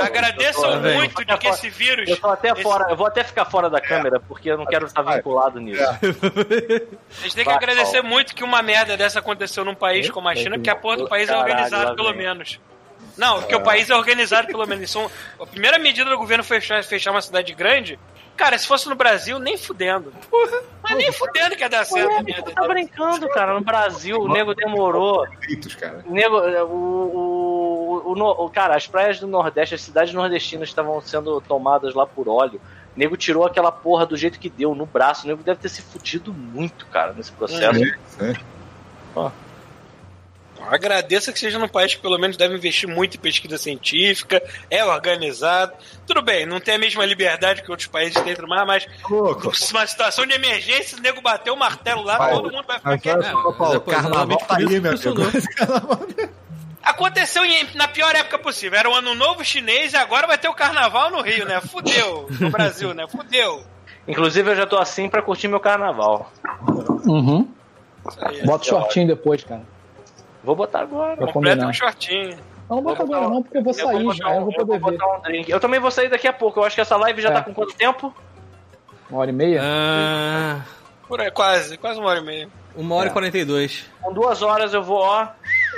[0.00, 2.08] Agradeçam muito de que esse vírus.
[2.08, 4.64] Eu tô até esse- fora, eu vou até ficar fora da câmera porque eu não
[4.66, 5.82] quero estar vinculado nisso.
[5.82, 8.08] A gente tem que Vai, agradecer Paulo.
[8.08, 11.08] muito que uma merda dessa aconteceu num país como a China, porque a porra do
[11.08, 12.60] país é lá pelo menos.
[13.16, 14.90] Não, porque o país é organizado pelo menos.
[14.90, 15.10] São-
[15.40, 17.98] a primeira medida do governo foi fechar, fechar uma cidade grande.
[18.36, 20.12] Cara, se fosse no Brasil, nem fudendo.
[20.82, 22.50] Mas nem fudendo que ia dar certo a merda.
[22.52, 23.54] Tá brincando, cara.
[23.54, 25.26] No Brasil, o nego demorou.
[25.40, 26.04] Gritos, cara.
[26.06, 31.00] O nego, o, o, o, o- cara, as praias do Nordeste, as cidades nordestinas estavam
[31.00, 32.60] sendo tomadas lá por óleo.
[32.94, 35.24] O nego tirou aquela porra do jeito que deu, no braço.
[35.24, 37.82] O nego deve ter se fudido muito, cara, nesse processo.
[38.20, 38.34] É, é.
[40.70, 44.84] Agradeça que seja num país que pelo menos deve investir muito em pesquisa científica, é
[44.84, 45.72] organizado.
[46.06, 48.34] Tudo bem, não tem a mesma liberdade que outros países têm,
[48.66, 49.52] mas Louco.
[49.70, 52.32] uma situação de emergência, o nego bateu o martelo lá, Vai.
[52.32, 53.24] todo mundo vai ficar quieto.
[53.24, 55.22] é, pois, carnaval tá aí, meu amigo.
[56.82, 58.78] Aconteceu em- na pior época possível.
[58.78, 61.60] Era o ano novo chinês e agora vai ter o carnaval no Rio, né?
[61.60, 62.28] Fudeu.
[62.38, 63.06] No Brasil, né?
[63.08, 63.64] Fudeu.
[64.06, 66.30] Inclusive, eu já tô assim pra curtir meu carnaval.
[67.04, 67.48] Uhum.
[68.22, 68.46] Aí.
[68.46, 69.62] Bota o shortinho depois, cara.
[70.46, 71.16] Vou botar agora.
[71.16, 71.68] Pra Completa combinar.
[71.70, 72.38] um shortinho.
[72.70, 74.34] Não, não bota Eu vou agora não, porque eu vou Eu vou sair botar já,
[74.34, 74.98] eu um- vou eu poder vou ver.
[74.98, 75.50] botar um drink.
[75.50, 76.60] Eu também vou sair daqui a pouco.
[76.60, 77.32] Eu acho que essa live já É.
[77.32, 78.14] tá com quanto tempo?
[79.10, 79.60] Uma hora e meia?
[79.62, 80.60] Ah,
[81.06, 82.48] Por aí, quase, quase uma hora e meia.
[82.74, 83.10] uma hora É.
[83.10, 83.84] e 42.
[84.02, 85.26] Com duas horas eu vou, ó.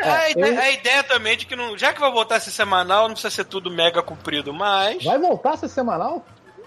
[0.00, 2.40] É, a, ideia, eu- a ideia também de que não, já que vai voltar a
[2.40, 5.02] ser semanal, não precisa ser tudo mega comprido, mas.
[5.04, 6.24] Vai voltar a ser semanal?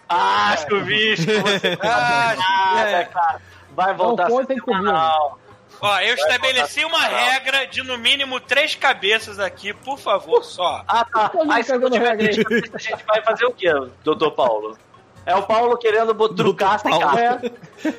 [0.10, 2.36] Ah, chuvisco, você Ah,
[2.76, 3.04] nada, é.
[3.06, 3.42] cara.
[3.72, 5.40] Vai voltar Não a ser semanal.
[5.82, 10.84] Ó, eu estabeleci uma regra de no mínimo três cabeças aqui, por favor, só.
[10.88, 11.32] Ah, tá.
[11.50, 12.18] Aí se não tiver regra.
[12.32, 13.72] três cabeças, a gente vai fazer o quê,
[14.04, 14.78] doutor Paulo?
[15.26, 17.52] É o Paulo querendo trucar sem carta.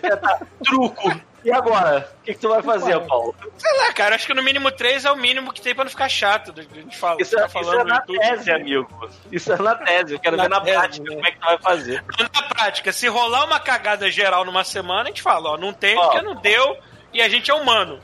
[0.02, 0.40] É, tá.
[0.64, 1.12] Truco.
[1.44, 2.08] E agora?
[2.20, 3.34] O que, que tu vai fazer, Paulo?
[3.58, 5.90] Sei lá, cara, acho que no mínimo três é o mínimo que tem pra não
[5.90, 6.52] ficar chato.
[6.56, 8.18] A gente fala, Isso, é- ficar isso falando é na YouTube.
[8.20, 9.10] tese, amigo.
[9.32, 10.14] Isso é na tese.
[10.14, 11.14] Eu quero Na ver na tese, prática né?
[11.16, 12.04] como é que tu vai fazer.
[12.32, 15.96] Na prática, se rolar uma cagada geral numa semana, a gente fala, ó, não tem
[15.98, 16.02] Ó.
[16.04, 16.76] porque não deu
[17.12, 17.98] e a gente é humano.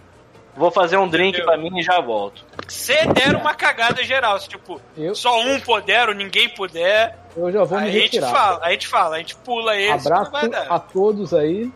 [0.56, 2.44] Vou fazer um drink Eu- pra mim e já volto.
[2.66, 7.52] Se der uma cagada geral, se tipo, Eu- só um puder ou ninguém puder, Eu
[7.52, 8.30] já vou me a gente retirar.
[8.32, 10.66] fala, a gente fala, a gente pula esse, Abraço vai dar.
[10.68, 11.70] a todos aí.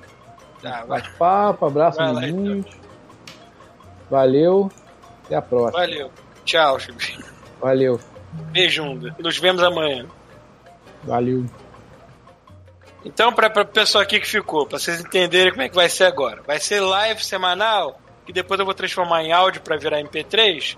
[0.61, 0.85] Tá.
[0.87, 2.65] Bate-papo, abraço Vai lá, então.
[4.11, 4.71] Valeu.
[5.25, 5.79] Até a próxima.
[5.81, 6.11] Valeu.
[6.45, 6.99] Tchau, Chico.
[7.61, 8.01] Valeu.
[8.51, 9.15] Beijunda.
[9.19, 10.07] Nos vemos amanhã.
[11.05, 11.45] Valeu.
[13.05, 16.05] Então, pra, pra pessoa aqui que ficou, pra vocês entenderem como é que vai ser
[16.05, 16.43] agora.
[16.43, 20.77] Vai ser live semanal, que depois eu vou transformar em áudio pra virar MP3.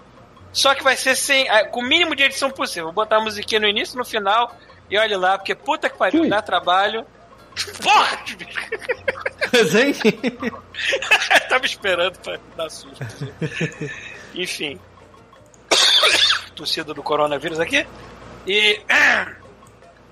[0.53, 2.85] Só que vai ser sem, ah, com o mínimo de edição possível.
[2.85, 4.55] Vou botar a musiquinha no início e no final.
[4.89, 6.29] E olha lá, porque puta que pariu, Ui.
[6.29, 7.05] dá trabalho.
[7.83, 8.19] Porra!
[9.55, 9.95] Hein?
[11.49, 13.05] Tava esperando pra dar susto.
[14.35, 14.81] Enfim.
[16.55, 17.87] Tossida do coronavírus aqui.
[18.47, 18.81] E.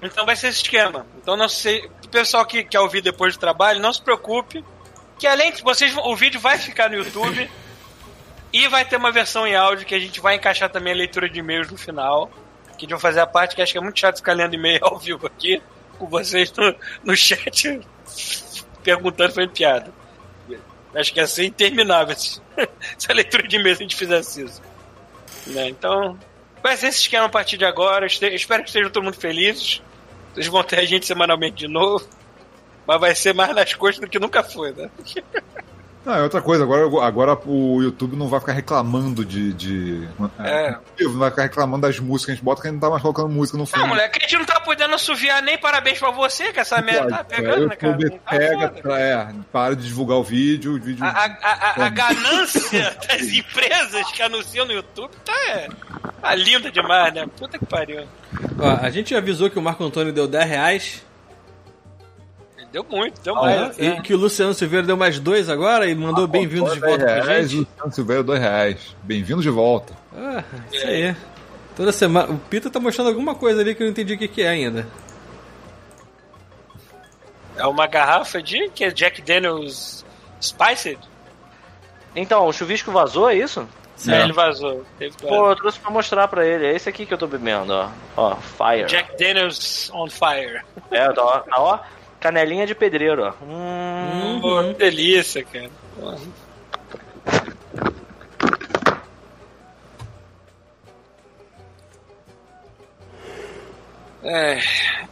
[0.04, 1.06] Então vai ser esse esquema.
[1.16, 1.88] Então não sei.
[2.12, 4.62] Pessoal que quer ouvir depois do trabalho, não se preocupe.
[5.18, 5.96] Que além de vocês.
[5.96, 7.50] O vídeo vai ficar no YouTube.
[8.52, 11.28] e vai ter uma versão em áudio que a gente vai encaixar também a leitura
[11.28, 12.30] de e-mails no final.
[12.76, 14.54] Que a gente vai fazer a parte que acho que é muito chato ficar lendo
[14.54, 15.62] e-mail ao vivo aqui.
[15.98, 17.80] Com vocês no, no chat
[18.84, 19.90] perguntando fazendo piada.
[20.94, 22.42] Acho que ia ser interminável se,
[22.98, 24.60] se a leitura de e-mails a gente fizesse isso.
[25.46, 25.70] Né?
[25.70, 26.18] Então,
[26.62, 28.04] vai ser esse esquema a partir de agora.
[28.04, 29.80] Espero que estejam todo mundo felizes.
[30.32, 32.06] Vocês vão ter a gente semanalmente de novo.
[32.86, 34.90] Mas vai ser mais nas costas do que nunca foi, né?
[36.04, 39.52] Não, é outra coisa, agora, agora o YouTube não vai ficar reclamando de.
[39.52, 40.08] de
[40.40, 40.74] É.
[41.00, 43.02] Não vai ficar reclamando das músicas, a gente bota que a gente não tá mais
[43.02, 43.86] colocando música no Não, fundo.
[43.86, 47.22] moleque, a gente não tá podendo assoviar nem parabéns pra você, que essa merda tá
[47.24, 47.92] pegando, o né, cara?
[47.92, 48.82] YouTube Não tá pega, foda.
[48.82, 51.04] pra- é, para de divulgar o vídeo, o vídeo.
[51.04, 51.24] A, a,
[51.82, 55.68] a, a ganância das empresas que anunciam no YouTube tá, é,
[56.20, 57.26] tá linda demais, né?
[57.38, 58.04] Puta que pariu.
[58.58, 61.02] Ó, a gente avisou que o Marco Antônio deu 10 reais.
[62.72, 63.40] Deu muito, deu né?
[63.42, 63.78] mais.
[63.78, 67.22] E que o Luciano Silveira deu mais dois agora e mandou bem-vindos de volta pra
[67.22, 67.68] reais, gente.
[67.68, 68.96] Luciano Silveira, dois reais.
[69.02, 69.92] Bem-vindo de volta.
[70.16, 70.42] Ah,
[70.72, 71.14] isso aí.
[71.76, 72.32] Toda semana.
[72.32, 74.48] O Pita tá mostrando alguma coisa ali que eu não entendi o que, que é
[74.48, 74.88] ainda.
[77.58, 80.02] É uma garrafa de que é Jack Daniels
[80.40, 80.98] Spiced?
[82.16, 83.68] Então, o chuvisco vazou, é isso?
[84.08, 84.82] É, ele vazou.
[84.98, 86.66] Teve Pô, eu trouxe pra mostrar pra ele.
[86.66, 87.90] É esse aqui que eu tô bebendo, ó.
[88.16, 88.86] Ó, Fire.
[88.86, 90.62] Jack Daniels on Fire.
[90.90, 91.78] É, ó, tá, ó.
[92.22, 93.32] Canelinha de pedreiro, ó.
[93.44, 95.68] Hum, Pô, que delícia, cara.
[104.22, 104.60] É,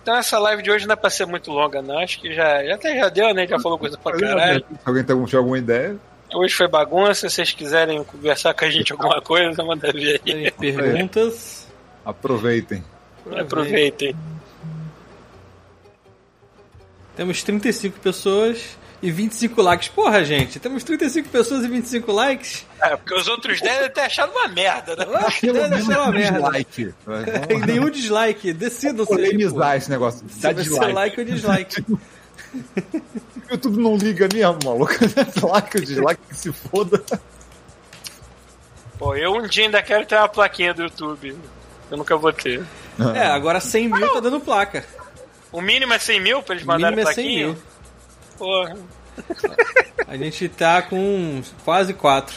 [0.00, 1.98] então essa live de hoje não é pra ser muito longa, não.
[1.98, 3.44] Acho que já, já, até já deu, né?
[3.44, 4.64] Já falou coisa pra caralho.
[4.70, 5.98] Se alguém tem alguma ideia,
[6.32, 7.28] Hoje foi bagunça.
[7.28, 10.50] Se vocês quiserem conversar com a gente alguma coisa, manda ver aí.
[10.52, 11.66] Tem perguntas.
[12.04, 12.84] aproveitem.
[13.36, 14.14] Aproveitem.
[17.20, 19.88] Temos 35 pessoas e 25 likes.
[19.88, 22.66] Porra, gente, temos 35 pessoas e 25 likes.
[22.80, 25.04] É, porque os outros devem ter achado uma merda, né?
[25.12, 26.40] Ah, deve ser uma merda.
[26.40, 26.94] Dislike.
[27.50, 28.54] E nenhum dislike.
[28.54, 29.26] Decidam-se aí, pô.
[29.26, 30.26] Polemizar esse negócio.
[30.30, 30.92] Se Dá ser dislike.
[30.94, 31.84] like ou dislike.
[31.92, 32.00] O
[33.52, 34.94] YouTube não liga mesmo, maluco.
[35.46, 37.04] like ou dislike, que se foda.
[38.98, 41.36] Pô, eu um dia ainda quero ter uma plaquinha do YouTube.
[41.90, 42.64] Eu nunca vou ter.
[43.14, 44.86] É, agora 100 mil tá dando placa.
[45.52, 47.46] O mínimo é 100 mil pra eles O mandarem mínimo é 100 plaquinha?
[47.46, 47.62] mil.
[48.38, 48.76] Porra.
[50.06, 52.34] A gente tá com quase 4.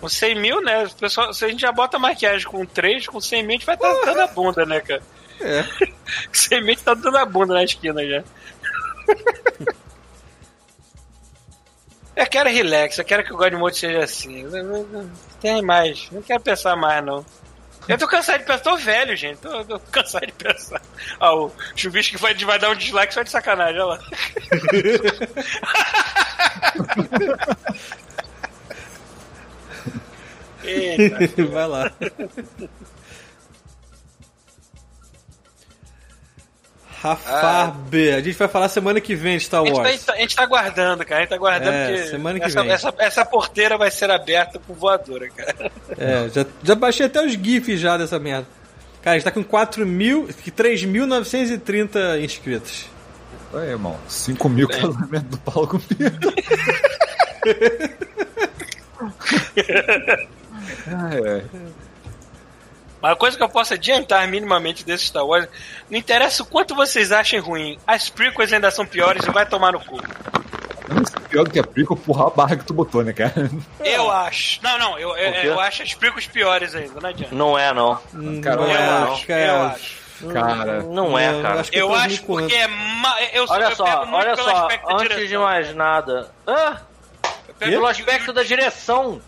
[0.00, 0.84] Com 100 mil, né?
[0.84, 3.66] O pessoal, se a gente já bota maquiagem com 3, com 100 mil a gente
[3.66, 5.02] vai estar dando a bunda, né, cara?
[5.40, 5.64] É.
[6.32, 8.22] 100 mil a gente tá dando a bunda na esquina já.
[12.16, 14.44] Eu quero relax, eu quero que o Godmode seja assim.
[15.40, 17.24] Tem mais, não quero pensar mais, não.
[17.88, 19.38] Eu tô cansado de pensar, tô velho, gente.
[19.38, 20.82] Tô, tô cansado de pensar.
[21.18, 23.98] Ah, o chuvisco que vai, vai dar um dislike só de sacanagem, olha lá.
[30.62, 31.18] Eita.
[31.46, 31.90] Vai lá.
[37.00, 37.94] Rafarb.
[38.16, 40.04] A gente vai falar semana que vem de Star A gente, Wars.
[40.04, 41.16] tá, a gente tá aguardando, cara.
[41.16, 42.72] A gente tá aguardando É, porque semana que essa, vem.
[42.72, 45.70] Essa, essa porteira vai ser aberta com voadora, cara.
[45.96, 48.46] É, já, já baixei até os GIFs já dessa merda.
[49.02, 52.86] Cara, a gente tá com 4 mil, 3.930 inscritos.
[53.54, 53.96] Aí, irmão.
[54.08, 56.32] 5 mil casamento do Paulo com Pedro.
[60.88, 61.40] ah,
[62.98, 63.02] é.
[63.02, 65.48] Mas a coisa que eu posso adiantar minimamente desse Star Wars,
[65.90, 69.72] não interessa o quanto vocês achem ruim, as prequels ainda são piores e vai tomar
[69.72, 69.98] no cu.
[70.00, 73.50] É pior do que a prequel, porra a barra que tu botou, né, cara?
[73.84, 74.58] Eu acho.
[74.62, 77.34] Não, não, eu, eu, eu acho as prequels piores ainda, não adianta.
[77.34, 77.96] Não é, não.
[78.42, 79.40] Cara, não eu é, acho, cara.
[79.46, 79.98] eu acho.
[80.32, 81.60] Cara, Não é, Não, cara.
[81.60, 82.66] acho que Eu acho porque é.
[82.66, 83.22] Ma...
[83.32, 85.42] Eu, Olha eu só, pego muito olha pelo só, aspecto da antes de direção.
[85.44, 86.30] mais nada.
[86.44, 86.76] Ah,
[87.46, 89.22] Eu pego pelo aspecto da direção.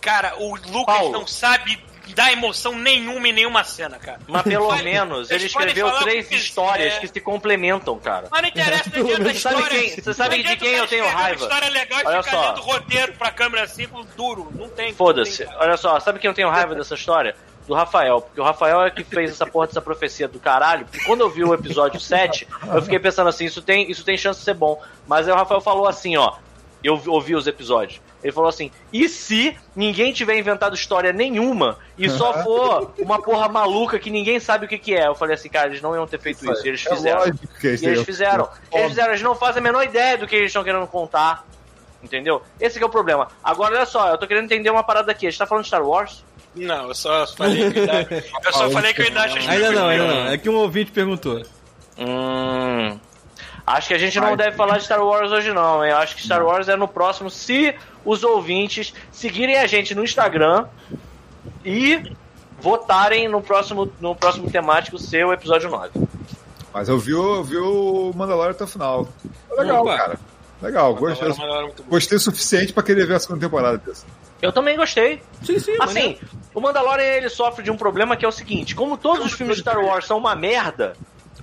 [0.00, 1.12] Cara, o Lucas Paulo.
[1.12, 1.78] não sabe
[2.14, 4.18] dar emoção nenhuma em nenhuma cena, cara.
[4.28, 7.00] Mas pelo menos ele escreveu três que histórias quiser.
[7.00, 8.28] que se complementam, cara.
[8.30, 9.78] Mas não interessa, não adianta a Você sabe história.
[9.80, 11.40] quem- você sabe de quem eu tenho raiva?
[11.40, 12.54] uma história legal e Olha ficar só.
[12.62, 14.50] roteiro pra câmera assim, com duro.
[14.54, 14.92] Não tem.
[14.94, 15.46] Foda-se.
[15.56, 17.34] Olha só, sabe quem eu tenho raiva dessa história?
[17.66, 20.86] Do Rafael, porque o Rafael é que fez essa porra dessa profecia do caralho.
[20.86, 24.16] Porque quando eu vi o episódio 7, eu fiquei pensando assim, isso tem, isso tem
[24.18, 24.82] chance de ser bom.
[25.06, 26.32] Mas aí o Rafael falou assim, ó.
[26.82, 28.00] Eu ouvi os episódios.
[28.22, 33.48] Ele falou assim: e se ninguém tiver inventado história nenhuma e só for uma porra
[33.48, 35.06] maluca que ninguém sabe o que, que é?
[35.06, 36.64] Eu falei assim, cara, eles não iam ter feito isso.
[36.64, 37.32] E eles é fizeram.
[37.60, 38.48] que eles E eles fizeram.
[38.72, 41.46] Eles fizeram, eles não fazem a menor ideia do que eles estão querendo contar.
[42.02, 42.42] Entendeu?
[42.58, 43.28] Esse que é o problema.
[43.44, 45.26] Agora, olha só, eu tô querendo entender uma parada aqui.
[45.26, 46.24] A gente tá falando de Star Wars?
[46.54, 49.86] Não, eu só falei que eu só falei que eu ainda acho as Ainda não,
[49.86, 50.26] ainda não.
[50.28, 51.42] É que um ouvinte perguntou.
[51.98, 52.98] Hum.
[53.66, 55.90] Acho que a gente não deve falar de Star Wars hoje, não, hein?
[55.92, 57.74] Eu acho que Star Wars é no próximo, se
[58.04, 60.66] os ouvintes seguirem a gente no Instagram
[61.64, 62.12] e
[62.60, 65.90] votarem no próximo, no próximo temático ser o episódio 9.
[66.72, 69.08] Mas eu vi, o- eu vi o Mandalorian até o final.
[69.50, 69.96] Legal, Opa.
[69.96, 70.18] cara.
[70.62, 74.04] Legal, gostei, Mandalorian, Mandalorian é gostei o suficiente pra querer ver a segunda temporada dessa.
[74.42, 75.22] Eu também gostei.
[75.44, 76.18] Sim, sim, Assim,
[76.54, 79.56] o Mandalorian ele sofre de um problema que é o seguinte: como todos os filmes
[79.56, 80.94] de Star Wars são uma merda,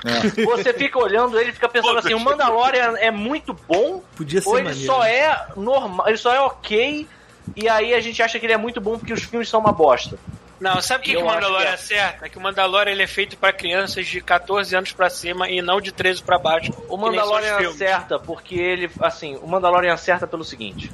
[0.05, 0.43] É.
[0.45, 4.49] você fica olhando ele e fica pensando assim: o Mandalorian é muito bom Podia ser
[4.49, 4.85] ou ele maneiro.
[4.93, 7.07] só é normal, ele só é ok.
[7.55, 9.71] E aí a gente acha que ele é muito bom porque os filmes são uma
[9.71, 10.17] bosta.
[10.59, 11.73] Não, sabe o que, que o Mandalorian que é.
[11.75, 12.25] acerta?
[12.25, 15.61] É que o Mandalorian ele é feito pra crianças de 14 anos pra cima e
[15.61, 16.73] não de 13 pra baixo.
[16.89, 20.91] O Mandalorian acerta porque ele, assim, o Mandalorian acerta pelo seguinte.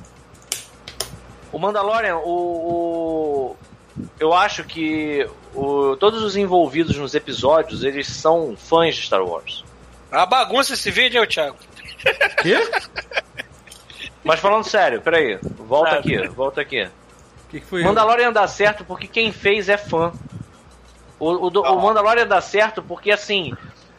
[1.51, 3.57] O Mandalorian, o, o-
[4.19, 9.63] eu acho que o- todos os envolvidos nos episódios, eles são fãs de Star Wars.
[10.11, 11.57] A bagunça esse vídeo, hein, Thiago?
[12.41, 12.57] Quê?
[14.23, 16.83] Mas falando sério, peraí, volta aqui, volta aqui.
[16.83, 17.83] O que, que foi?
[17.83, 20.11] Mandalorian dá certo porque quem fez é fã.
[21.19, 23.53] O, o, do- o Mandalorian dá certo porque, assim,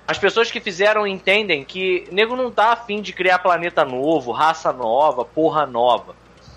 [0.06, 4.72] as pessoas que fizeram entendem que nego não tá afim de criar planeta novo, raça
[4.72, 6.14] nova, porra nova.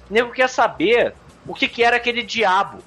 [0.10, 1.14] Nego quer saber
[1.46, 2.80] o que, que era aquele diabo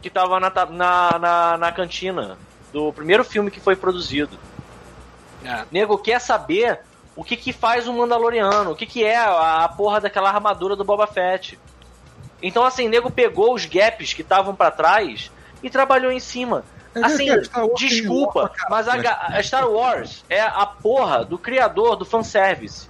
[0.00, 2.38] que tava na, na, na, na cantina
[2.72, 4.38] do primeiro filme que foi produzido.
[5.44, 5.64] É.
[5.70, 6.80] Nego quer saber
[7.16, 10.76] o que que faz um Mandaloriano, o que que é a, a porra daquela armadura
[10.76, 11.58] do Boba Fett.
[12.42, 15.30] Então, assim, nego pegou os gaps que estavam pra trás
[15.62, 16.64] e trabalhou em cima.
[16.94, 17.28] É, Assim,
[17.76, 22.88] desculpa, mas a, a Star Wars é a porra do criador do fanservice.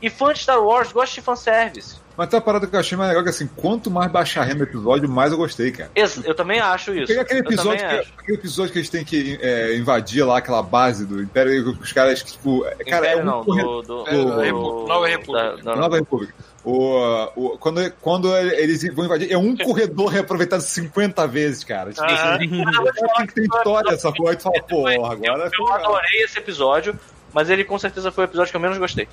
[0.00, 2.03] E fã de Star Wars gosta de fanservice.
[2.16, 4.60] Mas tem uma parada que eu achei mais legal que assim, quanto mais baixa renda
[4.60, 5.90] o episódio, mais eu gostei, cara.
[6.24, 7.08] Eu também acho isso.
[7.08, 10.62] Pega aquele Eu episódio, que, aquele episódio que eles têm que é, invadir lá aquela
[10.62, 14.12] base do Império, e os caras, tipo, cara, Império é um não, do, do, É,
[14.16, 15.56] do- Repu- Nova República.
[15.64, 15.76] da-.
[15.76, 16.34] Nova República.
[16.64, 21.90] O, o, quando, quando eles vão invadir, é um corredor reaproveitado 50 vezes, cara.
[21.92, 22.48] Tipo, Ah, assim,
[23.16, 24.30] tem que ter história essa porra.
[24.30, 25.74] Aí tu fala, pô, agora Eu foi legal.
[25.96, 26.98] adorei esse episódio,
[27.34, 29.06] mas ele com certeza foi o episódio que eu menos gostei.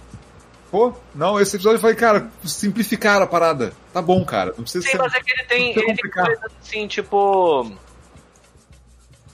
[0.71, 3.73] Pô, não, esse episódio foi, cara, simplificaram a parada.
[3.91, 4.53] Tá bom, cara.
[4.55, 4.97] Não precisa Sim, ser.
[4.97, 7.69] mas é que ele tem, ele tem coisas assim, tipo.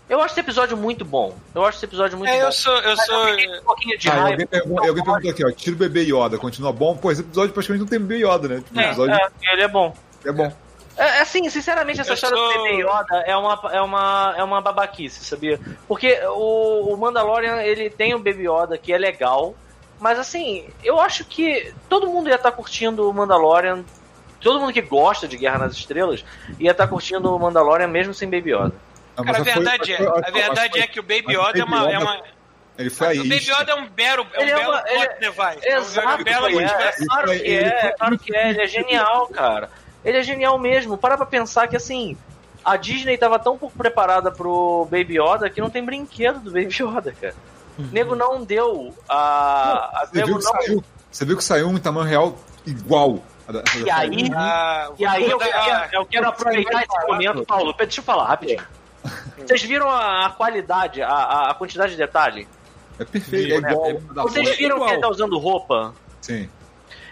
[0.10, 1.36] Eu acho esse episódio muito bom.
[1.54, 2.46] Eu acho esse episódio muito É, bom.
[2.48, 2.74] eu sou.
[2.80, 3.28] Eu Mas sou.
[3.30, 4.30] eu um pouquinho de Ah, raiva.
[4.30, 6.96] alguém, pergun- e alguém perguntou aqui, ó, tira o bebê Yoda, continua bom?
[6.96, 8.56] Pô, esse episódio praticamente não tem bebê Yoda, né?
[8.58, 9.94] Tipo, o episódio É, ele é bom.
[10.26, 10.52] é bom.
[10.96, 14.44] É, assim, sinceramente, essa Eu história sou- do bebê Yoda é uma, é, uma, é
[14.44, 15.60] uma babaquice, sabia?
[15.88, 19.54] Porque o, o Mandalorian, ele tem o Baby Yoda que é legal,
[19.99, 23.84] mas assim, eu acho que todo mundo ia estar curtindo o Mandalorian,
[24.41, 26.24] todo mundo que gosta de Guerra nas Estrelas
[26.60, 28.74] ia estar curtindo o Mandalorian mesmo sem Baby Yoda.
[29.15, 31.60] Cara, a mas foi- verdade é, foi- a verdade foi- é que o Baby Yoda
[31.60, 31.91] é uma.
[31.91, 32.22] É uma
[32.78, 33.36] Ele foi a o Baby.
[33.38, 35.68] Yoda é um belo, é um Ele é belo uma- ele- plot device.
[35.68, 38.49] É Exato, uma bela é, é, claro que Ele é, foi- é claro que é,
[38.52, 39.69] ele é genial, cara.
[40.06, 40.95] Ele é genial mesmo.
[40.98, 42.15] Para pra pensar que assim,
[42.64, 46.68] a Disney tava tão pouco preparada pro Baby Yoda que não tem brinquedo do Baby
[46.80, 47.34] Yoda, cara.
[47.91, 50.02] Nego não deu a.
[50.02, 53.20] a Você viu, que não- saiu, você viu que saiu um em tamanho real igual.
[53.86, 57.74] E aí, Ah, e aí eu quero, eu quero aproveitar esse momento, Paulo.
[57.78, 58.62] Deixa eu falar rapidinho.
[59.38, 61.08] Vocês viram a, a qualidade, a,
[61.49, 62.45] a- quantidade de detalhe?
[62.99, 63.90] É perfeito, é igual.
[64.10, 64.90] a da Vocês viram que igual.
[64.91, 65.94] ele tá usando roupa?
[66.20, 66.49] Sim.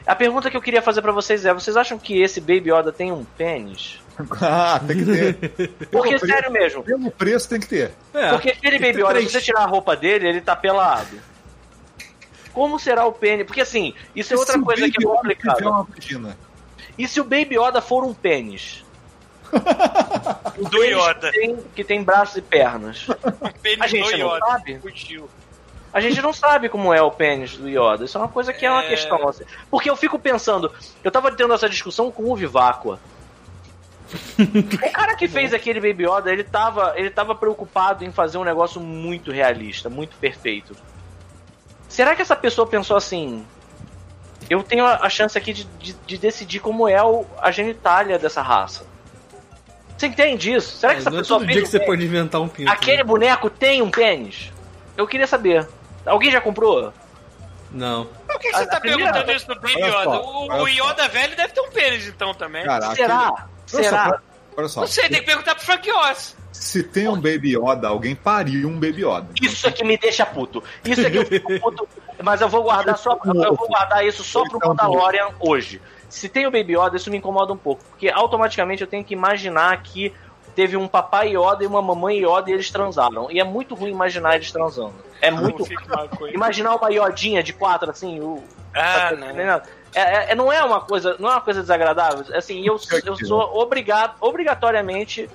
[0.06, 2.92] A pergunta que eu queria fazer pra vocês é: vocês acham que esse Baby Yoda
[2.92, 4.00] tem um pênis?
[4.42, 5.34] Ah, tem que ter.
[5.60, 6.84] Porque, Pelo preço- sério mesmo.
[6.84, 7.92] Pelo preço tem que ter.
[8.14, 11.20] É, Porque aquele tem Baby Yoda, se você tirar a roupa dele, ele tá pelado.
[12.54, 13.46] Como será o pênis?
[13.46, 15.70] Porque assim, isso é E outra se coisa que é complicada.
[15.70, 15.88] uma?
[16.98, 18.84] E se o Baby Yoda for um pênis?
[20.72, 21.32] do Yoda.
[21.32, 23.08] Que tem, que tem braços e pernas.
[23.42, 24.46] O pênis A gente do não Yoda.
[24.46, 24.80] sabe.
[24.80, 25.30] Fugiu.
[25.94, 28.06] A gente não sabe como é o pênis do Yoda.
[28.06, 28.88] Isso é uma coisa que é uma É.
[28.90, 29.28] questão.
[29.28, 29.44] assim.
[29.72, 30.72] Porque eu fico pensando,
[31.04, 33.00] eu tava tendo essa discussão com o Viváqua.
[34.40, 38.44] O cara que fez aquele Baby Yoda, ele tava, ele tava preocupado em fazer um
[38.44, 40.76] negócio muito realista, muito perfeito.
[41.90, 43.45] Será que essa pessoa pensou assim?
[44.49, 48.19] Eu tenho a a chance aqui de, de, de decidir como é o- a genitália
[48.19, 48.86] dessa raça.
[49.98, 50.76] Você entende isso?
[50.77, 51.91] Será que essa não é pessoa todo fez dia que um você pênis?
[51.94, 52.69] pode inventar um pinto.
[52.72, 53.03] Aquele né?
[53.03, 54.52] boneco tem um pênis?
[54.98, 55.68] Eu queria saber.
[56.06, 56.94] Alguém já comprou?
[57.72, 58.06] Não.
[58.27, 60.03] Por que A- você tá a primeira- perguntando isso do Baby Yoda?
[60.03, 62.65] só, o, o Yoda velho deve ter um pênis então também.
[62.65, 63.27] Cara, Será?
[63.30, 64.22] aquele- Será?
[64.58, 64.82] olha só.
[64.82, 66.36] Não sei, tem que perguntar pro Frank Oz.
[66.52, 69.28] Se tem um Baby Yoda, alguém pariu um Baby Yoda.
[69.42, 70.64] Isso é que me deixa puto.
[70.86, 71.88] Isso é que eu fico puto.
[72.24, 73.20] Mas eu vou guardar só.
[73.26, 75.82] Eu vou guardar isso só pro Mandalorian hoje.
[76.10, 77.84] Se tem o Baby Yoda, isso me incomoda um pouco.
[77.90, 80.14] Porque automaticamente eu tenho que imaginar que
[80.56, 83.30] teve um papai Yoda e uma mamãe Yoda e eles transaram.
[83.30, 84.94] E é muito ruim imaginar eles transando.
[85.22, 85.66] É muito.
[86.18, 86.34] Coisa.
[86.34, 88.42] Imaginar uma Yodinha de quatro, assim, o.
[88.74, 89.62] Ah, Tá não.
[90.02, 90.16] Entendendo?
[90.18, 92.26] É, é- não é uma coisa, não é uma coisa desagradável.
[92.36, 95.30] Assim, eu, eu sou obrigado, obrigatoriamente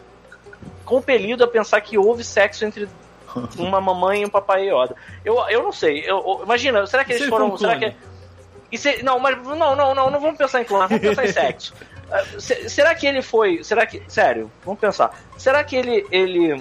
[0.85, 2.89] compelido a pensar que houve sexo entre
[3.59, 4.95] uma mamãe e um papai Yoda.
[5.25, 6.01] Eu, eu não sei.
[6.01, 9.95] Eu, eu- imagina, será que eles foram, for será que se- não, mas não, não,
[9.95, 11.75] não, não vamos pensar em clone, vamos pensar em sexo.
[12.13, 15.17] Ah, se- será que ele foi, será que, sério, vamos pensar.
[15.39, 16.61] Será que ele ele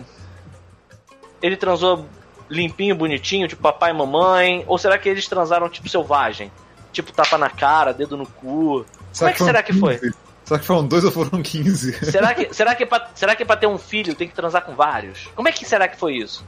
[1.42, 2.06] ele transou
[2.48, 6.52] limpinho, bonitinho, tipo papai e mamãe, ou será que eles transaram tipo selvagem?
[6.92, 8.86] Tipo tapa na cara, dedo no cu.
[9.18, 9.98] Como é que será que foi?
[9.98, 10.16] 15?
[10.50, 12.06] Será que foram dois ou foram 15?
[12.12, 14.74] Será que, será, que pra, será que pra ter um filho tem que transar com
[14.74, 15.28] vários?
[15.36, 16.44] Como é que será que foi isso?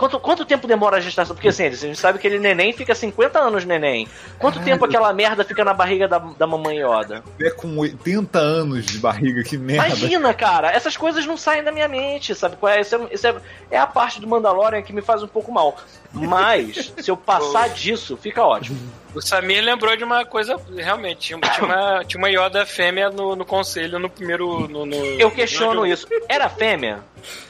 [0.00, 1.36] Quanto, quanto tempo demora a gestação?
[1.36, 4.08] Porque assim, a gente sabe que ele neném fica 50 anos neném.
[4.38, 7.22] Quanto tempo aquela merda fica na barriga da, da mamãe Yoda?
[7.38, 9.88] É com 80 anos de barriga, que merda.
[9.88, 12.56] Imagina, cara, essas coisas não saem da minha mente, sabe?
[12.56, 12.80] qual é?
[12.80, 13.36] Isso, é, isso é,
[13.70, 15.76] é a parte do Mandalorian que me faz um pouco mal.
[16.12, 18.78] Mas, se eu passar disso, fica ótimo.
[19.14, 23.34] O Samir lembrou de uma coisa, realmente, tinha, tinha uma, tinha uma Yoda fêmea no,
[23.36, 24.68] no conselho no primeiro.
[24.68, 26.06] No, no- Eu questiono no- isso.
[26.28, 27.00] Era fêmea?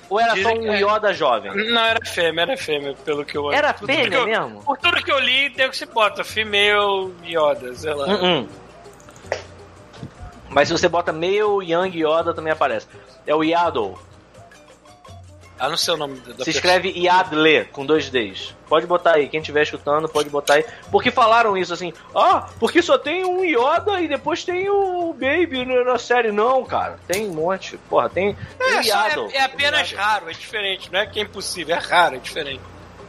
[0.09, 0.81] Ou era só Dizem um que é.
[0.83, 1.53] Yoda jovem?
[1.71, 4.63] Não, era fêmea, era fêmea, pelo que eu Era tudo fêmea eu- mesmo?
[4.65, 8.07] Por tudo que eu li, tem o que se bota, female Yoda, sei lá.
[8.09, 8.49] Uh-uh.
[10.49, 12.87] Mas se você bota male Young Yoda também aparece.
[13.27, 13.97] É o Yaddle.
[15.61, 16.51] Ah, não sei o nome da, Se pessoa.
[16.55, 18.55] escreve Yadle com dois Ds.
[18.67, 20.65] Pode botar aí, quem estiver escutando, pode botar aí.
[20.91, 25.67] Porque falaram isso assim, ah, porque só tem um Yoda e depois tem o Baby
[25.85, 26.33] na série.
[26.33, 27.77] Não, cara, tem um monte.
[27.91, 29.29] Porra, tem, tem É, só Yaddle.
[29.33, 32.63] é, é apenas raro, é diferente, não é que é impossível, é raro, é diferente.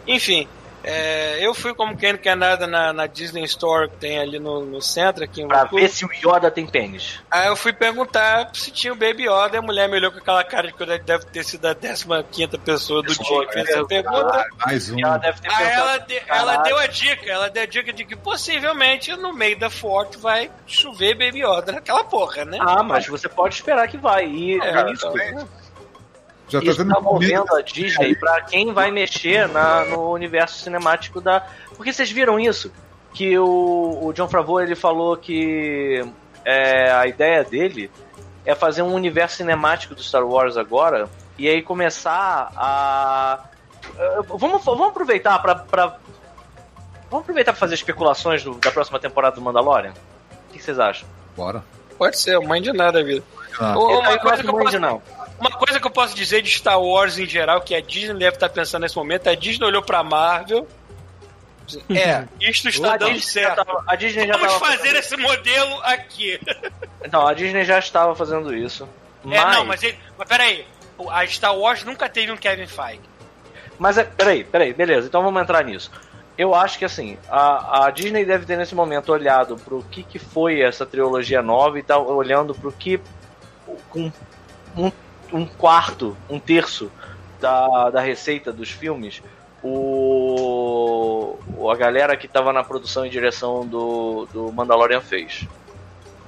[0.06, 0.48] Enfim,
[0.84, 4.40] é, eu fui como quem não quer nada na, na Disney Store que tem ali
[4.40, 5.86] no, no centro, aqui em Pra Vancouver.
[5.88, 7.20] ver se o Yoda tem pênis.
[7.30, 10.18] Aí eu fui perguntar se tinha o Baby Yoda e a mulher me olhou com
[10.20, 13.70] aquela cara de que eu deve ter sido a 15 pessoa do dia que fez
[13.70, 14.46] essa pergunta.
[14.66, 15.00] Mais um.
[15.00, 17.66] Ela deve ter Aí pensado, ela, de- "Caralho, ela deu a dica, ela deu a
[17.66, 22.58] dica de que possivelmente no meio da forte vai chover Baby Yoda naquela porra, né?
[22.62, 24.26] Ah, mas você pode esperar que vai.
[24.26, 25.12] E É, isso,
[26.52, 31.22] Já tá isso tá movendo a Disney pra quem vai mexer na, no universo cinemático
[31.22, 31.46] da.
[31.78, 32.72] Porque vocês viram isso?
[33.14, 36.06] Que o, o John Favreau ele falou que
[36.46, 37.90] é, a ideia dele
[38.46, 41.08] é fazer um universo cinemático do Star Wars agora
[41.38, 43.44] e aí começar a.
[44.28, 45.98] Vamos, vamos aproveitar pra, pra-
[47.10, 49.92] Vamos aproveitar pra fazer especulações do- da próxima temporada do Mandalorian?
[50.50, 51.08] O que vocês acham?
[51.36, 51.62] Bora.
[51.98, 53.22] Pode ser, mãe de nada, vida.
[53.60, 53.78] Ah.
[53.78, 54.80] Ô, Eu uma, coisa gosto que eu muito posso.
[55.42, 58.36] Uma coisa que eu posso dizer de Star Wars em geral, que a Disney deve
[58.38, 60.68] estar pensando nesse momento, a Disney olhou pra Marvel.
[61.90, 63.64] É, isto está A dando Disney certo.
[63.64, 66.38] tava- a Disney já Vamos fazer esse modelo aqui.
[67.10, 68.90] Não, a Disney já estava fazendo isso.
[69.24, 70.66] Mas, É, não, mas, ele, mas peraí.
[71.10, 73.00] A Star Wars nunca teve um Kevin Feige.
[73.80, 75.90] mas é, peraí, peraí, beleza, então vamos entrar nisso.
[76.38, 80.20] Eu acho que assim, a, a Disney deve ter nesse momento olhado pro que, que
[80.20, 83.00] foi essa trilogia nova e tá olhando pro que.
[83.90, 84.12] com
[84.76, 84.92] um,
[85.32, 86.92] um quarto, um terço
[87.40, 89.22] da, da receita dos filmes
[89.64, 91.38] o,
[91.72, 95.48] a galera que tava na produção e direção do, do Mandalorian fez.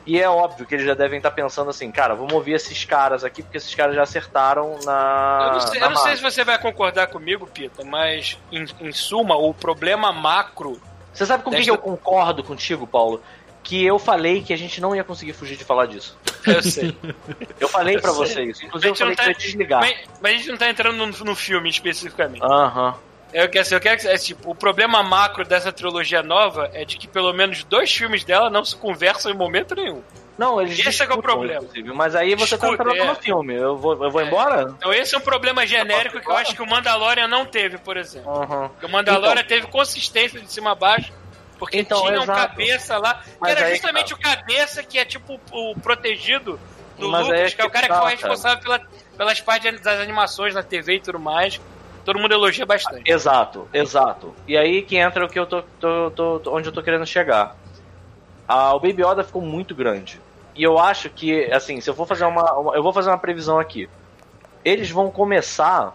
[0.06, 3.24] E é óbvio que eles já devem estar pensando assim, cara, vamos ouvir esses caras
[3.24, 5.46] aqui, porque esses caras já acertaram na.
[5.48, 8.92] Eu não, sei, eu não sei se você vai concordar comigo, Pita, mas em, em
[8.92, 10.80] suma, o problema macro.
[11.14, 13.22] Você sabe com o que, que Desta- eu concordo contigo, Paulo?
[13.64, 16.18] Que eu falei que a gente não ia conseguir fugir de falar disso.
[16.46, 16.96] Eu sei.
[17.60, 18.26] Eu falei pra Eu sei.
[18.28, 18.66] você isso.
[18.66, 19.80] Inclusive, eu A gente falei não que ia tá- desligar.
[19.80, 22.44] Mas, mas a gente não tá entrando no, no filme especificamente.
[22.44, 22.96] Aham.
[23.32, 26.98] Eu quero, eu quero que é, tipo, o problema macro dessa trilogia nova é de
[26.98, 30.04] que pelo menos dois filmes dela não se conversam em momento nenhum.
[30.38, 31.64] Não, eles Esse é que é o problema.
[31.96, 33.14] Mas aí você tá Discutem, entrando é.
[33.14, 33.56] no filme.
[33.56, 34.74] Eu vou, eu vou embora?
[34.78, 37.98] Então esse é um problema genérico que eu acho que o Mandalorian não teve, por
[37.98, 38.30] exemplo.
[38.30, 38.70] Aham.
[38.70, 41.12] Porque o Mandalorian teve consistência de cima a baixo,
[41.64, 42.40] porque Então, tinha um exato.
[42.50, 46.60] cabeça lá, que Mas era aí, justamente o cabeça que é tipo o protegido
[46.98, 48.16] do Mas aí Lucas, é que é o que cara que tá, foi cara.
[48.16, 48.82] responsável pela,
[49.18, 51.60] pelas partes das animações na TV e tudo mais.
[52.06, 53.10] Todo mundo elogia bastante.
[53.10, 54.36] Exato, exato.
[54.46, 57.06] E aí que entra o que eu tô, tô- tô- tô- onde eu tô querendo
[57.06, 57.56] chegar.
[58.48, 60.20] Ah, o Baby Yoda ficou muito grande.
[60.54, 63.18] E eu acho que, assim, se eu for fazer uma, uma- eu vou fazer uma
[63.18, 63.90] previsão aqui.
[64.66, 65.94] Eles vão começar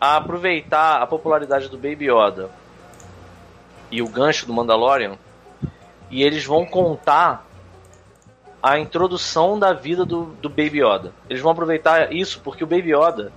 [0.00, 2.50] a aproveitar a popularidade do Baby Yoda
[3.90, 5.16] e o gancho do Mandalorian
[6.10, 7.44] e eles vão contar
[8.62, 11.12] a introdução da vida do, do Baby Yoda.
[11.28, 13.32] Eles vão aproveitar isso porque o Baby Yoda,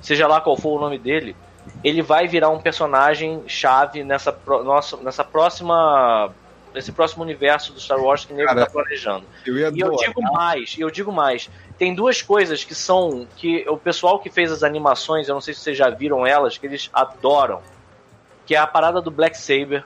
[0.00, 1.34] seja lá qual for o nome dele,
[1.82, 6.32] ele vai virar um personagem chave nessa, pro- nossa, nessa próxima
[6.74, 9.24] nesse próximo universo do Star Wars que o nego Cara, tá planejando.
[9.46, 11.48] Eu E eu digo mais, eu digo mais.
[11.78, 15.54] Tem duas coisas que são que o pessoal que fez as animações, eu não sei
[15.54, 17.62] se vocês já viram elas, que eles adoram.
[18.46, 19.84] Que é a parada do Black Saber.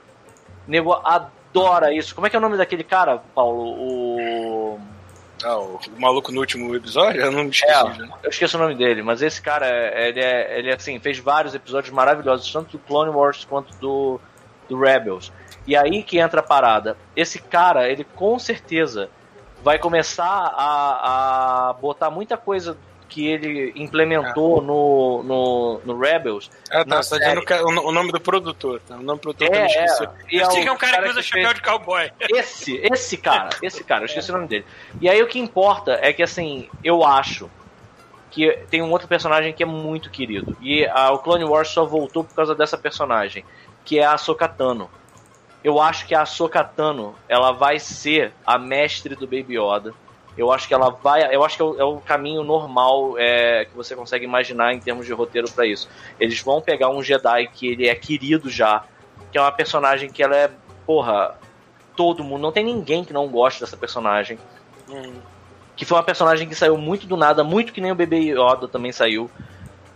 [0.67, 2.15] O nego adora isso.
[2.15, 3.61] Como é que é o nome daquele cara, Paulo?
[3.61, 4.79] O
[5.43, 7.19] Ah, o, maluco no último episódio?
[7.25, 7.73] Eu não me esqueci.
[7.73, 8.09] É, já.
[8.23, 11.91] eu esqueço o nome dele, mas esse cara, ele é, ele assim, fez vários episódios
[11.91, 14.21] maravilhosos, tanto do Clone Wars quanto do,
[14.69, 15.31] do Rebels.
[15.65, 16.95] E aí que entra a parada.
[17.15, 19.09] Esse cara, ele com certeza
[19.63, 22.77] vai começar a, a botar muita coisa
[23.11, 26.49] que ele implementou no, no, no Rebels.
[26.71, 27.03] Ah, tá.
[27.03, 28.81] Você tá dizendo o nome do produtor.
[28.87, 28.95] Tá?
[28.95, 30.03] O nome do produtor É, eu esqueci.
[30.03, 30.07] é.
[30.31, 31.61] Eu é sei o que é um cara, cara que usa que chapéu fez- de
[31.61, 32.11] cowboy.
[32.29, 34.65] Esse, esse cara, esse cara, eu esqueci o nome dele.
[35.01, 37.51] E aí o que importa é que assim, eu acho
[38.31, 40.55] que tem um outro personagem que é muito querido.
[40.61, 43.43] E a, o Clone Wars só voltou por causa dessa personagem,
[43.83, 44.89] que é a Ahsoka Tano.
[45.61, 49.93] Eu acho que a Ahsoka Tano, ela vai ser a mestre do Baby Yoda.
[50.41, 51.23] Eu acho que ela vai.
[51.33, 54.79] Eu acho que é o, é o caminho normal é, que você consegue imaginar em
[54.79, 55.87] termos de roteiro pra isso.
[56.19, 58.83] Eles vão pegar um Jedi que ele é querido já,
[59.31, 60.49] que é uma personagem que ela é,
[60.83, 61.37] porra,
[61.95, 62.41] todo mundo.
[62.41, 64.39] Não tem ninguém que não goste dessa personagem.
[64.89, 65.13] Hum.
[65.75, 68.67] Que foi uma personagem que saiu muito do nada, muito que nem o bebê Yoda
[68.67, 69.29] também saiu.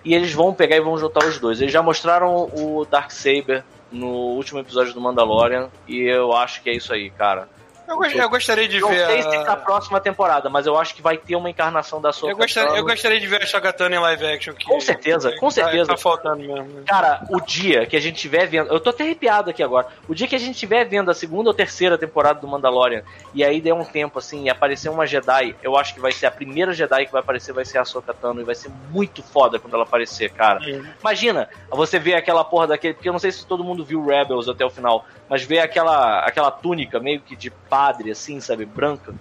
[0.03, 1.59] E eles vão pegar e vão juntar os dois.
[1.59, 5.69] Eles já mostraram o Dark Saber no último episódio do Mandalorian.
[5.87, 7.49] E eu acho que é isso aí, cara.
[7.87, 9.05] Eu, eu gostaria de Não ver.
[9.05, 12.11] sei se a- na próxima temporada, mas eu acho que vai ter uma encarnação da
[12.11, 14.53] sua Eu gostaria, eu gostaria de ver a Shogatana em live action.
[14.53, 15.91] Que Com certeza, com tá- certeza.
[15.91, 16.83] Tá, faltando mesmo.
[16.85, 18.71] Cara, o dia que a gente tiver vendo.
[18.71, 19.87] Eu tô até arrepiado aqui agora.
[20.07, 23.03] O dia que a gente tiver vendo a segunda ou terceira temporada do Mandalorian
[23.33, 26.25] e aí der um tempo assim e aparecer uma Jedi, eu acho que vai ser
[26.25, 29.21] a primeira Jedi que vai aparecer, vai ser a Ahsoka Tano e vai ser muito
[29.21, 30.59] foda quando ela aparecer, cara.
[30.99, 32.93] Imagina você ver aquela porra daquele.
[32.95, 36.19] Porque eu não sei se todo mundo viu Rebels até o final, mas ver aquela,
[36.19, 39.13] aquela túnica meio que de padre, assim, sabe, branca.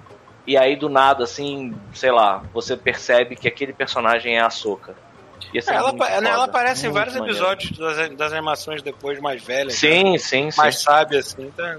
[0.46, 4.68] E aí do nada, assim, sei lá, você percebe que aquele personagem é a ser
[5.66, 7.36] É, ela, né, ela foda, aparece em vários maneiro.
[7.36, 9.74] episódios das, das animações depois, mais velhas.
[9.74, 10.56] Sim, sim, sim.
[10.58, 11.50] Mais sábia, assim.
[11.50, 11.76] Tá?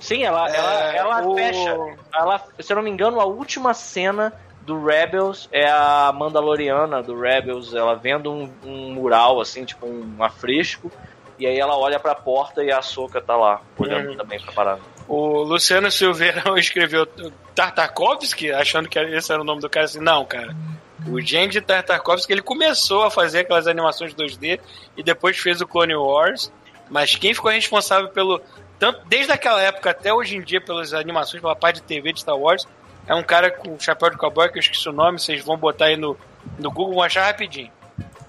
[0.00, 1.76] Sim, ela, ela, É, ela o- fecha.
[2.14, 7.18] Ela, se eu não me engano, a última cena do Rebels é a Mandaloriana do
[7.18, 10.92] Rebels, ela vendo um, um mural, assim, tipo um afresco,
[11.38, 14.16] e aí ela olha pra porta e a Soca tá lá, olhando Uhum.
[14.16, 14.82] também pra parada.
[15.08, 17.06] O Luciano Silveira escreveu
[17.54, 19.86] Tartakovsky, achando que esse era o nome do cara.
[19.86, 20.54] Assim, não, cara.
[21.06, 24.60] O Genji Tartakovsky, ele começou a fazer aquelas animações 2D
[24.96, 26.52] e depois fez o Clone Wars.
[26.90, 28.40] Mas quem ficou responsável pelo.
[28.78, 32.20] Tanto, desde aquela época até hoje em dia, pelas animações, pela parte de TV de
[32.20, 32.68] Star Wars,
[33.06, 35.86] é um cara com chapéu de cowboy, que eu esqueci o nome, vocês vão botar
[35.86, 36.16] aí no,
[36.58, 37.72] no Google, vão achar rapidinho.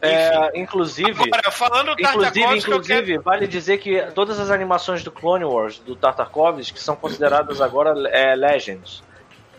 [0.02, 2.58] É, inclusive, Agora, falando do inclusive, eu quero...
[2.58, 7.60] inclusive, vale dizer que todas as animações do Clone Wars, do Tartakovsky, que são consideradas
[7.60, 9.04] agora é, Legends.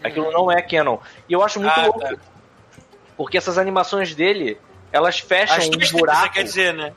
[0.02, 0.98] Aquilo não é canon.
[1.28, 2.00] E eu acho muito Ah, louco.
[2.00, 2.14] tá.
[3.16, 4.56] Porque essas animações dele,
[4.90, 6.22] elas fecham As um buraco.
[6.22, 6.92] você quer dizer, né?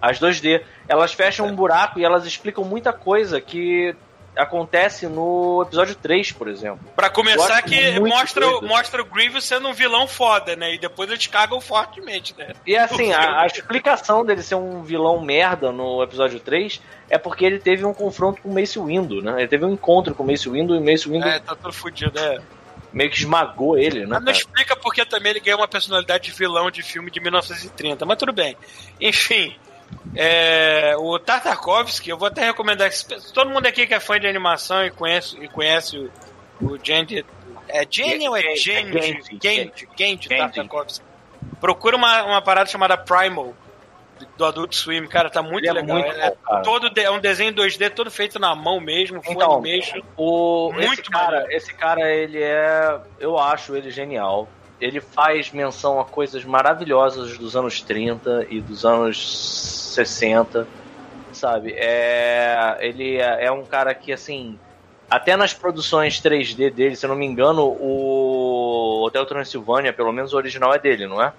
[0.00, 0.62] As 2D.
[0.86, 3.96] Elas fecham um buraco e elas explicam muita coisa que
[4.38, 6.80] acontece no episódio 3, por exemplo.
[6.94, 8.66] Pra começar, que mostra, doido.
[8.66, 10.74] mostra o Grievous sendo um vilão foda, né?
[10.74, 12.52] E depois eles cagam fortemente, né?
[12.64, 17.44] E assim, a, a explicação dele ser um vilão merda no episódio 3 é porque
[17.44, 19.34] ele teve um confronto com o Mace Windu, né?
[19.38, 21.72] Ele teve um encontro com o Mace Windu e o Mace Windu É, tá todo
[21.72, 22.38] fudido, é.
[22.92, 24.06] meio que esmagou ele, né?
[24.20, 28.06] Mas não explica porque também ele ganhou uma personalidade de vilão de filme de 1930,
[28.06, 28.56] mas tudo bem.
[29.00, 29.56] Enfim,
[30.14, 32.90] é, o Tartakovsky, eu vou até recomendar.
[33.32, 36.10] Todo mundo aqui que é fã de animação e conhece, e conhece o,
[36.60, 37.24] o Genji.
[37.68, 39.88] É Genji ou é Genji, Genji?
[39.96, 40.28] Genji.
[40.28, 41.04] Tartakovsky.
[41.60, 43.54] Procura uma, uma parada chamada Primal.
[44.36, 45.96] Do Adult Swim, cara, tá muito é legal.
[45.96, 46.62] muito é, bom, cara.
[46.64, 50.00] todo de- é um desenho 2D todo feito na mão mesmo, Então, animation.
[50.16, 51.52] O, esse, Muito cara, maneiro.
[51.52, 52.98] esse cara, ele é.
[53.20, 54.48] Eu acho ele genial.
[54.80, 60.66] Ele faz menção a coisas maravilhosas dos anos 30 e dos anos 60,
[61.32, 61.74] sabe?
[61.76, 64.58] É, ele é, é um cara que, assim.
[65.10, 70.34] Até nas produções 3D dele, se eu não me engano, o Hotel Transilvânia, pelo menos
[70.34, 71.32] o original é dele, não é?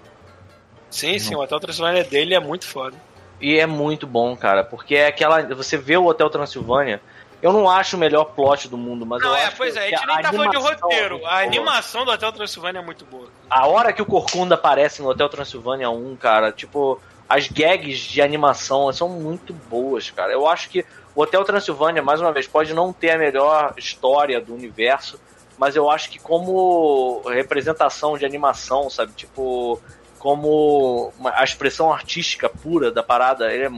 [0.90, 2.96] Sim, sim, o Hotel Transilvânia dele é muito foda.
[3.40, 5.42] E é muito bom, cara, porque é aquela.
[5.54, 7.00] Você vê o Hotel Transilvânia.
[7.42, 9.80] Eu não acho o melhor plot do mundo, mas Não, eu é, acho pois é,
[9.80, 11.14] a que gente nem tá falando de é roteiro.
[11.14, 13.28] muito A animação do Hotel Transilvânia é muito boa.
[13.48, 18.20] A hora que o Corcunda aparece no Hotel Transilvânia 1, cara, tipo, as gags de
[18.20, 20.32] animação são muito boas, cara.
[20.32, 20.84] Eu acho que
[21.14, 25.18] o Hotel Transilvânia, mais uma vez, pode não ter a melhor história do universo,
[25.56, 29.80] mas eu acho que como representação de animação, sabe, tipo,
[30.18, 33.70] como a expressão artística pura da parada, ele é,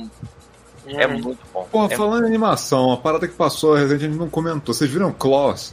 [0.86, 1.20] é Uhum.
[1.20, 1.68] muito bom.
[1.70, 4.74] Porra, É- falando em animação, a parada que passou, a gente não comentou.
[4.74, 5.72] Vocês viram Claws?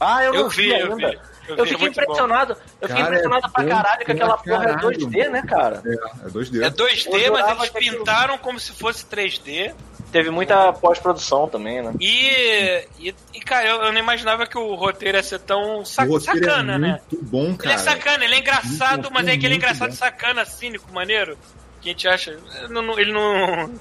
[0.00, 1.10] Ah, eu, Eu não vi, vi eu ainda.
[1.10, 1.18] vi.
[1.48, 2.02] Eu, vi, é fiquei muito bom.
[2.02, 2.52] impressionado.
[2.80, 5.42] Eu fiquei Cara, impressionado é pra caralho que pra aquela porra é caralho, 2D, né,
[5.42, 5.82] cara?
[5.84, 6.62] É, é 2D.
[6.62, 9.74] É 2D, Eu mas eles aquilo- pintaram como se fosse 3D.
[10.12, 11.92] Teve muita pós-produção também, né?
[12.00, 16.04] E, e, e, cara, eu, eu não imaginava que o roteiro ia ser tão sa-
[16.04, 17.00] o roteiro sacana, é né?
[17.10, 17.74] muito bom, Ele cara.
[17.74, 19.96] é sacana, ele é engraçado, Muito mas é aquele muito engraçado bom.
[19.96, 21.36] sacana, cínico, maneiro.
[21.80, 22.38] Que a gente acha.
[22.68, 23.72] Não, não- ele não.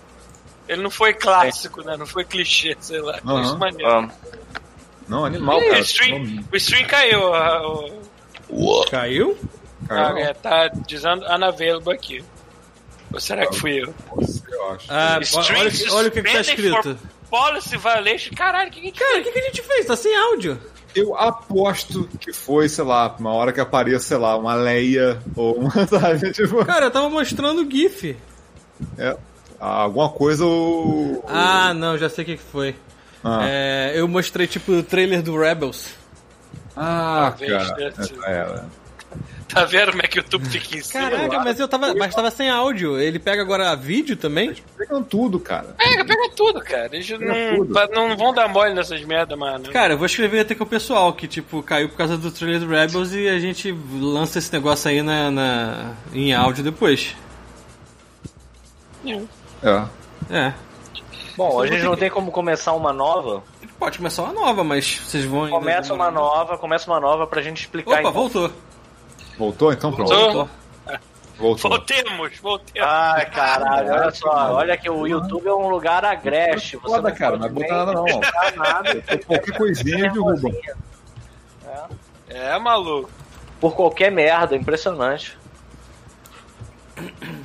[0.68, 1.96] Ele não foi clássico, né?
[1.98, 3.18] Não foi clichê, sei lá.
[3.18, 3.90] Isso é maneiro.
[3.92, 4.10] Ah,
[5.08, 5.78] Não, animal, cara.
[5.78, 7.34] o, stream, o stream caiu.
[7.34, 7.68] a-
[8.50, 9.38] o- Caiu?
[9.88, 12.24] Cara, Ah, é, tá dizendo unavailable aqui.
[13.14, 13.94] Ou será que fui eu?
[14.52, 14.86] eu acho.
[14.90, 17.00] Ah, Stream olha, olha o que, que tá escrito.
[17.30, 18.36] Policy violation.
[18.36, 19.86] Caralho, o que, que a gente Cara, o que, que a gente fez?
[19.86, 20.60] Tá sem áudio.
[20.96, 25.56] Eu aposto que foi, sei lá, uma hora que apareça, sei lá, uma Leia ou
[25.56, 28.16] uma, sabe, tipo, Cara, eu tava mostrando o GIF.
[28.98, 29.16] é,
[29.60, 31.24] alguma coisa o...
[31.28, 32.76] Ah, não, já sei o que, que foi.
[33.24, 35.94] Ah, É, eu mostrei, tipo, o trailer do Rebels.
[36.76, 38.04] ah Talvez cara.
[38.04, 38.26] sido.
[38.26, 38.87] É, é.
[39.48, 41.10] Tá vendo como é que o YouTube fica em cima?
[41.10, 41.94] Caraca, mas eu tava.
[41.96, 43.00] Mas tava sem áudio.
[43.00, 44.54] Ele pega agora vídeo também?
[44.78, 45.74] Pegam tudo, cara.
[45.78, 46.90] Pega, pega tudo, cara.
[46.92, 47.74] Eles não, tudo.
[47.94, 49.72] não vão dar mole nessas merda, mano.
[49.72, 52.60] Cara, eu vou escrever até com o pessoal que, tipo, caiu por causa do trailer
[52.60, 57.16] do Rebels e a gente lança esse negócio aí na, na- em áudio depois.
[59.64, 59.84] É.
[60.30, 60.54] É.
[61.38, 63.44] Bom, a gente não tem como começar uma nova.
[63.80, 65.48] Pode começar uma nova, mas vocês vão.
[65.50, 67.92] Começa uma nova, começa uma nova pra gente explicar.
[67.92, 68.12] Opa, então.
[68.12, 68.52] voltou.
[69.38, 69.72] Voltou?
[69.72, 70.14] Então pronto.
[70.14, 70.50] Voltou.
[71.38, 71.70] Voltou.
[71.70, 72.90] Voltemos, voltemos.
[72.90, 74.54] Ai, caralho, olha só.
[74.54, 76.78] Olha que o YouTube é um lugar agreste.
[76.78, 78.06] Você Foda, não cara, não é botar nada não.
[78.56, 79.04] nada.
[79.28, 80.50] Qualquer coisinha derruba.
[82.28, 83.10] É, maluco.
[83.60, 85.38] Por qualquer merda, impressionante.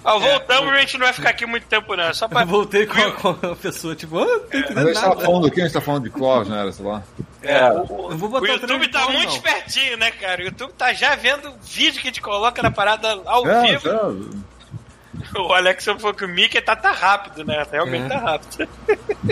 [0.05, 2.05] Ah, voltamos, a gente não vai ficar aqui muito tempo, não.
[2.05, 2.43] É só pra.
[2.43, 5.09] Eu voltei com a, com a pessoa, tipo, ah, não tô a entendendo gente tava
[5.15, 5.25] nada.
[5.27, 5.61] falando do que?
[5.61, 6.61] A gente tá falando de Claus, né?
[6.61, 7.03] Era, sei lá.
[7.43, 7.85] É, Eu
[8.17, 9.35] vou botar o YouTube tá muito não.
[9.37, 10.43] espertinho, né, cara?
[10.43, 13.89] O YouTube tá já vendo vídeo que a gente coloca na parada ao É, vivo.
[13.89, 17.65] é, O Alex falou que o Mickey tá, tá rápido, né?
[17.71, 18.09] Realmente É.
[18.09, 18.69] tá rápido.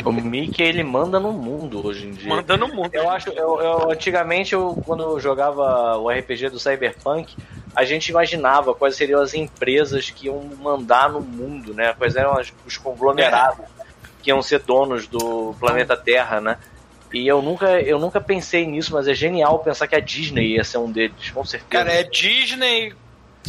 [0.05, 2.28] O Mickey, ele manda no mundo hoje em dia.
[2.28, 2.90] Mandando o mundo.
[2.94, 7.34] Eu acho, eu, eu- antigamente, eu, quando eu jogava o RPG do Cyberpunk,
[7.81, 11.94] a gente imaginava quais seriam as empresas que iam mandar no mundo, né?
[11.97, 13.65] Quais eram as- os conglomerados
[14.23, 16.59] que iam ser donos do planeta Terra, né?
[17.12, 20.62] E eu nunca, eu nunca pensei nisso, mas é genial pensar que a Disney ia
[20.65, 21.70] ser um deles, com certeza.
[21.70, 22.94] Cara, é Disney.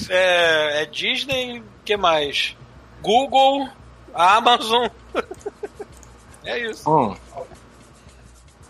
[0.10, 1.60] É, é Disney.
[1.60, 2.56] O que mais?
[3.02, 3.68] Google,
[4.14, 4.88] Amazon.
[6.46, 6.90] é isso.
[6.90, 7.16] Hum,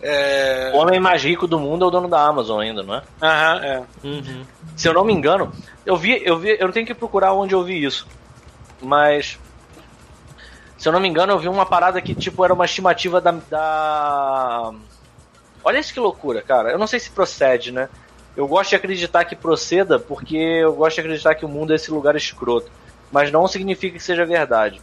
[0.03, 0.71] É.
[0.73, 3.03] o homem mais rico do mundo é o dono da Amazon ainda, não é?
[3.21, 3.83] Aham, é.
[4.03, 4.45] Uhum.
[4.75, 5.51] Se eu não me engano,
[5.85, 8.07] eu vi, eu vi, eu não tenho que procurar onde eu vi isso.
[8.81, 9.37] Mas
[10.81, 13.31] se eu não me engano, eu vi uma parada que tipo era uma estimativa da,
[13.47, 14.73] da...
[15.63, 16.71] Olha isso que loucura, cara.
[16.71, 17.87] Eu não sei se procede, né?
[18.35, 21.75] Eu gosto de acreditar que proceda porque eu gosto de acreditar que o mundo é
[21.75, 22.71] esse lugar escroto,
[23.11, 24.81] mas não significa que seja verdade.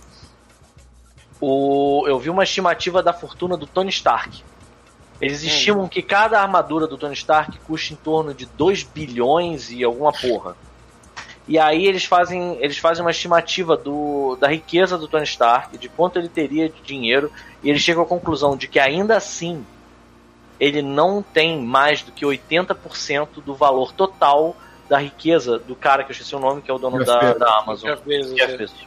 [1.41, 4.45] o, eu vi uma estimativa da fortuna do Tony Stark.
[5.21, 9.83] Eles estimam que cada armadura do Tony Stark custa em torno de 2 bilhões e
[9.83, 10.57] alguma porra.
[11.49, 15.89] E aí eles fazem, eles fazem uma estimativa do, da riqueza do Tony Stark, de
[15.89, 17.33] quanto ele teria de dinheiro,
[17.63, 19.65] e eles chegam à conclusão de que ainda assim
[20.61, 24.57] ele não tem mais do que 80% do valor total
[24.89, 27.39] da riqueza do cara que eu esqueci o nome, que é o dono da, Bezos.
[27.39, 27.91] da Amazon.
[27.91, 28.57] Jeff Bezos, Jeff é.
[28.57, 28.87] Bezos.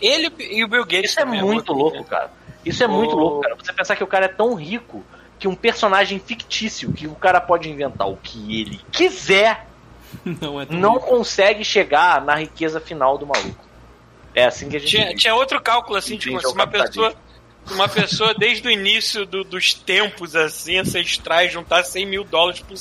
[0.00, 1.10] Ele e o Bill Gates.
[1.10, 2.30] Isso é também, muito louco, cara.
[2.64, 3.54] Isso é muito O- louco, cara.
[3.56, 5.04] Você pensar que o cara é tão rico
[5.40, 9.66] que um personagem fictício, que o cara pode inventar o que ele quiser,
[10.40, 13.64] Não é não consegue chegar na riqueza final do maluco.
[14.34, 15.16] É assim que a gente Tinha, vive.
[15.18, 17.14] tinha outro cálculo assim, tipo, Entende, se é o uma pessoa,
[17.66, 22.60] se uma pessoa desde o início do- dos tempos assim, ancestrais, juntar 100 mil dólares
[22.60, 22.76] por,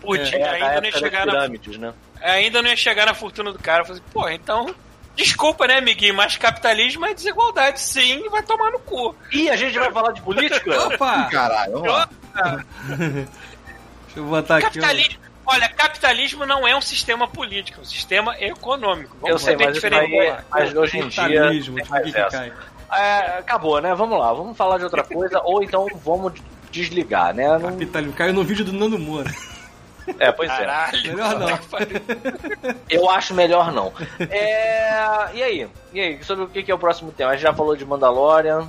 [0.00, 1.94] por É, dia, É, ainda, não ia chegar na, né?
[2.22, 3.82] ainda não ia chegar na fortuna do cara.
[3.82, 4.74] Eu falei, pô, então.
[5.16, 9.14] Desculpa, né, amiguinho, mas capitalismo é desigualdade, sim, e vai tomar no cu.
[9.32, 10.86] Ih, a gente vai falar de política?
[10.86, 11.28] Opa!
[11.30, 12.08] Caralho, vamos.
[14.06, 14.66] Deixa eu botar aqui.
[14.66, 14.70] ó.
[14.70, 15.24] Capitalismo.
[15.46, 19.16] Olha, capitalismo não é um sistema político, é um sistema econômico.
[19.28, 20.02] Eu sei, mas, isso diferença.
[20.02, 21.42] aí, mas hoje em dia.
[21.42, 21.78] Capitalismo.
[22.90, 23.94] É, acabou, né?
[23.94, 26.32] Vamos lá, vamos falar de outra coisa, ou então vamos
[26.70, 27.46] desligar, né?
[27.58, 28.16] Não- Capitalismo.
[28.16, 29.30] Caiu no vídeo do Nando Moura.
[30.18, 30.56] É, pois é.
[30.56, 31.02] Caralho.
[31.16, 31.58] Melhor não.
[32.90, 33.92] Eu acho melhor não.
[34.30, 35.68] É, E aí?
[35.92, 36.24] E aí?
[36.24, 37.30] Sobre o que é o próximo tema?
[37.30, 38.68] A gente já falou de Mandalorian.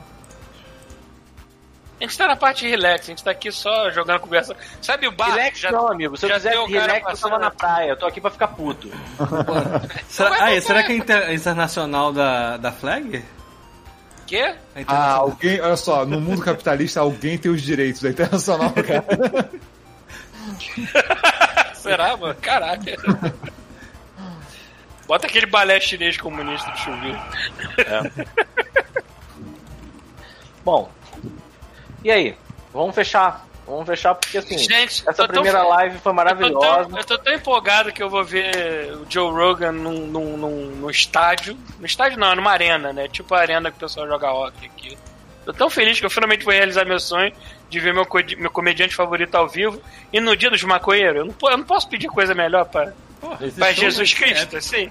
[1.99, 4.53] A gente tá na parte relax, a gente tá aqui só jogando conversa.
[4.81, 5.27] Sabe o bar?
[5.33, 6.17] relax já, não, amigo.
[6.17, 7.89] Se eu já quiser tem o cara relax, eu tava na praia.
[7.91, 8.89] Eu tô aqui pra ficar puto.
[10.09, 13.23] Será, ah, é, será que é inter- internacional da, da flag?
[14.27, 14.55] Quê?
[14.75, 19.49] É Ah, alguém, olha só, no mundo capitalista alguém tem os direitos, é internacional, cara.
[21.75, 22.35] Será, mano?
[22.41, 22.81] Caralho.
[25.07, 27.19] Bota aquele balé chinês comunista do chuveiro.
[30.63, 30.89] Bom,
[32.03, 32.37] e aí?
[32.73, 33.45] Vamos fechar.
[33.67, 36.89] Vamos fechar porque assim, Gente, essa tão primeira fe- live foi Eu tô, maravilhosa.
[36.89, 40.65] tão, eu tô tão empolgado que eu vou ver o Joe Rogan num, num, num,
[40.75, 41.57] num estádio.
[41.79, 43.07] No estádio não, numa arena, né?
[43.07, 44.97] Tipo a arena que o pessoal joga hockey aqui.
[45.45, 47.31] Tô tão feliz que eu finalmente vou realizar meu sonho
[47.69, 49.79] de ver meu, co- meu comediante favorito ao vivo.
[50.11, 52.91] E no dia dos maconheiros, eu não, eu não posso pedir coisa melhor pra,
[53.21, 54.89] Porra, pra Jesus Cristo, assim.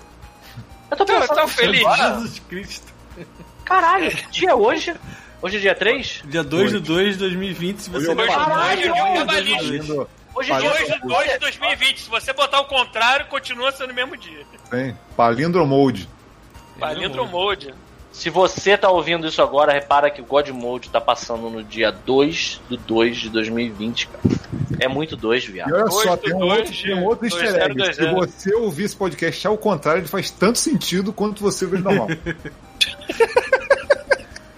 [0.90, 1.82] Eu tô Tô pensando tão feliz.
[1.96, 2.92] Jesus Cristo.
[3.64, 4.94] Caralho, que dia é hoje?
[5.42, 6.22] Hoje é dia 3?
[6.26, 9.50] Dia 2 de 2 de 2020, se você Hoje é Caralho, é amanhã dois de
[9.52, 9.94] cabalista.
[9.94, 10.08] dois.
[10.36, 12.00] Hoje é dia Parece- 2 de 2 de 2020.
[12.00, 14.44] Se você botar o contrário, continua sendo o mesmo dia.
[14.70, 14.96] Tem.
[16.78, 17.74] Palindro Mode.
[18.14, 21.90] Se você tá ouvindo isso agora, repara que o God Mode tá passando no dia
[21.90, 24.22] 2 do 2 de 2020, cara.
[24.78, 25.74] É muito 2, E viado.
[25.74, 27.94] olha Dois só, do tem um dois outro, tem um outro dois easter egg.
[27.94, 31.84] Se você ouvir esse podcast ao contrário, ele faz tanto sentido quanto você ouvir ele
[31.84, 32.06] normal.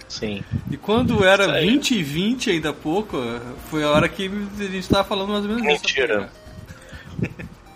[0.07, 0.43] Sim.
[0.69, 1.69] E quando era Isso aí.
[1.71, 3.17] 20 e 20 ainda há pouco,
[3.71, 4.29] foi a hora que
[4.59, 5.81] a gente tava falando mais ou menos isso.
[5.81, 6.29] Mentira.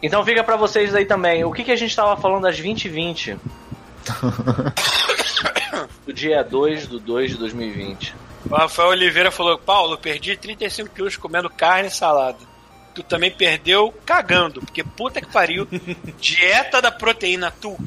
[0.01, 1.43] Então fica pra vocês aí também.
[1.43, 3.37] O que, que a gente tava falando às 20 h 20
[6.05, 8.15] Do dia 2 do 2 de 2020.
[8.49, 12.39] O Rafael Oliveira falou: Paulo, perdi 35 quilos comendo carne e salada.
[12.93, 15.67] Tu também perdeu cagando, porque puta que pariu.
[16.19, 17.77] Dieta da proteína, tu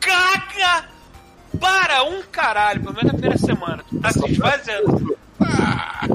[0.00, 0.88] caga
[1.60, 3.84] para um caralho, pelo menos na primeira semana.
[3.88, 5.18] Tu tá se esvaziando.
[5.40, 6.06] Ah.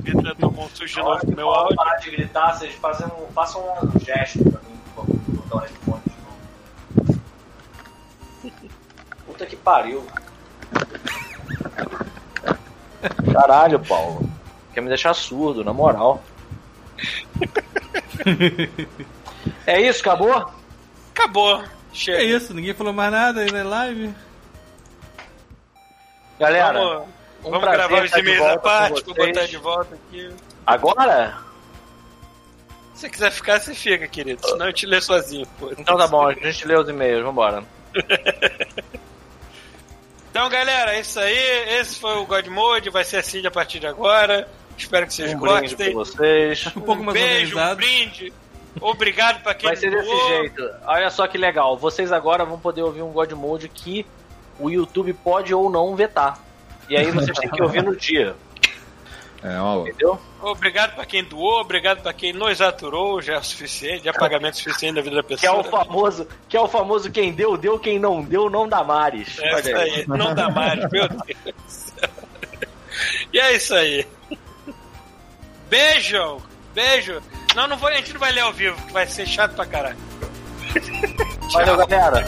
[0.00, 1.76] Vitor tomou um susto de novo no meu áudio.
[1.76, 5.20] parar de gritar, vocês fazem um, façam um gesto pra mim, por favor.
[5.28, 5.66] Vou botar
[9.34, 10.06] Puta que pariu.
[13.32, 14.30] Caralho, Paulo.
[14.72, 16.22] Quer me deixar surdo, na moral.
[19.66, 20.50] É isso, acabou?
[21.14, 21.60] Acabou.
[21.60, 22.22] É Chega.
[22.22, 24.14] isso, ninguém falou mais nada aí na live.
[26.38, 27.08] Galera, Vamos,
[27.44, 30.30] um vamos prazer gravar os e-mails à parte, vou botar de volta aqui.
[30.66, 31.38] agora?
[32.94, 34.46] Se você quiser ficar, você fica, querido.
[34.46, 35.70] Senão eu te leio sozinho, pô.
[35.76, 37.64] Então tá bom, a gente lê os e-mails, vambora.
[40.34, 41.78] Então, galera, é isso aí.
[41.78, 42.90] Esse foi o God Mode.
[42.90, 44.48] Vai ser assim a partir de agora.
[44.76, 45.94] Espero que vocês Um gostem.
[45.94, 46.66] vocês.
[46.76, 47.76] Um pouco Um mais beijo, um organizado.
[47.76, 48.32] brinde.
[48.80, 50.28] Obrigado pra quem Vai ser desse doou.
[50.28, 50.68] jeito.
[50.86, 51.76] Olha só que legal.
[51.78, 54.04] Vocês agora vão poder ouvir um God Mode que
[54.58, 56.40] o YouTube pode ou não vetar.
[56.88, 58.34] E aí vocês têm que ouvir no dia,
[59.44, 59.90] É, louca.
[59.90, 60.18] entendeu?
[60.40, 61.60] Obrigado pra quem doou.
[61.60, 63.20] Obrigado pra quem nos aturou.
[63.20, 64.04] Já é o suficiente.
[64.04, 65.60] Já é pagamento suficiente da vida da Que é pessoa.
[65.60, 69.38] o famoso, que é o famoso quem deu, deu, quem não deu, não dá mares.
[69.38, 70.04] É isso aí.
[70.08, 72.08] Não dá mais, meu Deus do céu.
[73.32, 74.06] E é isso aí.
[75.68, 76.38] Beijo!
[76.74, 77.20] Beijo!
[77.54, 79.66] Não, não vou, a gente não vai ler ao vivo, que vai ser chato pra
[79.66, 79.96] caralho.
[81.52, 82.24] Valeu, galera.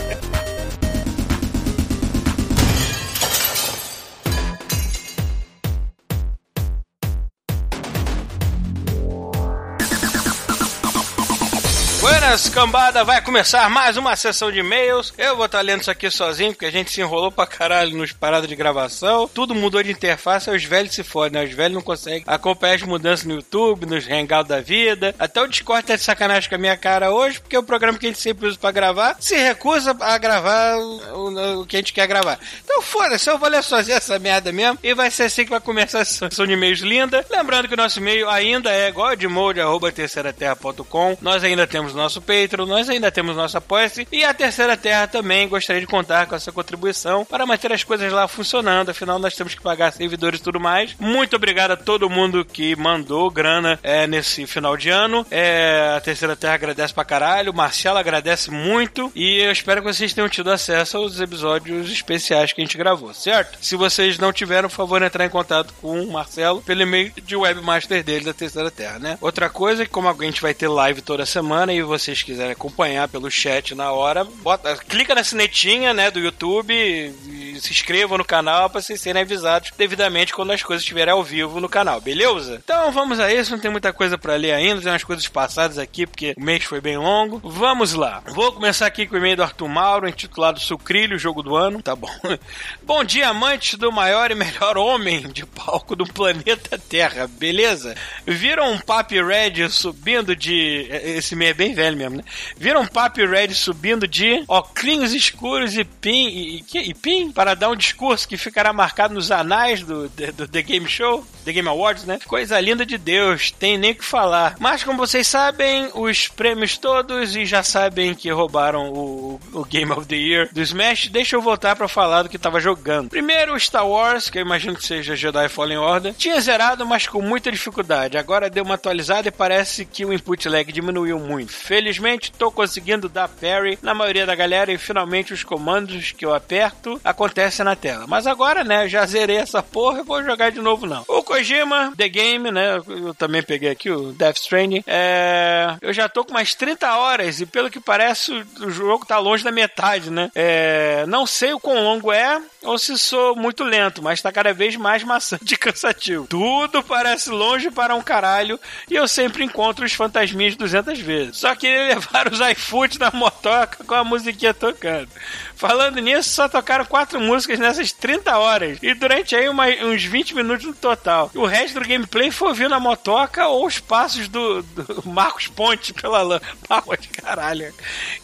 [12.26, 15.14] Beleza, cambada, vai começar mais uma sessão de e-mails.
[15.16, 18.10] Eu vou estar lendo isso aqui sozinho, porque a gente se enrolou pra caralho nos
[18.10, 19.28] paradas de gravação.
[19.28, 21.46] Tudo mudou de interface, os velhos se fodem, né?
[21.46, 25.14] Os velhos não conseguem acompanhar as mudanças no YouTube, nos hangouts da vida.
[25.20, 27.96] Até o Discord tá de sacanagem com a minha cara hoje, porque é o programa
[27.96, 31.78] que a gente sempre usa pra gravar se recusa a gravar o, o que a
[31.78, 32.40] gente quer gravar.
[32.64, 35.60] Então foda-se, eu vou ler sozinho essa merda mesmo, e vai ser assim que vai
[35.60, 37.24] começar essa sessão de e-mails linda.
[37.30, 41.18] Lembrando que o nosso e-mail ainda é godmode.terceiraterra.com.
[41.20, 45.48] Nós ainda temos nosso Patreon, nós ainda temos nosso apoia e a Terceira Terra também
[45.48, 48.90] gostaria de contar com essa contribuição para manter as coisas lá funcionando.
[48.90, 50.94] Afinal, nós temos que pagar servidores e tudo mais.
[50.98, 55.26] Muito obrigado a todo mundo que mandou grana é, nesse final de ano.
[55.30, 60.12] É, a Terceira Terra agradece pra caralho, Marcelo agradece muito e eu espero que vocês
[60.12, 63.58] tenham tido acesso aos episódios especiais que a gente gravou, certo?
[63.60, 67.36] Se vocês não tiveram, por favor, entrar em contato com o Marcelo pelo e-mail de
[67.36, 69.18] webmaster dele da Terceira Terra, né?
[69.20, 72.52] Outra coisa é que como a gente vai ter live toda semana e vocês quiserem
[72.52, 78.16] acompanhar pelo chat na hora, bota, clica na sinetinha, né, do YouTube e se inscrevam
[78.16, 82.00] no canal para vocês serem avisados devidamente quando as coisas estiverem ao vivo no canal,
[82.00, 82.60] beleza?
[82.62, 85.78] Então vamos a isso, não tem muita coisa para ler ainda, tem umas coisas passadas
[85.78, 87.40] aqui porque o mês foi bem longo.
[87.42, 88.22] Vamos lá.
[88.28, 91.82] Vou começar aqui com o e-mail do Arthur Mauro, intitulado Sucrilho, jogo do ano.
[91.82, 92.10] Tá bom.
[92.84, 97.96] bom dia, amantes do maior e melhor homem de palco do planeta Terra, beleza?
[98.24, 100.86] Viram um Papi Red subindo de.
[100.90, 102.24] Esse e-mail é bem velho mesmo, né?
[102.56, 107.54] Viram um Papi Red subindo de óculos escuros e pin, e, e, e pin para
[107.54, 111.68] dar um discurso que ficará marcado nos anais do, do, The Game Show, The Game
[111.68, 112.18] Awards, né?
[112.26, 114.56] Coisa linda de Deus, tem nem o que falar.
[114.58, 119.90] Mas como vocês sabem, os prêmios todos e já sabem que roubaram o, o Game
[119.92, 123.10] of the Year do Smash, deixa eu voltar para falar do que tava jogando.
[123.10, 126.14] Primeiro, Star Wars, que eu imagino que seja Jedi Fallen Order.
[126.14, 128.18] Tinha zerado, mas com muita dificuldade.
[128.18, 131.52] Agora deu uma atualizada e parece que o input lag diminuiu muito.
[131.86, 136.34] Felizmente, tô conseguindo dar parry na maioria da galera e finalmente os comandos que eu
[136.34, 138.06] aperto acontecem na tela.
[138.08, 141.04] Mas agora, né, já zerei essa porra, vou jogar de novo não.
[141.06, 145.76] O Kojima, The Game, né, eu também peguei aqui o Death Stranding, é...
[145.80, 149.44] eu já tô com mais 30 horas e pelo que parece o jogo tá longe
[149.44, 150.28] da metade, né.
[150.34, 151.04] É...
[151.06, 154.76] Não sei o quão longo é ou se sou muito lento, mas tá cada vez
[154.76, 156.26] mais maçante e cansativo.
[156.26, 158.58] Tudo parece longe para um caralho
[158.90, 161.38] e eu sempre encontro os fantasminhas 200 vezes.
[161.38, 165.08] Só queria levar os iFood na motoca com a musiquinha tocando.
[165.54, 168.78] Falando nisso, só tocaram quatro músicas nessas 30 horas.
[168.82, 171.30] E durante aí uma, uns 20 minutos no total.
[171.34, 175.94] O resto do gameplay foi ouvindo a motoca ou os passos do, do Marcos Ponte
[175.94, 176.40] pela lã.
[176.68, 177.72] Pau de caralho.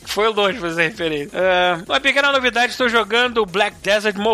[0.05, 1.39] Foi longe fazer referência.
[1.39, 4.32] Uh, uma pequena novidade, estou jogando Black Desert Mobile,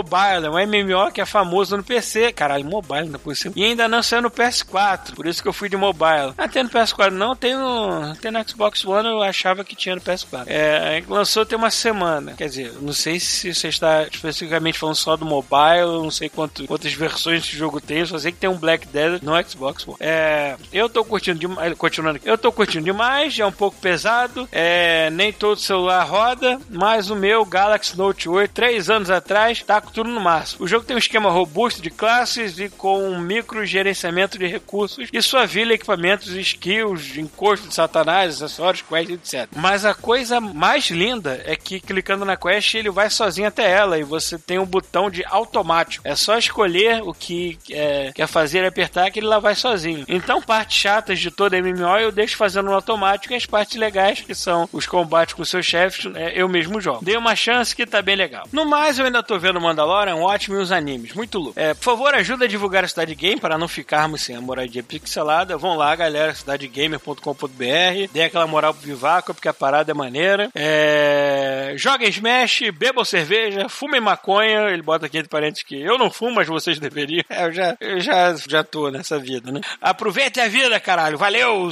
[0.50, 2.32] um MMO que é famoso no PC.
[2.32, 3.54] Caralho, mobile ainda por cima.
[3.56, 6.32] E ainda não saiu no PS4, por isso que eu fui de mobile.
[6.36, 9.94] Ah, tem no PS4 não, tem no, tem no Xbox One, eu achava que tinha
[9.94, 10.44] no PS4.
[10.46, 12.34] É, lançou tem uma semana.
[12.34, 16.66] Quer dizer, não sei se você está especificamente falando só do mobile, não sei quanto,
[16.66, 19.96] quantas versões de jogo tem, só sei que tem um Black Desert no Xbox One.
[20.00, 24.48] É, eu tô curtindo demais, continuando aqui, eu tô curtindo demais, é um pouco pesado,
[24.52, 29.77] é, nem todo celular roda, mas o meu Galaxy Note 8, três anos atrás, tá
[29.80, 30.64] tudo no máximo.
[30.64, 35.08] O jogo tem um esquema robusto de classes e com um micro gerenciamento de recursos
[35.12, 39.48] e sua vila, equipamentos, skills, encosto de satanás, acessórios, quests, etc.
[39.56, 43.98] Mas a coisa mais linda é que clicando na quest ele vai sozinho até ela
[43.98, 46.06] e você tem um botão de automático.
[46.06, 50.04] É só escolher o que é, quer fazer e apertar que ele lá vai sozinho.
[50.08, 54.20] Então, partes chatas de toda MMO eu deixo fazendo no automático e as partes legais,
[54.20, 57.04] que são os combates com seus chefes, é, eu mesmo jogo.
[57.04, 58.46] Dei uma chance que tá bem legal.
[58.52, 61.12] No mais, eu ainda tô vendo Mandalorian, ótimo e os animes.
[61.12, 61.58] Muito louco.
[61.58, 64.82] É, por favor, ajuda a divulgar a Cidade Game para não ficarmos sem a moradia
[64.82, 65.56] pixelada.
[65.56, 68.12] Vão lá, galera, cidadegamer.com.br.
[68.12, 70.50] Dê aquela moral pro Vivaco, porque a parada é maneira.
[70.54, 71.74] É...
[71.76, 74.70] Joguem Smash, bebam cerveja, fumem maconha.
[74.70, 77.24] Ele bota aqui entre parentes que eu não fumo, mas vocês deveriam.
[77.28, 79.60] É, eu já, eu já, já tô nessa vida, né?
[79.80, 81.18] Aproveitem a vida, caralho.
[81.18, 81.70] Valeu!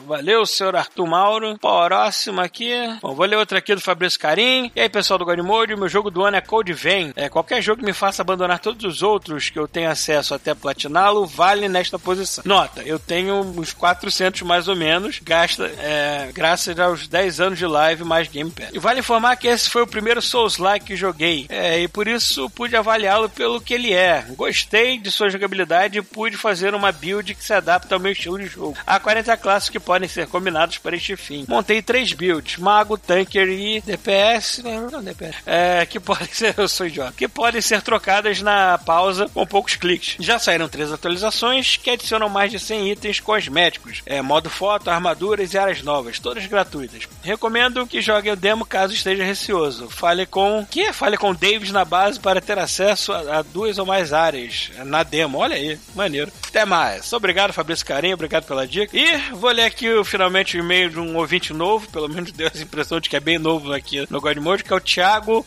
[0.00, 1.58] Valeu, senhor Arthur Mauro.
[1.58, 2.72] Próximo aqui.
[3.00, 4.70] Bom, vou ler outra aqui do Fabrício Carim.
[4.74, 7.11] E aí, pessoal do Godmode, meu jogo do ano é Code Vein.
[7.16, 10.54] É, qualquer jogo que me faça abandonar todos os outros que eu tenho acesso até
[10.54, 12.42] platiná-lo, vale nesta posição.
[12.46, 17.66] Nota, eu tenho uns 400 mais ou menos, gasta, é, graças aos 10 anos de
[17.66, 18.70] live mais Game Pass.
[18.72, 21.46] E vale informar que esse foi o primeiro Souls-like que joguei.
[21.48, 24.24] É, e por isso pude avaliá-lo pelo que ele é.
[24.30, 28.38] Gostei de sua jogabilidade e pude fazer uma build que se adapta ao meu estilo
[28.38, 28.76] de jogo.
[28.86, 31.44] Há 40 classes que podem ser combinadas para este fim.
[31.48, 34.62] Montei três builds: Mago, Tanker e DPS.
[34.62, 35.36] Não, não DPS.
[35.46, 36.54] É, que podem ser.
[36.56, 37.01] Eu sou idiota.
[37.16, 40.16] Que podem ser trocadas na pausa com poucos cliques.
[40.20, 44.02] Já saíram três atualizações que adicionam mais de 100 itens cosméticos.
[44.06, 47.08] É, modo foto, armaduras e áreas novas, todas gratuitas.
[47.22, 49.88] Recomendo que joguem o demo caso esteja receoso.
[49.88, 50.66] Fale com.
[50.70, 50.92] Que?
[50.92, 55.02] Fale com Davis na base para ter acesso a, a duas ou mais áreas na
[55.02, 55.38] demo.
[55.38, 56.32] Olha aí, maneiro.
[56.48, 57.12] Até mais.
[57.12, 58.14] Obrigado, Fabrício Carinho.
[58.14, 58.96] Obrigado pela dica.
[58.96, 61.88] E vou ler aqui finalmente o e-mail de um ouvinte novo.
[61.90, 64.72] Pelo menos deu essa impressão de que é bem novo aqui no God Mode, que
[64.72, 65.42] é o Thiago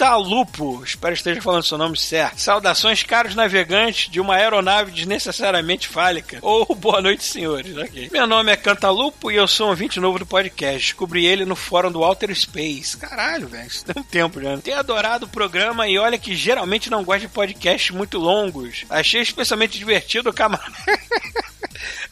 [0.00, 0.82] Cantalupo.
[0.82, 2.40] Espero que esteja falando seu nome certo.
[2.40, 6.38] Saudações, caros navegantes de uma aeronave desnecessariamente fálica.
[6.40, 7.76] Ou boa noite, senhores.
[7.76, 8.08] Ok.
[8.10, 10.78] Meu nome é Cantalupo e eu sou um ouvinte novo do podcast.
[10.78, 12.96] Descobri ele no fórum do Outer Space.
[12.96, 13.66] Caralho, velho.
[13.66, 14.56] Isso tem um tempo já.
[14.56, 18.86] Tenho adorado o programa e olha que geralmente não gosto de podcasts muito longos.
[18.88, 20.72] Achei especialmente divertido o camarada.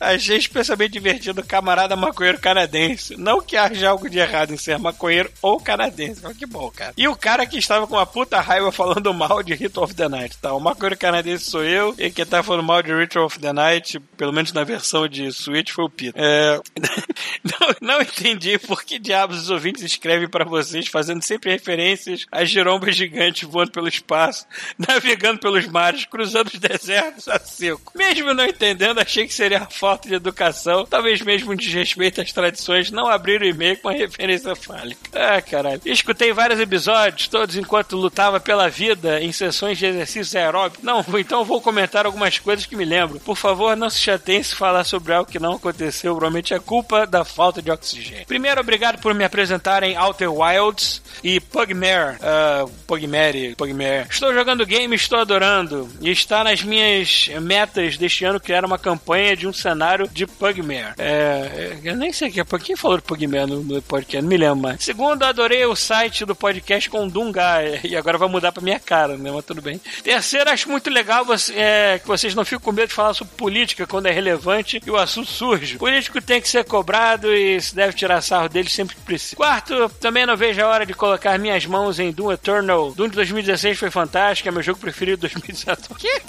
[0.01, 3.17] Achei especialmente divertido o camarada maconheiro canadense.
[3.17, 6.21] Não que haja algo de errado em ser maconheiro ou canadense.
[6.23, 6.93] Mas que bom, cara.
[6.97, 10.09] E o cara que estava com uma puta raiva falando mal de Ritual of the
[10.09, 10.39] Night.
[10.39, 11.95] Tá, o maconheiro canadense sou eu.
[11.99, 15.33] E quem tá falando mal de Ritual of the Night, pelo menos na versão de
[15.33, 16.19] Switch, foi o Pito.
[16.19, 16.61] É...
[17.45, 22.45] não, não entendi por que diabos os ouvintes escrevem para vocês, fazendo sempre referências a
[22.45, 24.47] girombas gigantes voando pelo espaço,
[24.79, 27.93] navegando pelos mares, cruzando os desertos a seco.
[27.95, 33.09] Mesmo não entendendo, achei que seria falta de educação, talvez mesmo desrespeito às tradições, não
[33.09, 35.01] abrir o e-mail com a referência fálica.
[35.15, 35.81] Ah, caralho.
[35.87, 40.85] Escutei vários episódios, todos enquanto lutava pela vida em sessões de exercícios aeróbicos.
[40.85, 43.19] Não, então vou comentar algumas coisas que me lembro.
[43.21, 46.13] Por favor, não se chateiem se falar sobre algo que não aconteceu.
[46.13, 48.27] Provavelmente é culpa da falta de oxigênio.
[48.27, 52.17] Primeiro, obrigado por me apresentarem Outer Wilds e Pugmare.
[52.17, 54.07] Uh, Pugmare, Pugmare.
[54.11, 55.89] Estou jogando game, estou adorando.
[56.03, 59.78] E está nas minhas metas deste ano criar uma campanha de um cenário
[60.11, 60.95] de Pugmare.
[60.99, 62.45] É, eu nem sei o que é.
[62.63, 64.23] Quem falou de Pugmare no, podcast?
[64.23, 64.83] Não me lembro mais.
[64.83, 67.59] Segundo, adorei o site do podcast com Dunga.
[67.85, 69.31] E agora vai mudar pra minha cara, né?
[69.31, 69.81] Mas tudo bem.
[70.03, 73.35] Terceiro, acho muito legal você, é, que vocês não ficam com medo de falar sobre
[73.35, 75.77] política quando é relevante e o assunto surge.
[75.77, 79.37] O político tem que ser cobrado e se deve tirar sarro dele sempre que precisa.
[79.37, 82.93] Quarto, também não vejo a hora de colocar minhas mãos em Doom Eternal.
[82.93, 85.79] Doom de 2016 foi fantástico, é meu jogo preferido de 2019.
[85.99, 86.21] Que?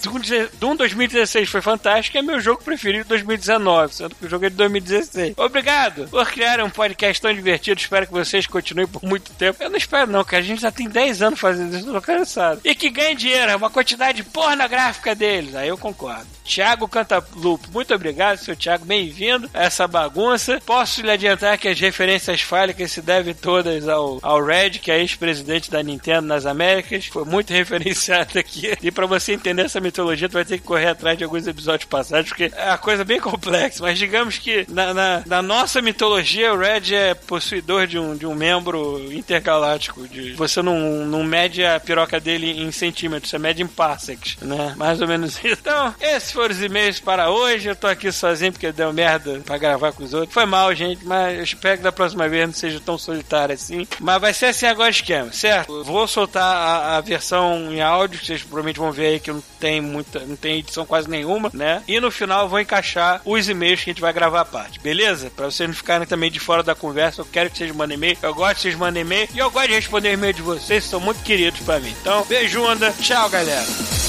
[0.60, 4.50] Doom 2016 foi fantástico, é meu jogo preferido de 2019, sendo que o jogo é
[4.50, 5.34] de 2016.
[5.38, 7.80] Obrigado por criar um podcast tão divertido.
[7.80, 9.62] Espero que vocês continuem por muito tempo.
[9.64, 10.44] Eu não espero, não, cara.
[10.44, 12.62] A gente já tem 10 anos fazendo isso, tô cansado.
[12.64, 15.56] E que ganhe dinheiro, é uma quantidade pornográfica deles.
[15.56, 16.39] Aí eu concordo.
[16.50, 18.84] Thiago Cantalupo, muito obrigado, seu Thiago.
[18.84, 20.60] Bem-vindo a essa bagunça.
[20.66, 25.00] Posso lhe adiantar que as referências fálicas se devem todas ao, ao Red, que é
[25.00, 27.06] ex-presidente da Nintendo nas Américas.
[27.06, 28.76] Foi muito referenciado aqui.
[28.82, 31.88] E para você entender essa mitologia, tu vai ter que correr atrás de alguns episódios
[31.88, 33.84] passados, porque é uma coisa bem complexa.
[33.84, 38.26] Mas digamos que na, na, na nossa mitologia, o Red é possuidor de um, de
[38.26, 40.08] um membro intergaláctico.
[40.08, 44.74] De, você não, não mede a piroca dele em centímetros, você mede em parsecs, né?
[44.76, 45.60] Mais ou menos isso.
[45.62, 47.68] Então, esses foram os e-mails para hoje.
[47.68, 50.34] Eu tô aqui sozinho porque deu merda pra gravar com os outros.
[50.34, 53.86] Foi mal, gente, mas eu espero que da próxima vez não seja tão solitário assim.
[54.00, 55.84] Mas vai ser assim agora o esquema, certo?
[55.84, 59.44] Vou soltar a, a versão em áudio, que vocês provavelmente vão ver aí que não
[59.60, 61.84] tem muita, não tem edição quase nenhuma, né?
[61.86, 64.80] E no final eu vou encaixar os e-mails que a gente vai gravar a parte,
[64.80, 65.30] beleza?
[65.36, 68.18] Pra vocês não ficarem também de fora da conversa, eu quero que vocês mandem e-mail.
[68.22, 71.02] Eu gosto que vocês mandem e-mail e eu gosto de responder e-mail de vocês, são
[71.02, 71.94] muito queridos pra mim.
[72.00, 72.94] Então, beijo, onda.
[73.02, 74.09] Tchau, galera.